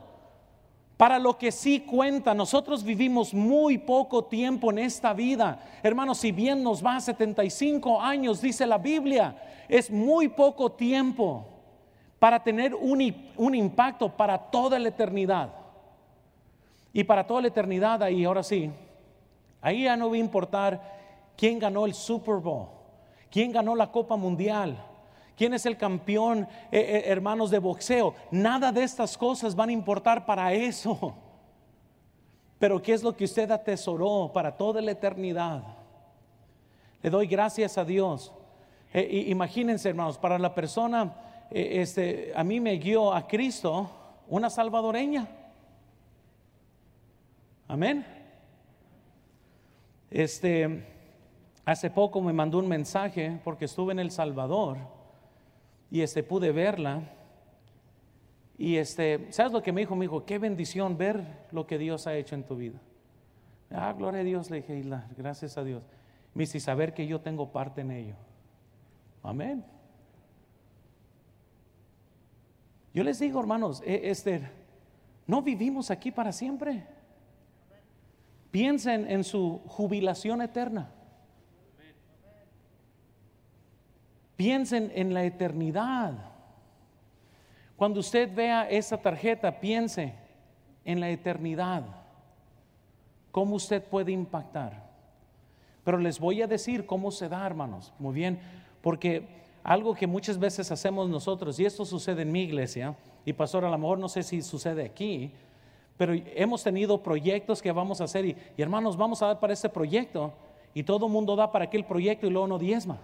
para 0.97 1.19
lo 1.19 1.39
que 1.39 1.51
sí 1.51 1.81
cuenta. 1.81 2.35
Nosotros 2.35 2.85
vivimos 2.85 3.33
muy 3.33 3.79
poco 3.79 4.25
tiempo 4.25 4.71
en 4.71 4.81
esta 4.81 5.15
vida. 5.15 5.65
Hermanos, 5.83 6.19
si 6.19 6.33
bien 6.33 6.63
nos 6.63 6.85
va 6.85 6.97
a 6.97 7.01
75 7.01 8.03
años, 8.03 8.43
dice 8.43 8.67
la 8.67 8.77
Biblia, 8.77 9.35
es 9.69 9.91
muy 9.91 10.29
poco 10.29 10.73
tiempo 10.73 11.47
para 12.21 12.45
tener 12.45 12.75
un, 12.75 13.01
impacto 13.55 14.11
para 14.11 14.39
toda 14.39 14.79
la 14.79 14.91
eternidad. 14.91 15.49
Y 16.93 17.03
para 17.03 17.27
toda 17.27 17.41
la 17.41 17.49
eternidad 17.49 18.03
ahí, 18.03 18.25
ahora 18.25 18.43
sí, 18.43 18.71
ahí 19.63 19.85
ya 19.85 19.97
no 19.97 20.11
va 20.11 20.17
a 20.17 20.19
importar 20.19 21.33
quién 21.35 21.59
ganó 21.59 21.87
el 21.87 21.95
Super 21.95 22.35
Bowl, 22.37 22.69
quién 23.31 23.51
ganó 23.51 23.75
la 23.75 23.91
Copa 23.91 24.17
Mundial, 24.17 24.77
quién 25.35 25.55
es 25.55 25.65
el 25.65 25.79
campeón, 25.79 26.47
eh, 26.71 26.79
eh, 26.79 27.03
hermanos 27.07 27.51
de 27.51 27.59
boxeo. 27.59 28.15
Nada 28.31 28.71
de 28.71 28.83
estas 28.83 29.17
cosas 29.17 29.57
van 29.57 29.71
a 29.71 29.73
importar 29.73 30.27
para 30.27 30.53
eso. 30.53 31.15
Pero 32.59 32.83
¿qué 32.83 32.93
es 32.93 33.03
lo 33.03 33.17
que 33.17 33.25
usted 33.25 33.51
atesoró 33.51 34.31
para 34.35 34.55
toda 34.55 34.83
la 34.83 34.91
eternidad? 34.91 35.63
Le 37.03 37.09
doy 37.09 37.27
gracias 37.27 37.79
a 37.79 37.85
Dios. 37.87 38.31
Eh, 38.93 39.25
imagínense, 39.29 39.89
hermanos, 39.89 40.19
para 40.19 40.39
la 40.39 40.55
persona 40.55 41.15
este, 41.51 42.33
a 42.35 42.45
mí 42.45 42.61
me 42.61 42.77
guió 42.77 43.13
a 43.13 43.27
Cristo 43.27 43.91
una 44.29 44.49
salvadoreña. 44.51 45.29
Amén. 47.67 48.05
Este, 50.11 50.85
hace 51.65 51.91
poco 51.91 52.21
me 52.21 52.33
mandó 52.33 52.59
un 52.59 52.69
mensaje 52.69 53.41
porque 53.45 53.67
estuve 53.67 53.93
en 53.93 54.01
El 54.01 54.11
Salvador 54.11 54.79
y 55.91 56.01
este, 56.01 56.23
pude 56.23 56.53
verla. 56.53 57.03
Y 58.59 58.77
este, 58.77 59.33
¿sabes 59.33 59.53
lo 59.53 59.63
que 59.63 59.73
me 59.73 59.81
dijo? 59.81 59.97
Me 59.97 60.05
dijo, 60.05 60.25
qué 60.25 60.39
bendición 60.39 60.97
ver 60.97 61.23
lo 61.51 61.67
que 61.67 61.79
Dios 61.79 62.07
ha 62.07 62.15
hecho 62.15 62.35
en 62.35 62.45
tu 62.45 62.57
vida. 62.57 62.79
Ah, 63.71 63.95
gloria 63.97 64.21
a 64.21 64.25
Dios, 64.25 64.51
le 64.51 64.59
dije, 64.59 64.83
gracias 65.17 65.57
a 65.57 65.65
Dios. 65.65 65.83
Me 66.35 66.47
saber 66.47 66.93
que 66.93 67.07
yo 67.07 67.21
tengo 67.21 67.51
parte 67.51 67.81
en 67.81 67.91
ello. 67.91 68.15
Amén. 69.23 69.65
Yo 72.93 73.05
les 73.05 73.19
digo, 73.19 73.41
hermanos, 73.41 73.83
este, 73.87 74.49
no 75.27 75.43
vivimos 75.43 75.91
aquí 75.91 76.11
para 76.11 76.33
siempre. 76.33 76.85
Piensen 78.51 79.09
en 79.09 79.23
su 79.23 79.61
jubilación 79.67 80.43
eterna. 80.43 80.91
Piensen 84.37 84.91
en 84.95 85.15
la 85.15 85.25
eternidad. 85.25 86.15
Cuando 87.77 88.01
usted 88.01 88.35
vea 88.35 88.69
esa 88.69 88.99
tarjeta, 88.99 89.61
piense 89.61 90.15
en 90.85 90.99
la 90.99 91.11
eternidad. 91.11 91.85
¿Cómo 93.31 93.55
usted 93.55 93.83
puede 93.85 94.13
impactar? 94.13 94.91
Pero 95.85 95.99
les 95.99 96.19
voy 96.19 96.43
a 96.43 96.47
decir 96.47 96.87
cómo 96.87 97.11
se 97.11 97.29
da, 97.29 97.47
hermanos. 97.47 97.93
Muy 97.99 98.15
bien, 98.15 98.41
porque 98.83 99.29
algo 99.63 99.95
que 99.95 100.07
muchas 100.07 100.39
veces 100.39 100.71
hacemos 100.71 101.09
nosotros, 101.09 101.59
y 101.61 101.65
esto 101.65 101.85
sucede 101.85 102.23
en 102.23 102.33
mi 102.33 102.43
iglesia, 102.43 102.97
y 103.25 103.33
pastor, 103.33 103.65
a 103.65 103.71
lo 103.71 103.79
mejor 103.79 103.99
no 103.99 104.09
sé 104.09 104.23
si 104.23 104.43
sucede 104.43 104.85
aquí, 104.85 105.33
pero 106.01 106.15
hemos 106.35 106.63
tenido 106.63 107.03
proyectos 107.03 107.61
que 107.61 107.71
vamos 107.73 108.01
a 108.01 108.05
hacer 108.05 108.25
y, 108.25 108.37
hermanos, 108.57 108.97
vamos 108.97 109.21
a 109.21 109.27
dar 109.27 109.39
para 109.39 109.53
este 109.53 109.69
proyecto 109.69 110.33
y 110.73 110.83
todo 110.83 111.05
el 111.05 111.13
mundo 111.13 111.37
da 111.37 111.53
para 111.53 111.67
aquel 111.67 111.85
proyecto 111.85 112.27
y 112.27 112.31
luego 112.31 112.47
no 112.47 112.59
diezma. 112.59 112.97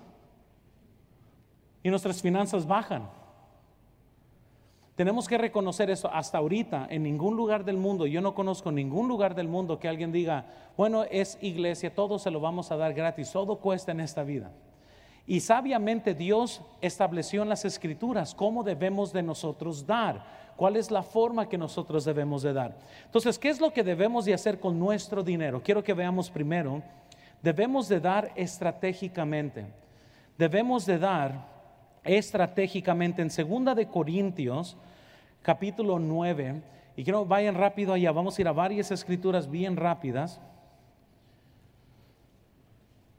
Y 1.83 1.91
nuestras 1.91 2.23
finanzas 2.23 2.67
bajan. 2.67 3.07
Tenemos 4.95 5.29
que 5.29 5.37
reconocer 5.37 5.91
eso 5.91 6.11
hasta 6.11 6.39
ahorita. 6.39 6.87
En 6.89 7.03
ningún 7.03 7.37
lugar 7.37 7.67
del 7.67 7.77
mundo, 7.77 8.07
yo 8.07 8.23
no 8.23 8.35
conozco 8.35 8.73
ningún 8.73 9.09
lugar 9.09 9.35
del 9.35 9.47
mundo 9.47 9.79
que 9.79 9.89
alguien 9.89 10.11
diga, 10.11 10.47
bueno, 10.75 11.05
es 11.05 11.37
iglesia, 11.43 11.95
todo 11.95 12.19
se 12.19 12.31
lo 12.31 12.41
vamos 12.41 12.73
a 12.73 12.79
dar 12.79 12.95
gratis, 12.95 13.31
todo 13.31 13.57
cuesta 13.57 13.93
en 13.93 14.01
esta 14.01 14.25
vida. 14.25 14.53
Y 15.27 15.41
sabiamente 15.41 16.15
Dios 16.15 16.63
estableció 16.81 17.43
en 17.43 17.49
las 17.49 17.65
escrituras 17.65 18.35
cómo 18.35 18.63
debemos 18.63 19.13
de 19.13 19.23
nosotros 19.23 19.85
dar, 19.85 20.25
cuál 20.55 20.77
es 20.77 20.91
la 20.91 21.03
forma 21.03 21.49
que 21.49 21.59
nosotros 21.59 22.05
debemos 22.05 22.43
de 22.43 22.53
dar. 22.53 22.79
Entonces, 23.05 23.37
¿qué 23.37 23.49
es 23.49 23.61
lo 23.61 23.73
que 23.73 23.83
debemos 23.83 24.25
de 24.25 24.35
hacer 24.35 24.61
con 24.61 24.79
nuestro 24.79 25.25
dinero? 25.25 25.61
Quiero 25.63 25.83
que 25.83 25.95
veamos 25.95 26.31
primero, 26.31 26.81
debemos 27.43 27.89
de 27.89 27.99
dar 27.99 28.31
estratégicamente. 28.37 29.67
Debemos 30.39 30.87
de 30.87 30.99
dar 30.99 31.47
estratégicamente 32.05 33.21
en 33.21 33.31
segunda 33.31 33.75
de 33.75 33.89
Corintios 33.89 34.77
capítulo 35.43 35.99
9 35.99 36.63
y 36.97 37.05
quiero 37.05 37.25
vayan 37.25 37.55
rápido 37.55 37.93
allá, 37.93 38.13
vamos 38.13 38.39
a 38.39 38.41
ir 38.41 38.49
a 38.49 38.53
varias 38.53 38.91
escrituras 38.91 39.51
bien 39.51 39.77
rápidas. 39.77 40.41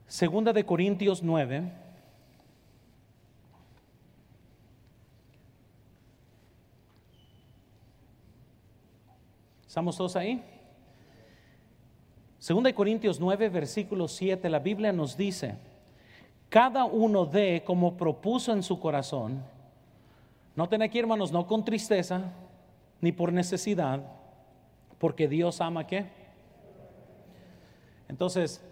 Segunda 0.06 0.52
de 0.52 0.64
Corintios 0.64 1.22
9 1.22 1.87
¿Estamos 9.68 9.98
todos 9.98 10.16
ahí? 10.16 10.42
Segunda 12.38 12.68
de 12.68 12.74
Corintios 12.74 13.20
9, 13.20 13.50
versículo 13.50 14.08
7, 14.08 14.48
la 14.48 14.60
Biblia 14.60 14.92
nos 14.92 15.14
dice, 15.14 15.56
cada 16.48 16.86
uno 16.86 17.26
dé 17.26 17.62
como 17.66 17.94
propuso 17.94 18.54
en 18.54 18.62
su 18.62 18.80
corazón. 18.80 19.42
Noten 20.56 20.80
aquí, 20.80 20.98
hermanos, 20.98 21.32
no 21.32 21.46
con 21.46 21.66
tristeza 21.66 22.32
ni 23.02 23.12
por 23.12 23.30
necesidad, 23.30 24.00
porque 24.96 25.28
Dios 25.28 25.60
ama 25.60 25.86
qué. 25.86 26.06
Entonces, 28.08 28.64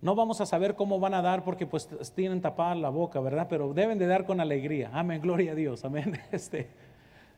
no 0.00 0.14
vamos 0.14 0.40
a 0.40 0.46
saber 0.46 0.76
cómo 0.76 1.00
van 1.00 1.14
a 1.14 1.22
dar 1.22 1.42
porque 1.42 1.66
pues 1.66 1.88
tienen 2.14 2.40
tapada 2.40 2.76
la 2.76 2.90
boca, 2.90 3.18
¿verdad? 3.18 3.48
Pero 3.50 3.74
deben 3.74 3.98
de 3.98 4.06
dar 4.06 4.26
con 4.26 4.40
alegría. 4.40 4.90
Amén, 4.92 5.20
gloria 5.20 5.52
a 5.52 5.54
Dios, 5.56 5.84
amén. 5.84 6.20
Este, 6.30 6.70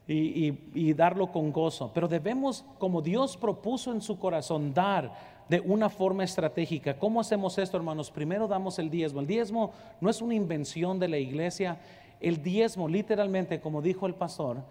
y, 0.08 0.92
darlo 0.94 1.30
con 1.30 1.52
gozo. 1.52 1.90
Pero 1.94 2.08
debemos, 2.08 2.64
como 2.78 3.00
Dios 3.02 3.36
propuso 3.36 3.92
en 3.92 4.00
su 4.00 4.18
corazón, 4.18 4.74
dar 4.74 5.12
de 5.48 5.60
una 5.60 5.88
forma 5.88 6.24
estratégica. 6.24 6.98
¿Cómo 6.98 7.20
hacemos 7.20 7.58
esto, 7.58 7.76
hermanos? 7.76 8.10
Primero 8.10 8.48
damos 8.48 8.78
el 8.78 8.90
diezmo. 8.90 9.20
El 9.20 9.26
diezmo 9.26 9.72
no 10.00 10.10
es 10.10 10.20
una 10.20 10.34
invención 10.34 10.98
de 10.98 11.08
la 11.08 11.18
iglesia. 11.18 11.78
El 12.20 12.42
diezmo, 12.42 12.88
literalmente, 12.88 13.60
como 13.60 13.82
dijo 13.82 14.06
el 14.06 14.14
pastor, 14.14 14.62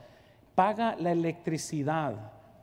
paga 0.55 0.95
la 0.99 1.11
electricidad, 1.11 2.15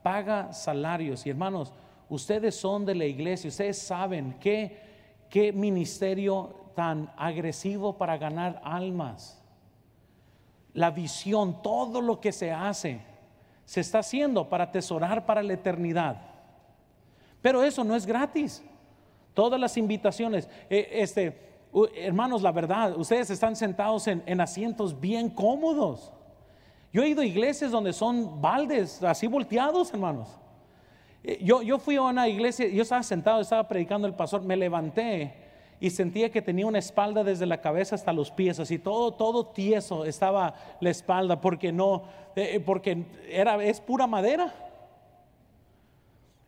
paga 0.03 0.53
salarios. 0.53 1.25
Y 1.25 1.29
hermanos, 1.29 1.73
ustedes 2.09 2.55
son 2.55 2.85
de 2.85 2.95
la 2.95 3.05
iglesia, 3.05 3.49
ustedes 3.49 3.77
saben 3.79 4.35
qué, 4.39 4.79
qué 5.29 5.51
ministerio 5.51 6.55
tan 6.75 7.11
agresivo 7.17 7.97
para 7.97 8.17
ganar 8.17 8.61
almas 8.63 9.38
la 10.73 10.91
visión, 10.91 11.61
todo 11.61 12.01
lo 12.01 12.19
que 12.19 12.31
se 12.31 12.51
hace, 12.51 13.01
se 13.65 13.81
está 13.81 13.99
haciendo 13.99 14.49
para 14.49 14.65
atesorar 14.65 15.25
para 15.25 15.43
la 15.43 15.53
eternidad. 15.53 16.21
Pero 17.41 17.63
eso 17.63 17.83
no 17.83 17.95
es 17.95 18.05
gratis. 18.05 18.63
Todas 19.33 19.59
las 19.59 19.77
invitaciones, 19.77 20.49
eh, 20.69 20.89
este, 20.93 21.49
hermanos, 21.95 22.41
la 22.41 22.51
verdad, 22.51 22.97
ustedes 22.97 23.29
están 23.29 23.55
sentados 23.55 24.07
en, 24.07 24.41
asientos 24.41 24.99
bien 24.99 25.29
cómodos. 25.29 26.11
Yo 26.91 27.03
he 27.03 27.09
ido 27.09 27.21
a 27.21 27.25
iglesias 27.25 27.71
donde 27.71 27.93
son 27.93 28.41
baldes, 28.41 29.03
así 29.03 29.27
volteados, 29.27 29.93
hermanos. 29.93 30.27
Eh, 31.23 31.39
yo, 31.41 31.61
yo 31.61 31.77
fui 31.77 31.95
a 31.95 32.01
una 32.01 32.27
iglesia, 32.27 32.67
yo 32.67 32.81
estaba 32.81 33.03
sentado, 33.03 33.41
estaba 33.41 33.67
predicando 33.67 34.07
el 34.07 34.13
pastor, 34.13 34.41
me 34.41 34.57
levanté 34.57 35.48
y 35.79 35.89
sentía 35.89 36.29
que 36.29 36.41
tenía 36.41 36.65
una 36.65 36.79
espalda 36.79 37.23
desde 37.23 37.45
la 37.45 37.61
cabeza 37.61 37.95
hasta 37.95 38.11
los 38.11 38.31
pies, 38.31 38.59
así 38.59 38.79
todo, 38.79 39.13
todo 39.13 39.47
tieso 39.47 40.03
estaba 40.05 40.53
la 40.81 40.89
espalda 40.89 41.39
porque 41.39 41.71
no, 41.71 42.03
eh, 42.35 42.55
eh, 42.55 42.59
porque 42.59 43.05
era, 43.29 43.63
es 43.63 43.79
pura 43.79 44.05
madera. 44.05 44.53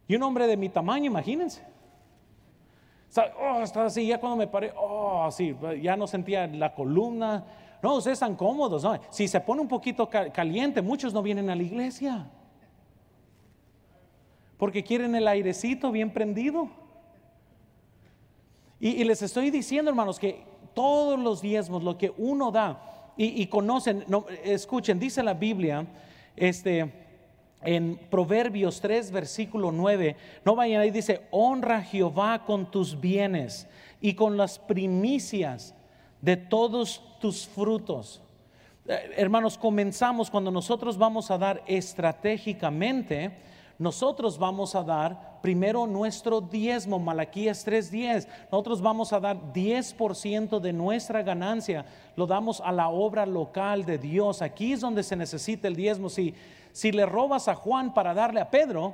Y 0.08 0.16
un 0.16 0.24
hombre 0.24 0.48
de 0.48 0.58
mi 0.58 0.68
tamaño, 0.68 1.06
imagínense. 1.06 1.64
Oh, 3.40 3.62
estaba 3.62 3.86
así, 3.86 4.08
ya 4.08 4.20
cuando 4.20 4.38
me 4.38 4.48
paré, 4.48 4.74
oh, 4.76 5.24
así, 5.24 5.56
ya 5.82 5.96
no 5.96 6.08
sentía 6.08 6.48
la 6.48 6.74
columna. 6.74 7.46
No, 7.82 7.96
ustedes 7.96 8.16
están 8.16 8.36
cómodos. 8.36 8.86
Si 9.10 9.28
se 9.28 9.40
pone 9.40 9.62
un 9.62 9.68
poquito 9.68 10.10
caliente, 10.10 10.82
muchos 10.82 11.14
no 11.14 11.22
vienen 11.22 11.50
a 11.50 11.56
la 11.56 11.64
iglesia. 11.64 12.30
Porque 14.58 14.84
quieren 14.84 15.16
el 15.16 15.28
airecito 15.28 15.92
bien 15.92 16.12
prendido. 16.12 16.70
Y, 18.84 19.04
les 19.04 19.22
estoy 19.22 19.52
diciendo, 19.52 19.92
hermanos, 19.92 20.18
que 20.18 20.44
todos 20.74 21.20
los 21.20 21.40
diezmos, 21.40 21.84
lo 21.84 22.00
que 22.00 22.12
uno 22.18 22.52
da, 22.52 23.14
y, 23.16 23.46
conocen, 23.46 24.04
no, 24.08 24.26
escuchen, 24.44 24.98
dice 24.98 25.22
la 25.22 25.36
Biblia, 25.36 25.86
este, 26.36 26.92
en 27.62 28.00
Proverbios 28.10 28.82
3, 28.82 29.12
versículo 29.12 29.72
9, 29.72 30.16
no 30.44 30.56
vayan 30.56 30.82
ahí, 30.82 30.90
dice, 30.90 31.28
honra 31.30 31.78
a 31.78 31.84
Jehová 31.84 32.44
con 32.44 32.72
tus 32.72 33.00
bienes 33.00 33.68
y 34.02 34.16
con 34.16 34.36
las 34.36 34.58
primicias 34.58 35.76
de 36.20 36.38
todos 36.38 37.04
tus 37.20 37.48
frutos. 37.48 38.24
Eh, 38.88 39.14
hermanos, 39.16 39.60
comenzamos 39.60 40.32
cuando 40.32 40.50
nosotros 40.50 40.98
vamos 40.98 41.30
a 41.30 41.38
dar 41.38 41.62
estratégicamente, 41.68 43.38
nosotros 43.82 44.38
vamos 44.38 44.76
a 44.76 44.84
dar 44.84 45.40
primero 45.42 45.88
nuestro 45.88 46.40
diezmo, 46.40 47.00
Malaquías 47.00 47.66
3:10. 47.66 48.28
Nosotros 48.52 48.80
vamos 48.80 49.12
a 49.12 49.20
dar 49.20 49.52
10% 49.52 50.60
de 50.60 50.72
nuestra 50.72 51.24
ganancia, 51.24 51.84
lo 52.16 52.28
damos 52.28 52.62
a 52.62 52.72
la 52.72 52.90
obra 52.90 53.26
local 53.26 53.84
de 53.84 53.98
Dios. 53.98 54.44
Aquí 54.44 54.74
es 54.74 54.82
donde 54.82 55.02
se 55.02 55.16
necesita 55.16 55.68
el 55.68 55.76
diezmo. 55.76 56.10
Si, 56.10 56.36
si 56.72 56.92
le 56.92 57.08
robas 57.08 57.48
a 57.48 57.56
Juan 57.56 57.92
para 57.92 58.14
darle 58.14 58.40
a 58.40 58.52
Pedro, 58.52 58.94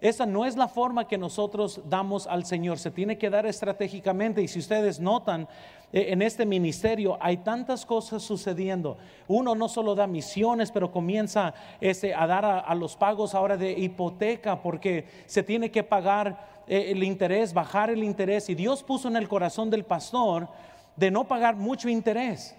esa 0.00 0.26
no 0.26 0.44
es 0.44 0.56
la 0.56 0.68
forma 0.68 1.08
que 1.08 1.16
nosotros 1.16 1.80
damos 1.88 2.26
al 2.26 2.44
Señor, 2.44 2.78
se 2.78 2.90
tiene 2.90 3.16
que 3.16 3.30
dar 3.30 3.46
estratégicamente 3.46 4.42
y 4.42 4.48
si 4.48 4.58
ustedes 4.58 5.00
notan, 5.00 5.48
eh, 5.92 6.06
en 6.10 6.20
este 6.20 6.44
ministerio 6.44 7.16
hay 7.20 7.38
tantas 7.38 7.86
cosas 7.86 8.22
sucediendo. 8.22 8.98
Uno 9.26 9.54
no 9.54 9.68
solo 9.68 9.94
da 9.94 10.06
misiones, 10.06 10.70
pero 10.70 10.92
comienza 10.92 11.54
ese, 11.80 12.14
a 12.14 12.26
dar 12.26 12.44
a, 12.44 12.74
los 12.74 12.94
pagos 12.94 13.34
ahora 13.34 13.56
de 13.56 13.72
hipoteca 13.72 14.60
porque 14.60 15.06
se 15.24 15.42
tiene 15.42 15.70
que 15.70 15.82
pagar 15.82 16.62
eh, 16.66 16.90
el 16.90 17.02
interés, 17.02 17.54
bajar 17.54 17.88
el 17.88 18.04
interés 18.04 18.50
y 18.50 18.54
Dios 18.54 18.82
puso 18.82 19.08
en 19.08 19.16
el 19.16 19.28
corazón 19.28 19.70
del 19.70 19.84
pastor 19.84 20.48
de 20.96 21.10
no 21.10 21.24
pagar 21.24 21.56
mucho 21.56 21.88
interés. 21.88 22.54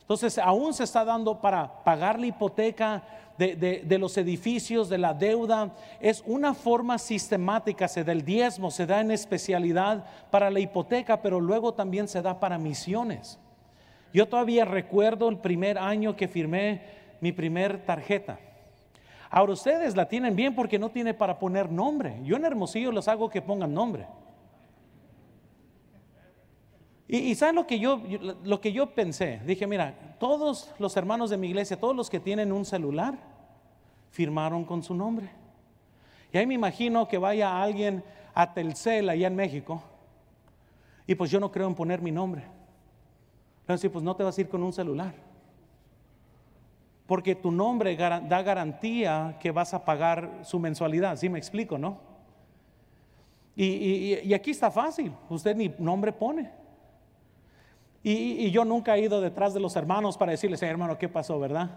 Entonces 0.00 0.36
aún 0.36 0.74
se 0.74 0.84
está 0.84 1.06
dando 1.06 1.40
para 1.40 1.84
pagar 1.84 2.20
la 2.20 2.26
hipoteca 2.26 3.02
de, 3.38 3.98
los 3.98 4.16
edificios, 4.16 4.88
de 4.88 4.98
la 4.98 5.14
deuda. 5.14 5.74
Es 6.00 6.22
una 6.26 6.54
forma 6.54 6.98
sistemática, 6.98 7.88
se 7.88 8.04
da 8.04 8.12
el 8.12 8.24
diezmo, 8.24 8.70
se 8.70 8.86
da 8.86 9.00
en 9.00 9.10
especialidad 9.10 10.04
para 10.30 10.50
la 10.50 10.60
hipoteca, 10.60 11.22
pero 11.22 11.40
luego 11.40 11.74
también 11.74 12.08
se 12.08 12.22
da 12.22 12.38
para 12.38 12.58
misiones. 12.58 13.38
Yo 14.12 14.28
todavía 14.28 14.64
recuerdo 14.64 15.28
el 15.28 15.38
primer 15.38 15.78
año 15.78 16.16
que 16.16 16.28
firmé 16.28 16.82
mi 17.20 17.32
primer 17.32 17.84
tarjeta. 17.84 18.38
Ahora 19.30 19.54
ustedes 19.54 19.96
la 19.96 20.06
tienen 20.08 20.36
bien 20.36 20.54
porque 20.54 20.78
no 20.78 20.90
tiene 20.90 21.14
para 21.14 21.38
poner 21.38 21.70
nombre. 21.70 22.18
Yo 22.22 22.36
en 22.36 22.44
Hermosillo 22.44 22.92
les 22.92 23.08
hago 23.08 23.30
que 23.30 23.40
pongan 23.40 23.72
nombre. 23.72 24.06
Y, 27.14 27.34
¿saben 27.34 27.56
lo 27.56 27.66
que, 27.66 27.78
yo, 27.78 28.00
lo 28.42 28.62
que 28.62 28.72
yo 28.72 28.94
pensé? 28.94 29.38
Dije, 29.44 29.66
mira, 29.66 30.16
todos 30.18 30.72
los 30.78 30.96
hermanos 30.96 31.28
de 31.28 31.36
mi 31.36 31.48
iglesia, 31.48 31.78
todos 31.78 31.94
los 31.94 32.08
que 32.08 32.18
tienen 32.18 32.50
un 32.52 32.64
celular, 32.64 33.18
firmaron 34.10 34.64
con 34.64 34.82
su 34.82 34.94
nombre. 34.94 35.28
Y 36.32 36.38
ahí 36.38 36.46
me 36.46 36.54
imagino 36.54 37.06
que 37.06 37.18
vaya 37.18 37.62
alguien 37.62 38.02
a 38.32 38.54
Telcel 38.54 39.10
allá 39.10 39.26
en 39.26 39.36
México 39.36 39.82
y 41.06 41.14
pues 41.14 41.30
yo 41.30 41.38
no 41.38 41.52
creo 41.52 41.66
en 41.66 41.74
poner 41.74 42.00
mi 42.00 42.10
nombre. 42.10 42.44
Entonces, 43.60 43.90
pues 43.90 44.02
no 44.02 44.16
te 44.16 44.22
vas 44.22 44.38
a 44.38 44.40
ir 44.40 44.48
con 44.48 44.62
un 44.62 44.72
celular. 44.72 45.12
Porque 47.06 47.34
tu 47.34 47.50
nombre 47.50 47.94
da 47.94 48.42
garantía 48.42 49.36
que 49.38 49.50
vas 49.50 49.74
a 49.74 49.84
pagar 49.84 50.40
su 50.44 50.58
mensualidad. 50.58 51.18
¿Sí 51.18 51.28
me 51.28 51.38
explico, 51.38 51.76
no? 51.76 51.98
Y, 53.54 54.14
y 54.24 54.32
aquí 54.32 54.50
está 54.50 54.70
fácil. 54.70 55.12
Usted 55.28 55.54
ni 55.54 55.68
nombre 55.78 56.10
pone. 56.10 56.61
Y, 58.02 58.50
yo 58.50 58.64
nunca 58.64 58.96
he 58.96 59.02
ido 59.02 59.20
detrás 59.20 59.54
de 59.54 59.60
los 59.60 59.76
hermanos 59.76 60.16
para 60.16 60.32
decirles, 60.32 60.62
hermano, 60.62 60.98
¿qué 60.98 61.08
pasó, 61.08 61.38
verdad? 61.38 61.70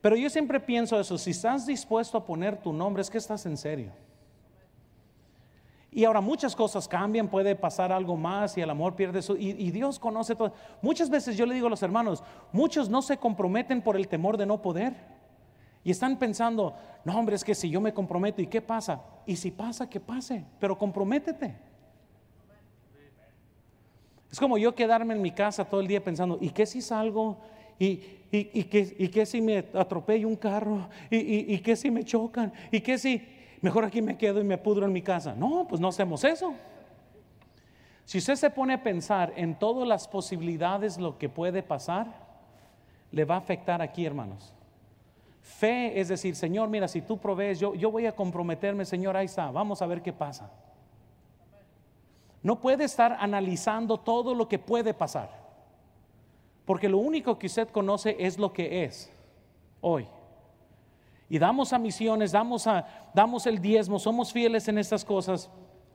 Pero 0.00 0.16
yo 0.16 0.30
siempre 0.30 0.60
pienso 0.60 0.98
eso, 0.98 1.18
si 1.18 1.30
estás 1.32 1.66
dispuesto 1.66 2.16
a 2.16 2.24
poner 2.24 2.56
tu 2.56 2.72
nombre, 2.72 3.02
es 3.02 3.10
que 3.10 3.18
estás 3.18 3.44
en 3.46 3.56
serio. 3.56 3.92
Y 5.92 6.04
ahora 6.04 6.20
muchas 6.20 6.54
cosas 6.54 6.86
cambian, 6.86 7.28
puede 7.28 7.56
pasar 7.56 7.90
algo 7.90 8.16
más 8.16 8.56
y 8.56 8.60
el 8.60 8.70
amor 8.70 8.94
pierde 8.94 9.20
su... 9.22 9.36
Y, 9.36 9.50
y, 9.50 9.72
Dios 9.72 9.98
conoce 9.98 10.36
todo. 10.36 10.52
Muchas 10.80 11.10
veces 11.10 11.36
yo 11.36 11.44
le 11.44 11.54
digo 11.54 11.66
a 11.66 11.70
los 11.70 11.82
hermanos, 11.82 12.22
muchos 12.52 12.88
no 12.88 13.02
se 13.02 13.16
comprometen 13.16 13.82
por 13.82 13.96
el 13.96 14.06
temor 14.06 14.36
de 14.36 14.46
no 14.46 14.62
poder. 14.62 14.94
Y 15.82 15.90
están 15.90 16.16
pensando, 16.18 16.76
no 17.04 17.18
hombre, 17.18 17.34
es 17.34 17.42
que 17.42 17.56
si 17.56 17.68
yo 17.68 17.80
me 17.80 17.92
comprometo, 17.92 18.40
¿y 18.40 18.46
qué 18.46 18.60
pasa? 18.60 19.02
Y 19.26 19.34
si 19.34 19.50
pasa, 19.50 19.90
que 19.90 19.98
pase, 19.98 20.44
pero 20.60 20.78
comprométete. 20.78 21.69
Es 24.30 24.38
como 24.38 24.58
yo 24.58 24.74
quedarme 24.74 25.14
en 25.14 25.22
mi 25.22 25.32
casa 25.32 25.64
todo 25.64 25.80
el 25.80 25.88
día 25.88 26.02
pensando, 26.02 26.38
¿y 26.40 26.50
qué 26.50 26.66
si 26.66 26.80
salgo? 26.80 27.38
¿Y, 27.78 28.02
y, 28.30 28.64
qué, 28.64 28.94
y 28.98 29.08
qué, 29.08 29.26
si 29.26 29.40
me 29.40 29.64
atropello 29.74 30.28
un 30.28 30.36
carro? 30.36 30.88
¿Y, 31.10 31.54
¿Y, 31.54 31.58
qué 31.58 31.74
si 31.74 31.90
me 31.90 32.04
chocan? 32.04 32.52
¿Y 32.70 32.80
qué 32.80 32.98
si 32.98 33.26
mejor 33.60 33.84
aquí 33.84 34.00
me 34.00 34.16
quedo 34.16 34.40
y 34.40 34.44
me 34.44 34.58
pudro 34.58 34.86
en 34.86 34.92
mi 34.92 35.02
casa? 35.02 35.34
No, 35.34 35.66
pues 35.68 35.80
no 35.80 35.88
hacemos 35.88 36.22
eso. 36.22 36.54
Si 38.04 38.18
usted 38.18 38.36
se 38.36 38.50
pone 38.50 38.74
a 38.74 38.82
pensar 38.82 39.32
en 39.34 39.58
todas 39.58 39.88
las 39.88 40.06
posibilidades, 40.06 40.98
lo 40.98 41.18
que 41.18 41.28
puede 41.28 41.62
pasar, 41.62 42.06
le 43.10 43.24
va 43.24 43.36
a 43.36 43.38
afectar 43.38 43.82
aquí, 43.82 44.04
hermanos. 44.04 44.54
Fe 45.42 45.98
es 45.98 46.08
decir, 46.08 46.36
Señor, 46.36 46.68
mira, 46.68 46.86
si 46.86 47.02
tú 47.02 47.18
provees, 47.18 47.58
yo, 47.58 47.74
yo 47.74 47.90
voy 47.90 48.06
a 48.06 48.12
comprometerme, 48.12 48.84
Señor, 48.84 49.16
ahí 49.16 49.26
está, 49.26 49.50
vamos 49.50 49.82
a 49.82 49.86
ver 49.86 50.02
qué 50.02 50.12
pasa. 50.12 50.52
No 52.42 52.60
puede 52.60 52.84
estar 52.84 53.16
analizando 53.20 53.98
todo 53.98 54.34
lo 54.34 54.48
que 54.48 54.58
puede 54.58 54.94
pasar, 54.94 55.30
porque 56.64 56.88
lo 56.88 56.98
único 56.98 57.38
que 57.38 57.46
usted 57.46 57.68
conoce 57.68 58.16
es 58.18 58.38
lo 58.38 58.52
que 58.52 58.84
es 58.84 59.12
hoy. 59.80 60.06
Y 61.28 61.38
damos 61.38 61.72
a 61.72 61.78
misiones, 61.78 62.32
damos, 62.32 62.66
a, 62.66 63.10
damos 63.14 63.46
el 63.46 63.60
diezmo, 63.60 63.98
somos 63.98 64.32
fieles 64.32 64.66
en 64.68 64.78
estas 64.78 65.04
cosas, 65.04 65.50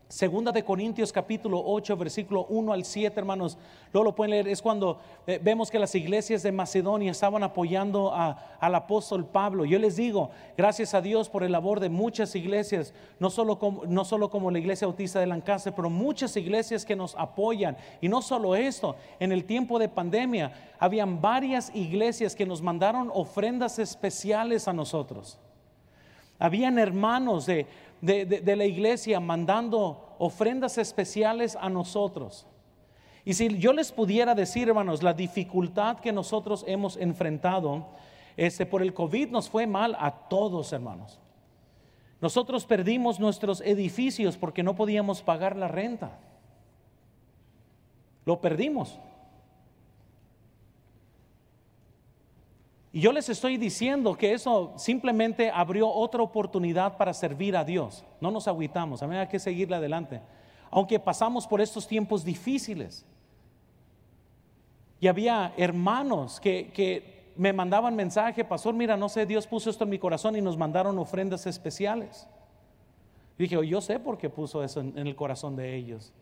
Segunda 0.07 0.51
de 0.51 0.63
Corintios 0.63 1.11
capítulo 1.11 1.63
8, 1.65 1.97
versículo 1.97 2.45
1 2.49 2.73
al 2.73 2.85
7, 2.85 3.19
hermanos. 3.19 3.57
Luego 3.91 4.03
lo 4.03 4.15
pueden 4.15 4.31
leer. 4.31 4.47
Es 4.47 4.61
cuando 4.61 4.99
eh, 5.25 5.39
vemos 5.41 5.71
que 5.71 5.79
las 5.79 5.95
iglesias 5.95 6.43
de 6.43 6.51
Macedonia 6.51 7.11
estaban 7.11 7.41
apoyando 7.41 8.13
al 8.13 8.75
apóstol 8.75 9.25
Pablo. 9.25 9.65
Yo 9.65 9.79
les 9.79 9.95
digo, 9.95 10.29
gracias 10.55 10.93
a 10.93 11.01
Dios 11.01 11.27
por 11.27 11.43
el 11.43 11.51
labor 11.51 11.79
de 11.79 11.89
muchas 11.89 12.35
iglesias, 12.35 12.93
no 13.19 13.31
solo 13.31 13.57
como, 13.57 13.85
no 13.87 14.05
solo 14.05 14.29
como 14.29 14.51
la 14.51 14.59
iglesia 14.59 14.85
bautista 14.85 15.19
de 15.19 15.25
Lancaster, 15.25 15.73
pero 15.73 15.89
muchas 15.89 16.37
iglesias 16.37 16.85
que 16.85 16.95
nos 16.95 17.15
apoyan. 17.15 17.75
Y 17.99 18.07
no 18.07 18.21
solo 18.21 18.55
esto, 18.55 18.95
en 19.19 19.31
el 19.31 19.43
tiempo 19.45 19.79
de 19.79 19.89
pandemia, 19.89 20.53
habían 20.77 21.19
varias 21.19 21.75
iglesias 21.75 22.35
que 22.35 22.45
nos 22.45 22.61
mandaron 22.61 23.09
ofrendas 23.11 23.79
especiales 23.79 24.67
a 24.67 24.73
nosotros. 24.73 25.39
Habían 26.37 26.77
hermanos 26.77 27.45
de, 27.45 27.65
de, 28.01 28.55
la 28.55 28.65
iglesia 28.65 29.19
mandando 29.19 30.15
ofrendas 30.19 30.77
especiales 30.77 31.57
a 31.59 31.69
nosotros. 31.69 32.45
Y 33.23 33.33
si 33.33 33.57
yo 33.57 33.73
les 33.73 33.91
pudiera 33.91 34.35
decir, 34.35 34.67
hermanos, 34.67 35.01
la 35.01 35.13
dificultad 35.13 35.99
que 35.99 36.11
nosotros 36.11 36.63
hemos 36.67 36.97
enfrentado, 36.97 37.87
este, 38.37 38.65
por 38.65 38.81
el 38.81 38.93
COVID 38.93 39.29
nos 39.29 39.49
fue 39.49 39.65
mal 39.65 39.95
a 39.99 40.11
todos, 40.29 40.71
hermanos. 40.73 41.19
Nosotros 42.21 42.65
perdimos 42.65 43.19
nuestros 43.19 43.61
edificios 43.61 44.37
porque 44.37 44.63
no 44.63 44.75
podíamos 44.75 45.21
pagar 45.21 45.55
la 45.55 45.67
renta. 45.67 46.19
Lo 48.25 48.41
perdimos. 48.41 48.99
Y 52.95 53.01
yo 53.01 53.11
les 53.11 53.27
estoy 53.27 53.57
diciendo 53.57 54.15
que 54.15 54.31
eso 54.31 54.71
simplemente 54.77 55.51
abrió 55.51 55.89
otra 55.89 56.21
oportunidad 56.21 56.95
para 56.95 57.13
servir 57.13 57.57
a 57.57 57.65
Dios. 57.65 58.05
No 58.21 58.31
nos 58.31 58.47
agüitamos, 58.47 59.03
a 59.03 59.07
mí 59.07 59.17
hay 59.17 59.27
que 59.27 59.37
seguirle 59.37 59.75
adelante. 59.75 60.21
Aunque 60.71 60.97
pasamos 60.97 61.45
por 61.45 61.59
estos 61.59 61.85
tiempos 61.89 62.23
difíciles. 62.23 63.05
Y 65.01 65.07
había 65.07 65.53
hermanos 65.57 66.39
que, 66.39 67.33
me 67.35 67.51
mandaban 67.51 67.97
mensaje, 67.97 68.45
pastor, 68.45 68.73
mira, 68.73 68.95
no 68.95 69.09
sé, 69.09 69.25
Dios 69.25 69.45
puso 69.45 69.69
esto 69.69 69.83
en 69.83 69.89
mi 69.89 69.99
corazón 69.99 70.37
y 70.37 70.41
nos 70.41 70.55
mandaron 70.55 70.97
ofrendas 70.97 71.45
especiales. 71.47 72.25
Dije, 73.37 73.57
oh, 73.57 73.63
yo 73.63 73.81
sé 73.81 73.99
por 73.99 74.17
qué 74.17 74.29
puso 74.29 74.63
eso 74.63 74.79
en 74.79 75.05
el 75.05 75.17
corazón 75.17 75.57
de 75.57 75.75
ellos. 75.75 76.13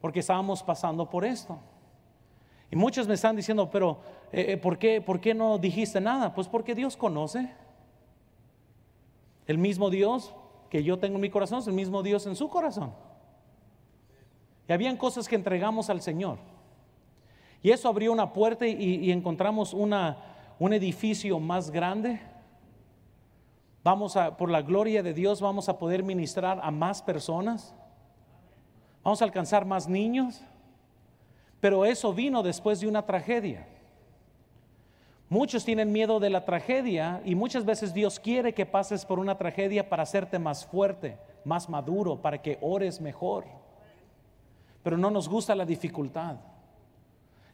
Porque 0.00 0.20
estábamos 0.20 0.62
pasando 0.62 1.10
por 1.10 1.24
esto. 1.24 1.58
Y 2.70 2.76
muchos 2.76 3.08
me 3.08 3.14
están 3.14 3.34
diciendo, 3.34 3.68
pero 3.70 4.00
eh, 4.32 4.52
eh, 4.52 4.56
¿por, 4.56 4.78
qué, 4.78 5.00
¿por 5.00 5.20
qué 5.20 5.34
no 5.34 5.58
dijiste 5.58 6.00
nada? 6.00 6.32
Pues 6.34 6.46
porque 6.46 6.74
Dios 6.74 6.96
conoce. 6.96 7.50
El 9.46 9.58
mismo 9.58 9.90
Dios 9.90 10.34
que 10.68 10.84
yo 10.84 10.98
tengo 10.98 11.16
en 11.16 11.22
mi 11.22 11.30
corazón 11.30 11.58
es 11.58 11.66
el 11.66 11.72
mismo 11.72 12.02
Dios 12.02 12.26
en 12.26 12.36
su 12.36 12.48
corazón. 12.48 12.94
Y 14.68 14.72
habían 14.72 14.96
cosas 14.96 15.28
que 15.28 15.34
entregamos 15.34 15.90
al 15.90 16.00
Señor. 16.00 16.38
Y 17.60 17.72
eso 17.72 17.88
abrió 17.88 18.12
una 18.12 18.32
puerta 18.32 18.66
y, 18.66 19.10
encontramos 19.10 19.74
una, 19.74 20.18
un 20.60 20.72
edificio 20.72 21.40
más 21.40 21.72
grande. 21.72 22.20
Vamos 23.82 24.16
a, 24.16 24.36
por 24.36 24.48
la 24.48 24.62
gloria 24.62 25.02
de 25.02 25.12
Dios, 25.12 25.40
vamos 25.40 25.68
a 25.68 25.78
poder 25.78 26.04
ministrar 26.04 26.60
a 26.62 26.70
más 26.70 27.02
personas. 27.02 27.74
Vamos 29.02 29.20
a 29.20 29.24
alcanzar 29.24 29.66
más 29.66 29.88
niños. 29.88 30.40
Pero 31.60 31.84
eso 31.84 32.12
vino 32.12 32.42
después 32.42 32.80
de 32.80 32.88
una 32.88 33.04
tragedia. 33.04 33.66
Muchos 35.28 35.64
tienen 35.64 35.92
miedo 35.92 36.18
de 36.18 36.30
la 36.30 36.44
tragedia 36.44 37.22
y 37.24 37.34
muchas 37.34 37.64
veces 37.64 37.94
Dios 37.94 38.18
quiere 38.18 38.52
que 38.52 38.66
pases 38.66 39.04
por 39.04 39.18
una 39.18 39.38
tragedia 39.38 39.88
para 39.88 40.02
hacerte 40.02 40.38
más 40.38 40.66
fuerte, 40.66 41.18
más 41.44 41.68
maduro, 41.68 42.20
para 42.20 42.42
que 42.42 42.58
ores 42.60 43.00
mejor. 43.00 43.44
Pero 44.82 44.96
no 44.96 45.10
nos 45.10 45.28
gusta 45.28 45.54
la 45.54 45.64
dificultad. 45.64 46.36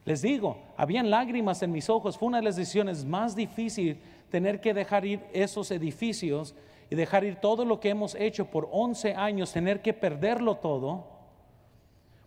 Les 0.06 0.22
digo, 0.22 0.56
habían 0.76 1.10
lágrimas 1.10 1.62
en 1.62 1.72
mis 1.72 1.90
ojos. 1.90 2.16
Fue 2.16 2.28
una 2.28 2.38
de 2.38 2.44
las 2.44 2.56
decisiones 2.56 3.04
más 3.04 3.34
difíciles 3.34 3.98
tener 4.30 4.60
que 4.60 4.72
dejar 4.72 5.04
ir 5.04 5.20
esos 5.32 5.70
edificios 5.70 6.54
y 6.88 6.94
dejar 6.94 7.24
ir 7.24 7.36
todo 7.36 7.64
lo 7.64 7.80
que 7.80 7.90
hemos 7.90 8.14
hecho 8.14 8.46
por 8.46 8.68
11 8.70 9.16
años, 9.16 9.52
tener 9.52 9.82
que 9.82 9.92
perderlo 9.92 10.56
todo 10.56 11.15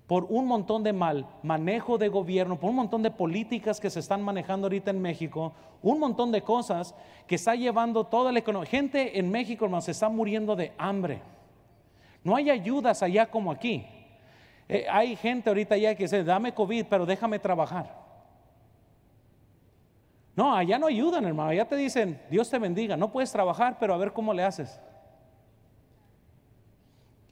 por 0.10 0.26
un 0.28 0.48
montón 0.48 0.82
de 0.82 0.92
mal 0.92 1.28
manejo 1.44 2.00
de 2.00 2.08
gobierno, 2.08 2.60
por 2.60 2.72
un 2.72 2.78
montón 2.78 3.04
de 3.04 3.12
políticas 3.12 3.80
que 3.80 3.92
se 3.92 4.00
están 4.00 4.24
manejando 4.24 4.66
ahorita 4.66 4.90
en 4.90 5.00
México, 5.00 5.54
un 5.84 6.00
montón 6.00 6.32
de 6.32 6.42
cosas 6.42 6.96
que 7.28 7.36
está 7.36 7.54
llevando 7.54 8.04
toda 8.04 8.32
la 8.32 8.40
economía. 8.40 8.68
Gente 8.68 9.20
en 9.20 9.30
México, 9.30 9.66
hermanos, 9.66 9.86
se 9.86 9.92
está 9.92 10.10
muriendo 10.10 10.56
de 10.56 10.74
hambre. 10.80 11.22
No 12.24 12.36
hay 12.36 12.50
ayudas 12.50 13.04
allá 13.04 13.28
como 13.28 13.52
aquí. 13.52 13.86
Eh, 14.68 14.88
hay 14.90 15.16
gente 15.16 15.48
ahorita 15.48 15.76
allá 15.76 15.94
que 15.94 16.06
dice, 16.06 16.24
dame 16.24 16.56
COVID, 16.56 16.88
pero 16.90 17.06
déjame 17.06 17.38
trabajar. 17.38 17.96
No, 20.36 20.56
allá 20.56 20.80
no 20.80 20.88
ayudan, 20.88 21.24
hermano. 21.26 21.52
Allá 21.52 21.68
te 21.68 21.76
dicen, 21.76 22.20
Dios 22.32 22.50
te 22.50 22.58
bendiga, 22.58 22.98
no 22.98 23.12
puedes 23.12 23.32
trabajar, 23.32 23.78
pero 23.80 23.94
a 23.94 23.98
ver 23.98 24.12
cómo 24.12 24.34
le 24.34 24.42
haces. 24.42 24.82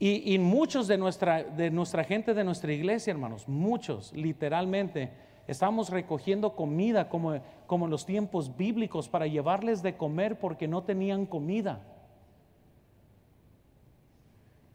Y, 0.00 0.38
muchos 0.38 0.86
de 0.86 0.96
nuestra, 0.96 1.42
de 1.42 1.70
nuestra 1.70 2.04
gente 2.04 2.32
de 2.32 2.44
nuestra 2.44 2.72
iglesia, 2.72 3.10
hermanos, 3.10 3.48
muchos 3.48 4.12
literalmente, 4.12 5.10
estamos 5.48 5.90
recogiendo 5.90 6.54
comida 6.54 7.08
como, 7.08 7.40
como 7.66 7.86
en 7.86 7.90
los 7.90 8.06
tiempos 8.06 8.56
bíblicos 8.56 9.08
para 9.08 9.26
llevarles 9.26 9.82
de 9.82 9.96
comer 9.96 10.38
porque 10.38 10.68
no 10.68 10.84
tenían 10.84 11.26
comida. 11.26 11.80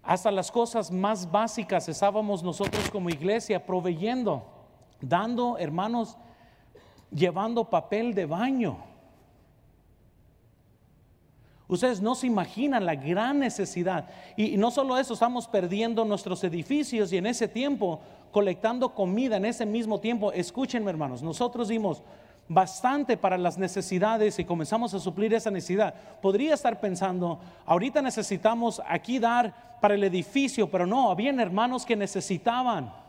Hasta 0.02 0.30
las 0.30 0.52
cosas 0.52 0.92
más 0.92 1.32
básicas 1.32 1.88
estábamos 1.88 2.44
nosotros 2.44 2.90
como 2.92 3.10
iglesia 3.10 3.66
proveyendo, 3.66 4.46
dando, 5.00 5.58
hermanos, 5.58 6.18
llevando 7.10 7.70
papel 7.70 8.14
de 8.14 8.26
baño. 8.26 8.93
Ustedes 11.68 12.02
no 12.02 12.14
se 12.16 12.28
imaginan 12.28 12.86
la 12.86 12.96
gran 12.96 13.40
necesidad. 13.40 14.08
Y, 14.36 14.58
no 14.58 14.70
solo 14.70 14.98
eso, 14.98 15.14
estamos 15.14 15.48
perdiendo 15.48 16.04
nuestros 16.06 16.44
edificios 16.44 17.14
y 17.14 17.18
en 17.18 17.26
ese 17.26 17.48
tiempo 17.48 18.02
colectando 18.32 18.94
comida, 18.94 19.38
en 19.38 19.46
ese 19.46 19.66
mismo 19.66 20.00
tiempo, 20.00 20.32
escúchenme 20.32 20.90
hermanos, 20.90 21.22
nosotros 21.22 21.68
dimos 21.68 22.02
bastante 22.50 23.16
para 23.16 23.38
las 23.38 23.58
necesidades 23.58 24.38
y 24.40 24.46
comenzamos 24.46 24.94
a 24.94 25.00
suplir 25.00 25.34
esa 25.34 25.52
necesidad. 25.52 25.94
Podría 26.22 26.54
estar 26.54 26.80
pensando, 26.80 27.40
ahorita 27.66 28.02
necesitamos 28.02 28.82
aquí 28.88 29.20
dar 29.20 29.78
para 29.80 29.94
el 29.94 30.04
edificio, 30.04 30.70
pero 30.70 30.86
no, 30.86 31.12
habían 31.12 31.40
hermanos 31.40 31.86
que 31.86 31.96
necesitaban. 31.96 33.03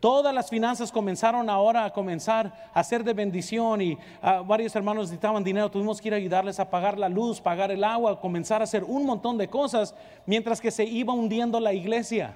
Todas 0.00 0.34
las 0.34 0.48
finanzas 0.48 0.90
comenzaron 0.90 1.50
ahora 1.50 1.84
a 1.84 1.92
comenzar 1.92 2.70
a 2.72 2.82
ser 2.82 3.04
de 3.04 3.12
bendición 3.12 3.82
y 3.82 3.98
ah, 4.22 4.42
varios 4.44 4.74
hermanos 4.74 5.04
necesitaban 5.04 5.44
dinero. 5.44 5.70
Tuvimos 5.70 6.00
que 6.00 6.08
ir 6.08 6.14
a 6.14 6.16
ayudarles 6.16 6.58
a 6.58 6.70
pagar 6.70 6.98
la 6.98 7.10
luz, 7.10 7.38
pagar 7.38 7.70
el 7.70 7.84
agua, 7.84 8.18
comenzar 8.18 8.62
a 8.62 8.64
hacer 8.64 8.82
un 8.82 9.04
montón 9.04 9.36
de 9.36 9.48
cosas 9.48 9.94
mientras 10.24 10.58
que 10.58 10.70
se 10.70 10.84
iba 10.84 11.12
hundiendo 11.12 11.60
la 11.60 11.74
iglesia. 11.74 12.34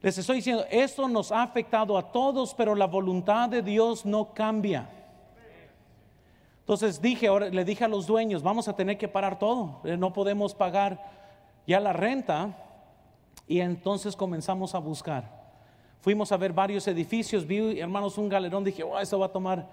Les 0.00 0.16
estoy 0.16 0.36
diciendo, 0.36 0.64
esto 0.70 1.06
nos 1.06 1.30
ha 1.30 1.42
afectado 1.42 1.98
a 1.98 2.10
todos, 2.10 2.54
pero 2.54 2.74
la 2.74 2.86
voluntad 2.86 3.50
de 3.50 3.60
Dios 3.60 4.06
no 4.06 4.32
cambia. 4.32 4.88
Entonces 6.60 7.02
dije, 7.02 7.26
ahora 7.26 7.50
le 7.50 7.64
dije 7.66 7.84
a 7.84 7.88
los 7.88 8.06
dueños, 8.06 8.42
vamos 8.42 8.66
a 8.66 8.76
tener 8.76 8.96
que 8.96 9.08
parar 9.08 9.38
todo. 9.38 9.82
Eh, 9.84 9.98
no 9.98 10.14
podemos 10.14 10.54
pagar 10.54 11.04
ya 11.66 11.80
la 11.80 11.92
renta 11.92 12.64
y 13.48 13.60
entonces 13.60 14.14
comenzamos 14.14 14.74
a 14.74 14.78
buscar. 14.78 15.38
Fuimos 16.00 16.30
a 16.30 16.36
ver 16.36 16.52
varios 16.52 16.86
edificios, 16.86 17.46
vi 17.46 17.80
hermanos 17.80 18.18
un 18.18 18.28
galerón, 18.28 18.62
dije, 18.62 18.82
oh, 18.82 19.00
eso 19.00 19.18
va 19.18 19.26
a 19.26 19.32
tomar 19.32 19.68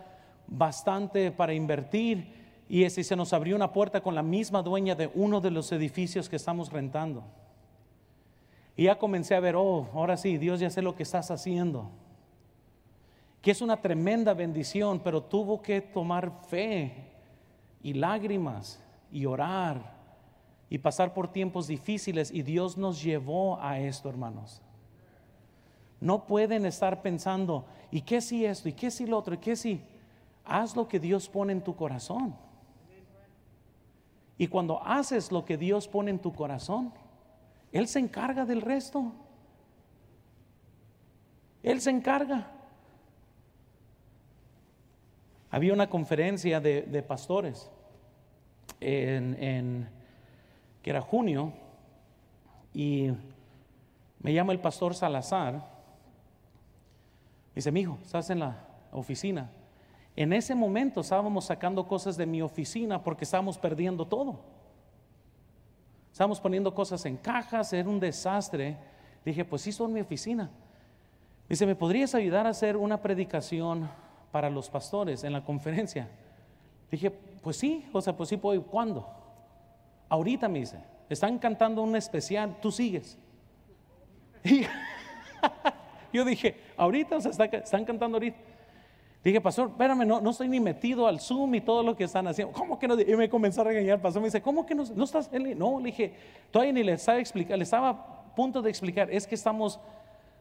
bastante 0.47 1.29
para 1.29 1.53
invertir. 1.53 2.45
Y 2.67 2.83
ese, 2.83 3.03
se 3.03 3.15
nos 3.15 3.31
abrió 3.33 3.55
una 3.55 3.71
puerta 3.71 4.01
con 4.01 4.15
la 4.15 4.23
misma 4.23 4.63
dueña 4.63 4.95
de 4.95 5.11
uno 5.13 5.39
de 5.39 5.51
los 5.51 5.71
edificios 5.71 6.29
que 6.29 6.37
estamos 6.37 6.71
rentando. 6.71 7.23
Y 8.75 8.85
ya 8.85 8.97
comencé 8.97 9.35
a 9.35 9.39
ver, 9.39 9.55
oh, 9.55 9.87
ahora 9.93 10.17
sí, 10.17 10.37
Dios 10.37 10.59
ya 10.61 10.69
sé 10.69 10.81
lo 10.81 10.95
que 10.95 11.03
estás 11.03 11.29
haciendo. 11.29 11.91
Que 13.41 13.51
es 13.51 13.61
una 13.61 13.81
tremenda 13.81 14.33
bendición, 14.33 14.99
pero 15.03 15.21
tuvo 15.21 15.61
que 15.61 15.81
tomar 15.81 16.31
fe 16.47 17.11
y 17.83 17.93
lágrimas 17.93 18.81
y 19.11 19.25
orar 19.25 19.94
y 20.75 20.77
pasar 20.77 21.13
por 21.13 21.29
tiempos 21.29 21.67
difíciles 21.67 22.31
y 22.31 22.41
Dios 22.41 22.75
nos 22.75 23.01
llevó 23.01 23.57
a 23.61 23.79
esto, 23.79 24.09
hermanos. 24.09 24.61
No 26.01 26.27
pueden 26.27 26.65
estar 26.65 27.01
pensando, 27.01 27.65
¿y 27.91 28.01
qué 28.01 28.19
si 28.19 28.43
esto? 28.43 28.67
¿Y 28.67 28.73
qué 28.73 28.91
si 28.91 29.05
lo 29.05 29.17
otro? 29.17 29.35
¿Y 29.35 29.37
qué 29.37 29.55
si? 29.55 29.81
Haz 30.43 30.75
lo 30.75 30.89
que 30.89 30.99
Dios 30.99 31.29
pone 31.29 31.53
en 31.53 31.61
tu 31.61 31.77
corazón. 31.77 32.35
Y 34.37 34.47
cuando 34.47 34.83
haces 34.83 35.31
lo 35.31 35.45
que 35.45 35.55
Dios 35.55 35.87
pone 35.87 36.11
en 36.11 36.19
tu 36.19 36.33
corazón, 36.33 36.91
Él 37.71 37.87
se 37.87 37.99
encarga 37.99 38.43
del 38.43 38.61
resto. 38.61 39.13
Él 41.63 41.79
se 41.79 41.91
encarga. 41.91 42.51
Había 45.51 45.71
una 45.71 45.89
conferencia 45.89 46.59
de, 46.59 47.01
pastores 47.07 47.71
en, 48.81 49.87
que 50.85 50.91
era 50.91 51.01
junio 51.01 51.51
y 52.71 53.09
me 54.19 54.31
llama 54.31 54.53
el 54.53 54.59
pastor 54.59 54.93
Salazar. 54.93 55.67
Dice, 57.55 57.71
mi 57.71 57.79
hijo, 57.79 57.97
estás 58.03 58.29
en 58.29 58.41
la 58.41 58.55
oficina. 58.91 59.49
En 60.15 60.31
ese 60.31 60.53
momento 60.53 61.01
estábamos 61.01 61.45
sacando 61.45 61.87
cosas 61.87 62.17
de 62.17 62.27
mi 62.27 62.39
oficina 62.43 63.01
porque 63.01 63.23
estábamos 63.23 63.57
perdiendo 63.57 64.05
todo. 64.05 64.41
Estábamos 66.11 66.39
poniendo 66.39 66.71
cosas 66.75 67.03
en 67.07 67.17
cajas, 67.17 67.73
era 67.73 67.89
un 67.89 67.99
desastre. 67.99 68.77
Dije, 69.25 69.43
pues 69.43 69.63
sí, 69.63 69.71
son 69.71 69.91
mi 69.91 70.01
oficina. 70.01 70.51
Dice, 71.49 71.65
¿me 71.65 71.73
podrías 71.73 72.13
ayudar 72.13 72.45
a 72.45 72.51
hacer 72.51 72.77
una 72.77 73.01
predicación 73.01 73.89
para 74.31 74.51
los 74.51 74.69
pastores 74.69 75.23
en 75.23 75.33
la 75.33 75.43
conferencia? 75.43 76.07
Dije, 76.91 77.09
pues 77.09 77.57
sí, 77.57 77.89
o 77.91 78.01
sea, 78.01 78.15
pues 78.15 78.29
sí 78.29 78.37
puedo. 78.37 78.61
¿Cuándo? 78.61 79.24
Ahorita 80.09 80.47
me 80.47 80.59
dice, 80.59 80.79
están 81.09 81.39
cantando 81.39 81.81
un 81.81 81.95
especial, 81.95 82.57
tú 82.61 82.71
sigues. 82.71 83.17
Y 86.11 86.17
yo 86.17 86.23
dije, 86.23 86.55
ahorita, 86.77 87.17
o 87.17 87.21
sea, 87.21 87.45
están 87.45 87.83
cantando 87.83 88.15
ahorita. 88.15 88.37
Dije, 89.21 89.41
pastor, 89.41 89.69
espérame, 89.69 90.05
no, 90.05 90.21
no 90.21 90.29
estoy 90.29 90.47
ni 90.47 90.59
metido 90.59 91.07
al 91.07 91.19
Zoom 91.19 91.55
y 91.55 91.61
todo 91.61 91.83
lo 91.83 91.95
que 91.95 92.03
están 92.03 92.27
haciendo. 92.27 92.53
¿Cómo 92.53 92.79
que 92.79 92.87
no? 92.87 92.97
Y 92.97 93.15
me 93.17 93.27
comenzó 93.27 93.61
a 93.61 93.63
regañar, 93.65 93.99
pastor. 93.99 94.21
Me 94.21 94.27
dice, 94.27 94.41
¿cómo 94.41 94.65
que 94.65 94.75
no, 94.75 94.85
no 94.95 95.03
estás? 95.03 95.29
No, 95.57 95.79
le 95.79 95.85
dije, 95.87 96.13
todavía 96.51 96.71
ni 96.71 96.83
le 96.83 96.93
estaba 96.93 97.17
explicando, 97.19 97.57
le 97.57 97.63
estaba 97.63 97.89
a 97.89 98.35
punto 98.35 98.61
de 98.61 98.69
explicar. 98.69 99.11
Es 99.11 99.27
que 99.27 99.35
estamos 99.35 99.79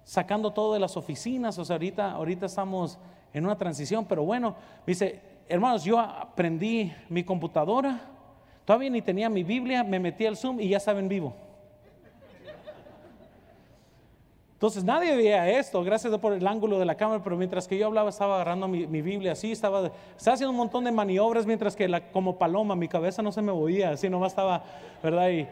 sacando 0.05 0.53
todo 0.53 0.75
de 0.75 0.81
las 0.81 0.97
oficinas, 0.97 1.59
o 1.59 1.65
sea, 1.65 1.75
ahorita, 1.75 2.12
ahorita 2.12 2.47
estamos 2.47 2.99
en 3.33 3.45
una 3.45 3.57
transición, 3.57 4.05
pero 4.05 4.23
bueno, 4.23 4.51
me 4.87 4.91
dice, 4.93 5.21
hermanos, 5.49 5.83
yo 5.83 5.99
aprendí 5.99 6.93
mi 7.09 7.25
computadora, 7.25 8.01
todavía 8.65 8.91
ni 8.91 9.03
tenía 9.03 9.29
mi 9.29 9.45
Biblia, 9.45 9.85
me 9.85 9.99
metí 9.99 10.27
al 10.27 10.37
Zoom 10.37 10.61
y 10.61 10.69
ya 10.69 10.79
estaba 10.79 11.01
en 11.01 11.09
vivo. 11.09 11.35
Entonces 14.65 14.83
nadie 14.83 15.15
veía 15.15 15.47
esto, 15.59 15.85
gracias 15.85 16.17
por 16.19 16.33
el 16.33 16.47
ángulo 16.47 16.79
de 16.79 16.87
la 16.87 16.95
cámara, 16.95 17.23
pero 17.23 17.37
mientras 17.37 17.69
que 17.69 17.77
yo 17.77 17.87
hablaba 17.87 18.09
estaba 18.09 18.37
agarrando 18.37 18.67
mi, 18.67 19.03
Biblia 19.03 19.33
así, 19.33 19.53
estaba, 19.53 19.91
estaba, 20.17 20.35
haciendo 20.35 20.53
un 20.53 20.57
montón 20.57 20.85
de 20.85 20.91
maniobras 20.91 21.45
mientras 21.45 21.77
que 21.77 21.87
la, 21.87 22.11
como 22.12 22.39
paloma 22.39 22.75
mi 22.75 22.89
cabeza 22.89 23.21
no 23.21 23.31
se 23.31 23.43
me 23.43 23.53
movía, 23.53 23.91
así 23.91 24.09
nomás 24.09 24.33
estaba, 24.33 24.65
¿verdad? 25.03 25.29
Y 25.29 25.47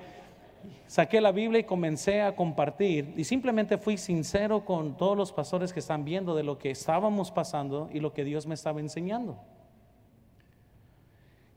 saqué 0.86 1.20
la 1.20 1.30
Biblia 1.30 1.60
y 1.60 1.64
comencé 1.64 2.22
a 2.22 2.34
compartir 2.34 3.12
y 3.16 3.24
simplemente 3.24 3.76
fui 3.76 3.98
sincero 3.98 4.64
con 4.64 4.96
todos 4.96 5.14
los 5.14 5.30
pastores 5.30 5.74
que 5.74 5.80
están 5.80 6.06
viendo 6.06 6.34
de 6.34 6.44
lo 6.44 6.56
que 6.56 6.70
estábamos 6.70 7.30
pasando 7.30 7.90
y 7.92 8.00
lo 8.00 8.14
que 8.14 8.24
Dios 8.24 8.46
me 8.46 8.54
estaba 8.54 8.80
enseñando. 8.80 9.36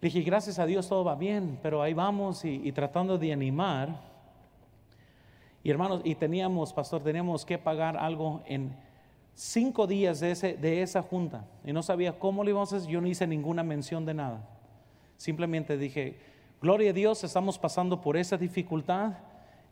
Dije, 0.01 0.21
gracias 0.21 0.59
a 0.59 0.65
Dios 0.65 0.87
todo 0.87 1.03
va 1.03 1.15
bien, 1.15 1.59
pero 1.61 1.81
ahí 1.81 1.93
vamos 1.93 2.45
y 2.45 2.71
tratando 2.71 3.17
de 3.17 3.33
animar. 3.33 4.15
Y 5.63 5.71
hermanos, 5.71 6.01
y 6.03 6.13
teníamos, 6.13 6.71
pastor, 6.73 7.01
teníamos 7.01 7.43
que 7.43 7.57
pagar 7.57 7.97
algo 7.97 8.43
en 8.45 8.75
cinco 9.33 9.87
días 9.87 10.19
de, 10.19 10.29
ese, 10.29 10.53
de 10.53 10.83
esa 10.83 11.01
junta. 11.01 11.45
Y 11.63 11.73
no 11.73 11.83
sabía 11.83 12.19
cómo 12.19 12.43
lo 12.43 12.51
íbamos 12.51 12.71
a 12.71 12.77
hacer, 12.77 12.89
yo 12.89 13.01
no 13.01 13.07
hice 13.07 13.25
ninguna 13.25 13.63
mención 13.63 14.05
de 14.05 14.13
nada. 14.13 14.47
Simplemente 15.17 15.75
dije, 15.75 16.17
gloria 16.61 16.91
a 16.91 16.93
Dios, 16.93 17.23
estamos 17.23 17.59
pasando 17.59 18.01
por 18.01 18.15
esa 18.15 18.37
dificultad 18.37 19.13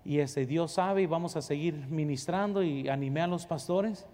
y 0.05 0.19
ese 0.19 0.45
Dios 0.45 0.71
sabe 0.71 1.03
y 1.03 1.05
vamos 1.05 1.35
a 1.35 1.41
seguir 1.41 1.75
ministrando 1.89 2.63
y 2.63 2.89
animé 2.89 3.21
a 3.21 3.27
los 3.27 3.45
pastores. 3.45 4.05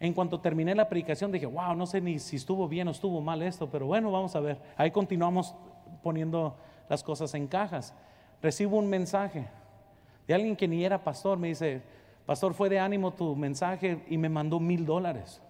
En 0.00 0.12
cuanto 0.12 0.40
terminé 0.40 0.74
la 0.74 0.88
predicación 0.88 1.32
dije, 1.32 1.46
wow, 1.46 1.74
no 1.74 1.86
sé 1.86 2.00
ni 2.00 2.18
si 2.18 2.36
estuvo 2.36 2.68
bien 2.68 2.88
o 2.88 2.90
estuvo 2.90 3.20
mal 3.20 3.42
esto, 3.42 3.68
pero 3.70 3.86
bueno, 3.86 4.10
vamos 4.10 4.34
a 4.36 4.40
ver. 4.40 4.60
Ahí 4.76 4.90
continuamos 4.90 5.54
poniendo 6.02 6.56
las 6.88 7.02
cosas 7.02 7.34
en 7.34 7.46
cajas. 7.46 7.94
Recibo 8.42 8.76
un 8.76 8.88
mensaje 8.88 9.46
de 10.26 10.34
alguien 10.34 10.56
que 10.56 10.68
ni 10.68 10.84
era 10.84 11.02
pastor, 11.02 11.38
me 11.38 11.48
dice, 11.48 11.82
pastor, 12.26 12.54
fue 12.54 12.68
de 12.68 12.78
ánimo 12.78 13.12
tu 13.12 13.36
mensaje 13.36 14.04
y 14.08 14.18
me 14.18 14.28
mandó 14.28 14.58
mil 14.60 14.84
dólares. 14.84 15.40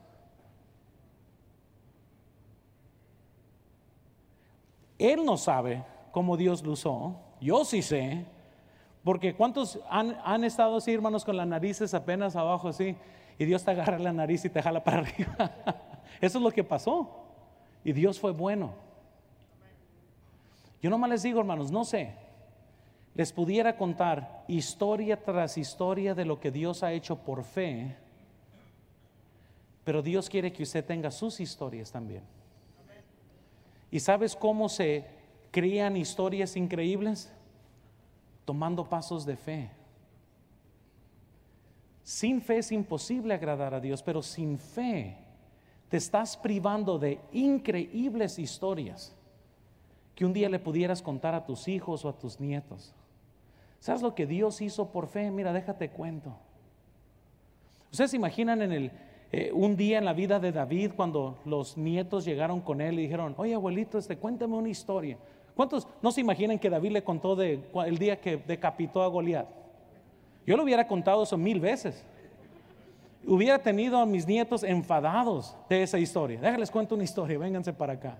Él 4.98 5.24
no 5.24 5.36
sabe 5.36 5.84
cómo 6.12 6.36
Dios 6.36 6.62
lo 6.62 6.72
usó, 6.72 7.16
yo 7.40 7.64
sí 7.64 7.82
sé, 7.82 8.24
porque 9.02 9.34
¿cuántos 9.34 9.78
han, 9.90 10.16
han, 10.24 10.44
estado 10.44 10.76
así, 10.76 10.92
hermanos, 10.92 11.24
con 11.24 11.36
las 11.36 11.46
narices 11.46 11.92
apenas 11.92 12.36
abajo 12.36 12.68
así, 12.68 12.96
y 13.38 13.44
Dios 13.44 13.64
te 13.64 13.70
agarra 13.70 13.98
la 13.98 14.12
nariz 14.12 14.44
y 14.44 14.50
te 14.50 14.62
jala 14.62 14.82
para 14.82 14.98
arriba? 15.00 15.52
Eso 16.20 16.38
es 16.38 16.44
lo 16.44 16.50
que 16.50 16.64
pasó, 16.64 17.24
y 17.84 17.92
Dios 17.92 18.18
fue 18.18 18.32
bueno. 18.32 18.72
Yo 20.82 20.90
nomás 20.90 21.10
les 21.10 21.22
digo, 21.22 21.40
hermanos, 21.40 21.70
no 21.70 21.84
sé, 21.84 22.14
les 23.14 23.32
pudiera 23.32 23.76
contar 23.76 24.44
historia 24.48 25.22
tras 25.22 25.56
historia 25.56 26.14
de 26.14 26.24
lo 26.24 26.40
que 26.40 26.50
Dios 26.50 26.82
ha 26.82 26.92
hecho 26.92 27.16
por 27.16 27.44
fe, 27.44 27.96
pero 29.84 30.02
Dios 30.02 30.28
quiere 30.28 30.52
que 30.52 30.62
usted 30.62 30.84
tenga 30.84 31.10
sus 31.10 31.40
historias 31.40 31.92
también. 31.92 32.22
¿Y 33.90 34.00
sabes 34.00 34.34
cómo 34.34 34.68
se 34.68 35.06
crean 35.50 35.96
historias 35.96 36.56
increíbles? 36.56 37.32
Tomando 38.44 38.88
pasos 38.88 39.24
de 39.24 39.36
fe. 39.36 39.70
Sin 42.04 42.42
fe 42.42 42.58
es 42.58 42.70
imposible 42.70 43.32
agradar 43.32 43.72
a 43.72 43.80
Dios, 43.80 44.02
pero 44.02 44.22
sin 44.22 44.58
fe 44.58 45.16
te 45.88 45.96
estás 45.96 46.36
privando 46.36 46.98
de 46.98 47.18
increíbles 47.32 48.38
historias 48.38 49.16
que 50.14 50.26
un 50.26 50.34
día 50.34 50.50
le 50.50 50.58
pudieras 50.58 51.00
contar 51.00 51.34
a 51.34 51.46
tus 51.46 51.66
hijos 51.66 52.04
o 52.04 52.10
a 52.10 52.18
tus 52.18 52.38
nietos. 52.38 52.94
¿Sabes 53.80 54.02
lo 54.02 54.14
que 54.14 54.26
Dios 54.26 54.60
hizo 54.60 54.90
por 54.92 55.08
fe? 55.08 55.30
Mira, 55.30 55.52
déjate 55.52 55.88
cuento. 55.88 56.36
Ustedes 57.90 58.10
se 58.10 58.16
imaginan 58.18 58.60
en 58.60 58.72
el, 58.72 58.90
eh, 59.32 59.50
un 59.54 59.74
día 59.74 59.96
en 59.96 60.04
la 60.04 60.12
vida 60.12 60.38
de 60.38 60.52
David 60.52 60.92
cuando 60.94 61.38
los 61.46 61.78
nietos 61.78 62.26
llegaron 62.26 62.60
con 62.60 62.82
él 62.82 62.98
y 62.98 63.02
dijeron, 63.02 63.34
oye 63.38 63.54
abuelito, 63.54 63.96
este, 63.96 64.18
cuéntame 64.18 64.56
una 64.56 64.68
historia. 64.68 65.16
¿Cuántos 65.56 65.88
no 66.02 66.12
se 66.12 66.20
imaginan 66.20 66.58
que 66.58 66.68
David 66.68 66.92
le 66.92 67.04
contó 67.04 67.34
de, 67.34 67.64
el 67.86 67.96
día 67.96 68.20
que 68.20 68.36
decapitó 68.36 69.02
a 69.02 69.08
Goliat? 69.08 69.63
Yo 70.46 70.56
lo 70.56 70.62
hubiera 70.62 70.86
contado 70.86 71.22
eso 71.22 71.36
mil 71.38 71.60
veces. 71.60 72.04
Hubiera 73.26 73.58
tenido 73.58 73.98
a 73.98 74.06
mis 74.06 74.26
nietos 74.26 74.62
enfadados 74.62 75.56
de 75.68 75.82
esa 75.82 75.98
historia. 75.98 76.40
Déjales 76.40 76.70
cuento 76.70 76.94
una 76.94 77.04
historia, 77.04 77.38
vénganse 77.38 77.72
para 77.72 77.94
acá. 77.94 78.18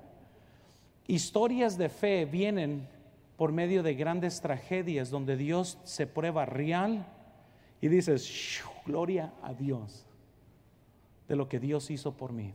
Historias 1.07 1.77
de 1.77 1.91
fe 1.91 2.25
vienen 2.25 2.89
por 3.37 3.53
medio 3.53 3.83
de 3.83 3.95
grandes 3.95 4.41
tragedias 4.41 5.11
donde 5.11 5.37
Dios 5.37 5.79
se 5.85 6.07
prueba 6.07 6.47
real 6.47 7.05
y 7.81 7.89
dices, 7.89 8.63
gloria 8.87 9.33
a 9.43 9.53
Dios 9.53 10.07
de 11.29 11.37
lo 11.37 11.49
que 11.49 11.61
Dios 11.61 11.91
hizo 11.91 12.13
por 12.17 12.33
mí. 12.33 12.55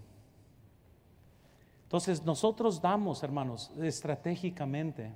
Entonces 1.84 2.24
nosotros 2.24 2.82
damos, 2.82 3.24
hermanos, 3.24 3.72
estratégicamente 3.80 5.12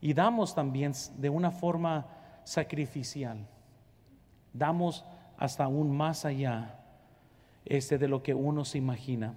y 0.00 0.12
damos 0.12 0.54
también 0.54 0.92
de 1.16 1.30
una 1.30 1.50
forma 1.50 2.06
sacrificial. 2.44 3.46
Damos 4.52 5.04
hasta 5.36 5.64
aún 5.64 5.96
más 5.96 6.24
allá 6.24 6.78
este, 7.64 7.98
de 7.98 8.08
lo 8.08 8.22
que 8.22 8.34
uno 8.34 8.64
se 8.64 8.78
imagina. 8.78 9.34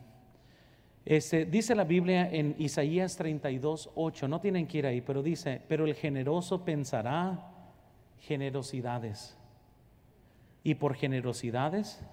Este, 1.05 1.45
dice 1.45 1.75
la 1.75 1.83
Biblia 1.83 2.29
en 2.31 2.55
Isaías 2.57 3.15
32, 3.15 3.91
8, 3.93 4.27
no 4.27 4.41
tienen 4.41 4.67
que 4.67 4.79
ir 4.79 4.87
ahí, 4.87 5.01
pero 5.01 5.21
dice, 5.21 5.61
pero 5.67 5.85
el 5.85 5.93
generoso 5.93 6.65
pensará 6.65 7.51
generosidades 8.19 9.37
y 10.63 10.73
por 10.75 10.95
generosidades 10.95 12.03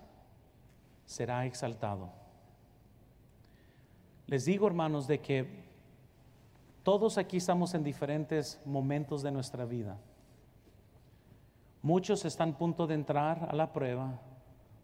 será 1.07 1.47
exaltado. 1.47 2.13
Les 4.27 4.45
digo, 4.45 4.67
hermanos, 4.67 5.07
de 5.07 5.21
que 5.21 5.47
todos 6.83 7.17
aquí 7.17 7.39
estamos 7.39 7.75
en 7.75 7.83
diferentes 7.83 8.61
momentos 8.67 9.23
de 9.23 9.31
nuestra 9.31 9.65
vida. 9.65 9.97
Muchos 11.83 12.25
están 12.25 12.51
a 12.51 12.59
punto 12.59 12.87
de 12.87 12.95
entrar 12.95 13.49
a 13.51 13.55
la 13.57 13.73
prueba, 13.73 14.21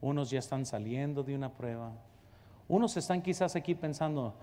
unos 0.00 0.30
ya 0.30 0.40
están 0.40 0.66
saliendo 0.66 1.22
de 1.22 1.34
una 1.34 1.52
prueba, 1.52 1.92
unos 2.66 2.96
están 2.96 3.22
quizás 3.22 3.54
aquí 3.54 3.74
pensando, 3.74 4.34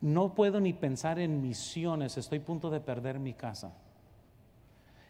no 0.00 0.34
puedo 0.34 0.60
ni 0.60 0.72
pensar 0.72 1.18
en 1.20 1.40
misiones, 1.40 2.16
estoy 2.16 2.38
a 2.38 2.44
punto 2.44 2.70
de 2.70 2.80
perder 2.80 3.20
mi 3.20 3.34
casa. 3.34 3.72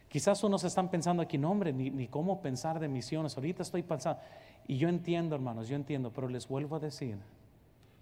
Quizás 0.07 0.43
unos 0.43 0.63
están 0.63 0.89
pensando 0.89 1.23
aquí, 1.23 1.37
no 1.37 1.49
hombre, 1.49 1.73
ni, 1.73 1.89
ni 1.89 2.07
cómo 2.07 2.41
pensar 2.41 2.79
de 2.79 2.87
misiones, 2.87 3.35
ahorita 3.35 3.63
estoy 3.63 3.81
pensando, 3.81 4.21
y 4.67 4.77
yo 4.77 4.87
entiendo 4.87 5.33
hermanos, 5.35 5.67
yo 5.67 5.75
entiendo, 5.75 6.11
pero 6.11 6.27
les 6.27 6.47
vuelvo 6.47 6.75
a 6.75 6.79
decir, 6.79 7.17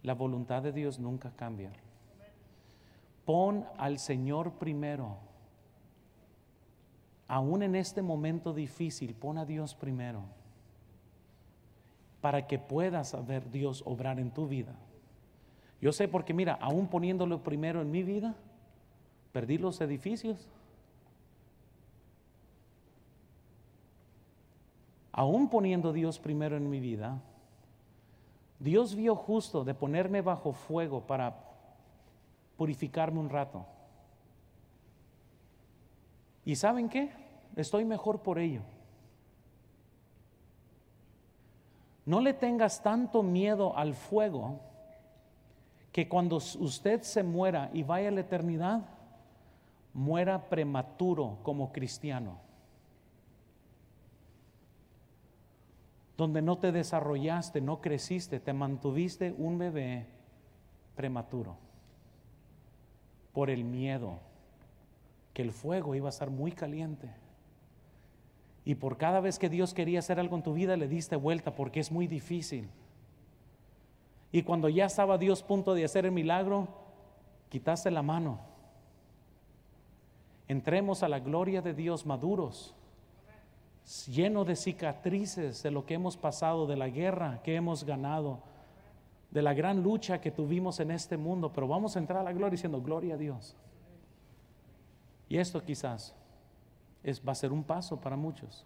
la 0.03 0.15
voluntad 0.15 0.63
de 0.63 0.71
Dios 0.71 0.99
nunca 0.99 1.31
cambia. 1.35 1.71
Pon 3.25 3.65
al 3.77 3.99
Señor 3.99 4.53
primero. 4.53 5.28
Aún 7.29 7.61
en 7.61 7.75
este 7.75 8.01
momento 8.01 8.53
difícil, 8.53 9.13
pon 9.13 9.37
a 9.37 9.45
Dios 9.45 9.75
primero. 9.75 10.23
Para 12.21 12.47
que 12.47 12.57
puedas 12.57 13.15
ver 13.27 13.51
Dios 13.51 13.83
obrar 13.85 14.19
en 14.19 14.31
tu 14.31 14.47
vida. 14.47 14.73
Yo 15.79 15.93
sé 15.93 16.07
porque 16.07 16.33
mira, 16.33 16.57
aún 16.59 16.87
poniéndolo 16.87 17.43
primero 17.43 17.81
en 17.81 17.91
mi 17.91 18.01
vida, 18.01 18.35
perdí 19.31 19.59
los 19.59 19.79
edificios. 19.79 20.49
Aún 25.11 25.49
poniendo 25.49 25.93
Dios 25.93 26.17
primero 26.17 26.57
en 26.57 26.67
mi 26.67 26.79
vida, 26.79 27.21
Dios 28.57 28.95
vio 28.95 29.15
justo 29.15 29.63
de 29.63 29.75
ponerme 29.75 30.21
bajo 30.21 30.51
fuego 30.51 31.01
para 31.01 31.37
purificarme 32.57 33.19
un 33.19 33.29
rato. 33.29 33.67
¿Y 36.49 36.55
saben 36.55 36.89
qué? 36.89 37.11
Estoy 37.55 37.85
mejor 37.85 38.23
por 38.23 38.39
ello. 38.39 38.63
No 42.07 42.21
le 42.21 42.33
tengas 42.33 42.81
tanto 42.81 43.21
miedo 43.21 43.77
al 43.77 43.93
fuego 43.93 44.59
que 45.91 46.09
cuando 46.09 46.37
usted 46.37 47.03
se 47.03 47.21
muera 47.21 47.69
y 47.71 47.83
vaya 47.83 48.07
a 48.07 48.11
la 48.11 48.21
eternidad, 48.21 48.81
muera 49.93 50.49
prematuro 50.49 51.37
como 51.43 51.71
cristiano. 51.71 52.39
donde 56.17 56.41
no 56.41 56.57
te 56.57 56.71
desarrollaste, 56.73 57.61
no 57.61 57.79
creciste, 57.79 58.39
te 58.39 58.51
mantuviste 58.53 59.35
un 59.37 59.57
bebé 59.57 60.07
prematuro 60.95 61.55
por 63.33 63.49
el 63.49 63.63
miedo 63.63 64.19
que 65.39 65.43
el 65.43 65.53
fuego 65.53 65.95
iba 65.95 66.07
a 66.07 66.09
estar 66.09 66.29
muy 66.29 66.51
caliente. 66.51 67.07
Y 68.65 68.75
por 68.75 68.97
cada 68.97 69.21
vez 69.21 69.39
que 69.39 69.47
Dios 69.47 69.73
quería 69.73 69.99
hacer 69.99 70.19
algo 70.19 70.35
en 70.35 70.43
tu 70.43 70.53
vida, 70.53 70.75
le 70.75 70.89
diste 70.89 71.15
vuelta 71.15 71.55
porque 71.55 71.79
es 71.79 71.93
muy 71.93 72.07
difícil. 72.07 72.67
Y 74.33 74.43
cuando 74.43 74.67
ya 74.67 74.83
estaba 74.83 75.17
Dios 75.17 75.41
punto 75.41 75.75
de 75.75 75.85
hacer 75.85 76.05
el 76.05 76.11
milagro, 76.11 76.67
quitaste 77.47 77.89
la 77.89 78.01
mano. 78.01 78.41
Entremos 80.49 81.03
a 81.03 81.07
la 81.07 81.21
gloria 81.21 81.61
de 81.61 81.73
Dios 81.73 82.05
maduros 82.05 82.75
lleno 84.11 84.43
de 84.43 84.57
cicatrices 84.57 85.63
de 85.63 85.71
lo 85.71 85.85
que 85.85 85.93
hemos 85.93 86.17
pasado, 86.17 86.67
de 86.67 86.75
la 86.75 86.89
guerra 86.89 87.39
que 87.43 87.55
hemos 87.55 87.85
ganado, 87.85 88.39
de 89.31 89.41
la 89.41 89.53
gran 89.53 89.83
lucha 89.83 90.19
que 90.19 90.31
tuvimos 90.31 90.81
en 90.81 90.91
este 90.91 91.15
mundo, 91.15 91.53
pero 91.53 91.65
vamos 91.65 91.95
a 91.95 91.99
entrar 91.99 92.19
a 92.19 92.23
la 92.23 92.33
gloria 92.33 92.51
diciendo, 92.51 92.81
gloria 92.81 93.13
a 93.13 93.17
Dios. 93.17 93.55
Y 95.29 95.37
esto 95.37 95.63
quizás 95.63 96.15
es, 97.03 97.25
va 97.25 97.31
a 97.31 97.35
ser 97.35 97.51
un 97.51 97.63
paso 97.63 98.01
para 98.01 98.17
muchos, 98.17 98.65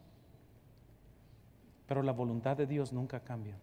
pero 1.85 2.01
la 2.01 2.13
voluntad 2.13 2.55
de 2.55 2.65
Dios 2.65 2.93
nunca 2.93 3.19
cambia. 3.19 3.57